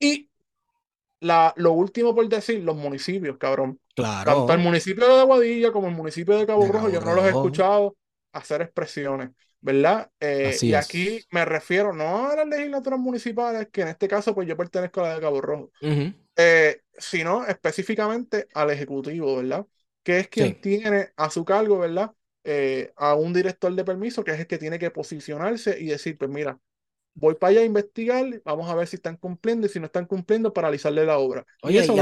[0.00, 0.31] Y
[1.22, 3.80] la, lo último por decir, los municipios, cabrón.
[3.94, 4.32] Claro.
[4.32, 7.28] Tanto el municipio de Aguadilla como el municipio de Cabo, Rojo, yo no los he
[7.28, 7.96] escuchado
[8.32, 9.30] hacer expresiones,
[9.60, 10.10] ¿verdad?
[10.20, 14.48] Eh, y aquí me refiero no a las legislaturas municipales, que en este caso, pues
[14.48, 15.70] yo pertenezco a la de Cabo Rojo,
[16.36, 19.66] eh, sino específicamente al Ejecutivo, ¿verdad?
[20.02, 22.12] que es quien tiene a su cargo, ¿verdad?
[22.44, 26.18] Eh, a un director de permiso, que es el que tiene que posicionarse y decir,
[26.18, 26.58] pues mira,
[27.14, 30.06] voy para allá a investigar, vamos a ver si están cumpliendo y si no están
[30.06, 31.44] cumpliendo, paralizarle la obra.
[31.62, 31.94] Oye, y eso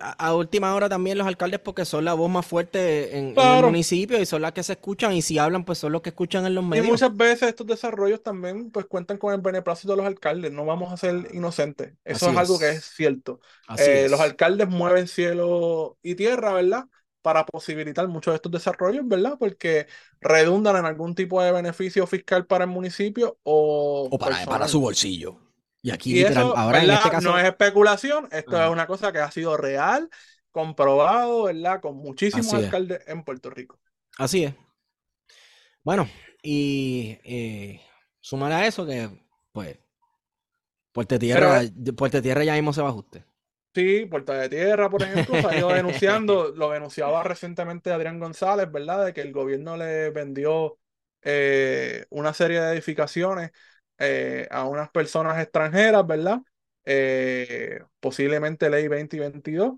[0.00, 4.20] a, última hora también los alcaldes, porque son la voz más fuerte en, el municipio
[4.20, 6.54] y son las que se escuchan, y si hablan, pues son los que escuchan en
[6.54, 6.86] los medios.
[6.86, 10.64] Y muchas veces estos desarrollos también pues cuentan con el beneplácito de los alcaldes, no
[10.64, 11.94] vamos a ser inocentes.
[12.04, 13.40] Eso es, algo que es cierto.
[13.78, 16.84] Eh, los alcaldes mueven cielo y tierra, ¿verdad?
[17.22, 19.36] Para posibilitar muchos de estos desarrollos, ¿verdad?
[19.38, 19.86] Porque
[20.20, 24.80] redundan en algún tipo de beneficio fiscal para el municipio o, o para, para, su
[24.80, 25.38] bolsillo.
[25.82, 29.30] Y aquí ahora en este caso no es especulación, esto es una cosa que ha
[29.30, 30.10] sido real,
[30.50, 31.80] comprobado, ¿verdad?
[31.80, 33.78] Con muchísimos alcaldes en Puerto Rico.
[34.18, 34.54] Así es.
[35.82, 36.06] Bueno,
[36.42, 37.80] y eh,
[38.20, 39.08] sumar a eso que,
[39.52, 39.78] pues,
[40.92, 41.62] Puerto Tierra,
[41.96, 43.24] Puerto Tierra ya mismo se va a ajuste.
[43.72, 49.06] Sí, Puerta de Tierra, por ejemplo, salió denunciando, lo denunciaba recientemente Adrián González, ¿verdad?
[49.06, 50.78] De que el gobierno le vendió
[51.22, 53.52] eh, una serie de edificaciones
[53.98, 56.40] eh, a unas personas extranjeras, ¿verdad?
[56.84, 59.74] Eh, posiblemente ley 2022,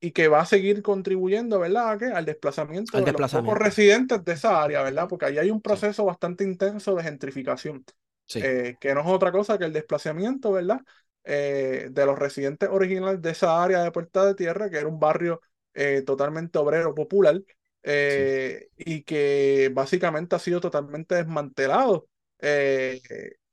[0.00, 2.00] y que va a seguir contribuyendo, ¿verdad?
[2.14, 5.08] Al desplazamiento de los pocos residentes de esa área, ¿verdad?
[5.08, 7.84] Porque ahí hay un proceso bastante intenso de gentrificación,
[8.28, 10.80] que no es otra cosa que el desplazamiento, ¿verdad?
[11.24, 14.98] Eh, de los residentes originales de esa área de Puerta de Tierra, que era un
[14.98, 15.40] barrio
[15.72, 17.40] eh, totalmente obrero popular
[17.84, 22.08] eh, y que básicamente ha sido totalmente desmantelado,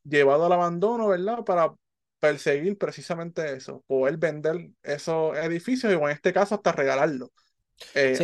[0.04, 1.44] llevado al abandono, ¿verdad?
[1.44, 1.72] Para
[2.20, 7.30] perseguir precisamente eso, poder vender esos edificios y en este caso hasta regalarlos.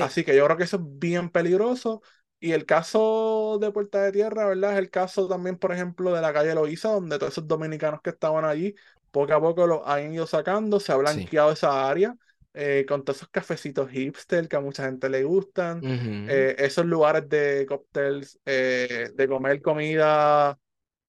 [0.02, 2.02] Así que yo creo que eso es bien peligroso.
[2.40, 4.74] Y el caso de Puerta de Tierra, ¿verdad?
[4.74, 8.10] Es el caso también, por ejemplo, de la calle Loíza, donde todos esos dominicanos que
[8.10, 8.76] estaban allí
[9.16, 12.14] poco a poco lo han ido sacando, se ha blanqueado esa área.
[12.58, 17.28] Eh, con todos esos cafecitos hipster que a mucha gente le gustan, eh, esos lugares
[17.28, 20.58] de cócteles, eh, de comer comida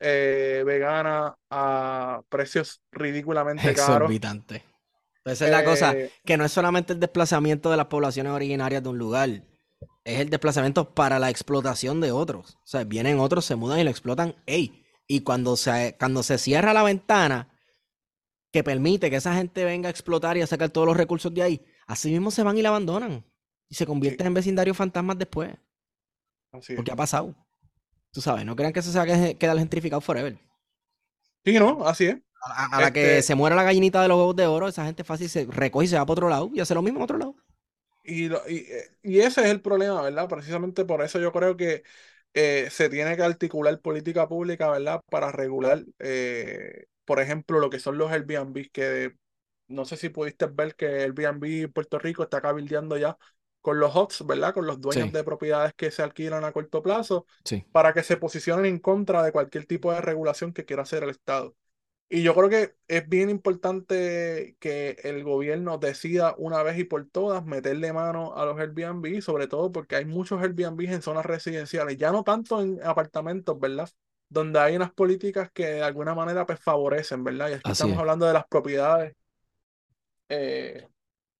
[0.00, 3.96] vegana a precios ridículamente caros.
[3.96, 4.64] Exorbitante.
[5.24, 8.88] Esa es la cosa, que no es solamente el desplazamiento de las poblaciones originarias de
[8.88, 9.28] un lugar,
[10.04, 12.56] es el desplazamiento para la explotación de otros.
[12.56, 14.34] O sea, vienen otros, se mudan y lo explotan.
[14.46, 17.55] Ey, y cuando se, cuando se cierra la ventana
[18.52, 21.42] que permite que esa gente venga a explotar y a sacar todos los recursos de
[21.42, 23.24] ahí, así mismo se van y la abandonan.
[23.68, 25.50] Y se convierten en vecindarios fantasmas después.
[26.52, 27.34] Así Porque ha pasado.
[28.12, 30.38] Tú sabes, no crean que eso se va a quedar gentrificado forever.
[31.44, 32.16] Sí, no, así es.
[32.42, 35.04] A, la que este se muera la gallinita de los huevos de oro, esa gente
[35.04, 37.18] fácil se recoge y se va para otro lado y hace lo mismo en otro
[37.18, 37.34] lado.
[38.04, 38.26] Y,
[39.02, 40.28] y, ese es el problema, ¿verdad?
[40.28, 41.82] Precisamente por eso yo creo que
[42.34, 45.00] eh, se tiene que articular política pública, ¿verdad?
[45.10, 49.16] Para regular, eh, por ejemplo, lo que son los Airbnb, que
[49.68, 53.18] no sé si pudiste ver que Airbnb en Puerto Rico está cabildeando ya
[53.62, 54.54] con los HOTS, ¿verdad?
[54.54, 57.26] Con los dueños de propiedades que se alquilan a corto plazo,
[57.72, 61.10] para que se posicionen en contra de cualquier tipo de regulación que quiera hacer el
[61.10, 61.56] Estado.
[62.08, 67.08] Y yo creo que es bien importante que el gobierno decida una vez y por
[67.10, 71.96] todas meterle mano a los Airbnb, sobre todo porque hay muchos Airbnb en zonas residenciales,
[71.96, 73.90] ya no tanto en apartamentos, ¿verdad?
[74.28, 77.50] Donde hay unas políticas que de alguna manera pues favorecen, ¿verdad?
[77.50, 79.14] Y aquí estamos hablando de las propiedades
[80.28, 80.88] eh,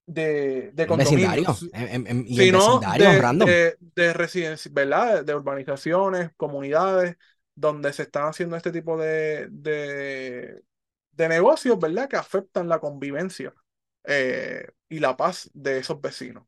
[0.07, 1.67] de, de condominios.
[2.29, 5.25] sino de, de, residencia, ¿verdad?
[5.25, 7.17] De urbanizaciones, comunidades
[7.57, 10.63] donde se están haciendo este tipo de, de,
[11.29, 12.09] negocios, ¿verdad?
[12.09, 13.53] Que afectan la convivencia
[14.05, 16.45] eh, y la paz de esos vecinos.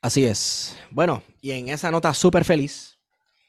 [0.00, 0.78] Así es.
[0.90, 2.93] Bueno, y en esa nota súper feliz.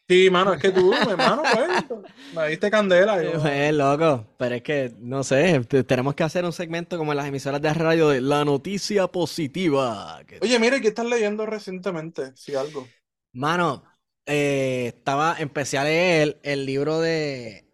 [0.07, 2.01] Sí, mano, es que tú, hermano, pues,
[2.35, 3.23] me diste candela.
[3.23, 3.41] Yo...
[3.41, 7.27] Pues, loco, pero es que, no sé, tenemos que hacer un segmento como en las
[7.27, 10.21] emisoras de radio de la noticia positiva.
[10.41, 12.33] Oye, mire, ¿qué estás leyendo recientemente?
[12.35, 12.87] Si algo.
[13.33, 13.83] Mano,
[14.27, 17.65] eh, estaba, empecé a leer el libro de,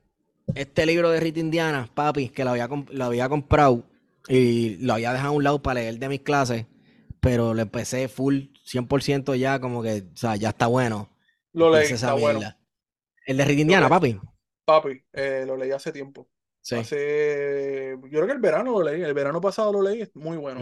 [0.56, 3.84] este libro de Rita Indiana, papi, que lo había, lo había comprado
[4.28, 6.66] y lo había dejado a un lado para leer de mis clases,
[7.20, 11.11] pero lo empecé full, 100% ya, como que, o sea, ya está bueno.
[11.54, 12.42] Lo leí, está bueno.
[13.26, 14.20] El de Rita Indiana, papi.
[14.66, 16.30] Papi, eh, lo leí hace tiempo.
[16.62, 16.76] Sí.
[16.76, 20.38] Hace, yo creo que el verano lo leí, el verano pasado lo leí, es muy
[20.38, 20.62] bueno.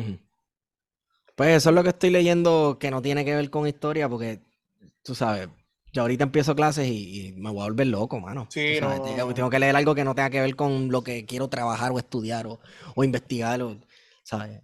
[1.36, 4.40] Pues eso es lo que estoy leyendo que no tiene que ver con historia, porque
[5.04, 5.50] tú sabes,
[5.92, 8.48] yo ahorita empiezo clases y, me voy a volver loco, mano.
[8.50, 9.02] Sí, no.
[9.34, 11.98] tengo, que leer algo que no tenga que ver con lo que quiero trabajar o
[11.98, 12.60] estudiar o,
[13.04, 13.62] investigar.
[13.62, 13.78] O,
[14.24, 14.62] ¿sabes?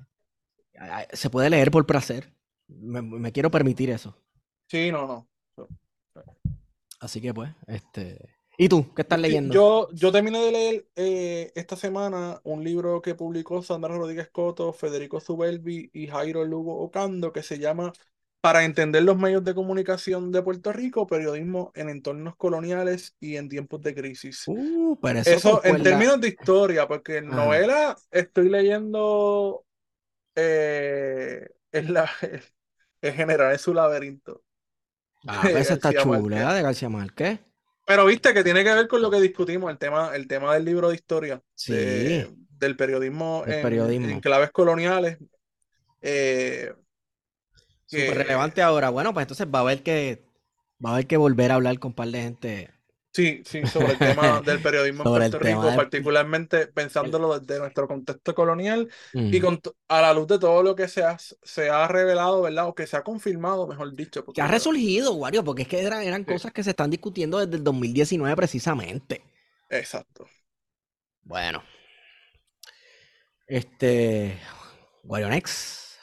[1.14, 2.32] Se puede leer por placer.
[2.68, 4.16] Me, quiero permitir eso.
[4.68, 5.28] Sí, no, no.
[7.06, 8.20] Así que pues, este...
[8.58, 8.86] ¿Y tú?
[8.96, 9.54] ¿Qué estás leyendo?
[9.54, 14.72] Yo, yo terminé de leer eh, esta semana un libro que publicó Sandra Rodríguez Coto,
[14.72, 17.92] Federico Zubelvi y Jairo Lugo Ocando que se llama
[18.40, 23.50] para entender los medios de comunicación de Puerto Rico, periodismo en entornos coloniales y en
[23.50, 24.44] tiempos de crisis.
[24.48, 29.66] Uh, eso, en términos de historia, porque en novela estoy leyendo
[30.36, 32.10] eh, es la,
[33.02, 34.45] el general es su laberinto.
[35.28, 37.40] Ah, esa pues está chula, de García Márquez.
[37.86, 40.66] Pero viste que tiene que ver con lo que discutimos, el tema, el tema del
[40.66, 45.20] libro de historia, del periodismo, en, en, claves coloniales.
[46.02, 46.74] Eh,
[47.86, 48.90] Súper relevante ahora.
[48.90, 50.26] Bueno, pues entonces va a haber que
[50.84, 52.75] va a haber que volver a hablar con un par de gente.
[53.16, 58.36] Sí, sí, sobre el tema del periodismo en Puerto Rico, particularmente pensándolo desde nuestro contexto
[58.36, 62.42] colonial y con a la luz de todo lo que se ha, se ha revelado,
[62.42, 62.68] ¿verdad?
[62.68, 64.26] O que se ha confirmado, mejor dicho.
[64.26, 67.56] Que ha resurgido, Wario, porque es que eran, eran cosas que se están discutiendo desde
[67.56, 69.22] el 2019 precisamente.
[69.70, 70.28] Exacto.
[71.24, 71.64] Bueno.
[73.48, 74.38] Este.
[75.06, 76.00] Wario Next.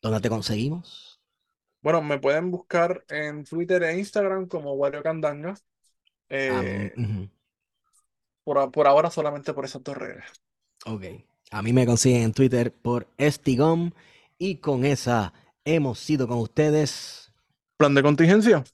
[0.00, 1.20] ¿Dónde te conseguimos?
[1.82, 5.56] Bueno, me pueden buscar en Twitter e Instagram como Wario Candanga.
[6.28, 6.92] Eh,
[8.44, 10.24] por, ahora solamente por esas dos redes.
[10.84, 11.04] Ok.
[11.50, 13.90] A mí me consiguen en Twitter por Estigom.
[14.38, 15.32] Y con esa
[15.64, 17.32] hemos sido con ustedes.
[17.76, 18.64] Plan de contingencia.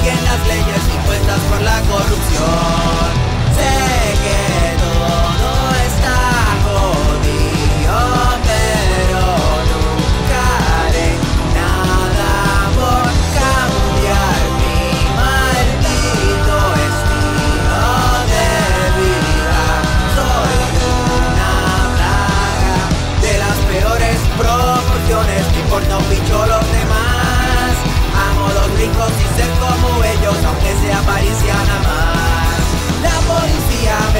[0.00, 3.29] siguen las leyes impuestas por la corrupción.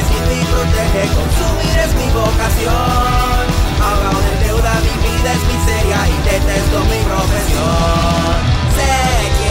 [0.00, 3.44] necesita y protege, consumir es mi vocación.
[3.80, 8.32] Ahogado en deuda, mi vida es miseria y detesto mi profesión.
[8.76, 9.49] Sé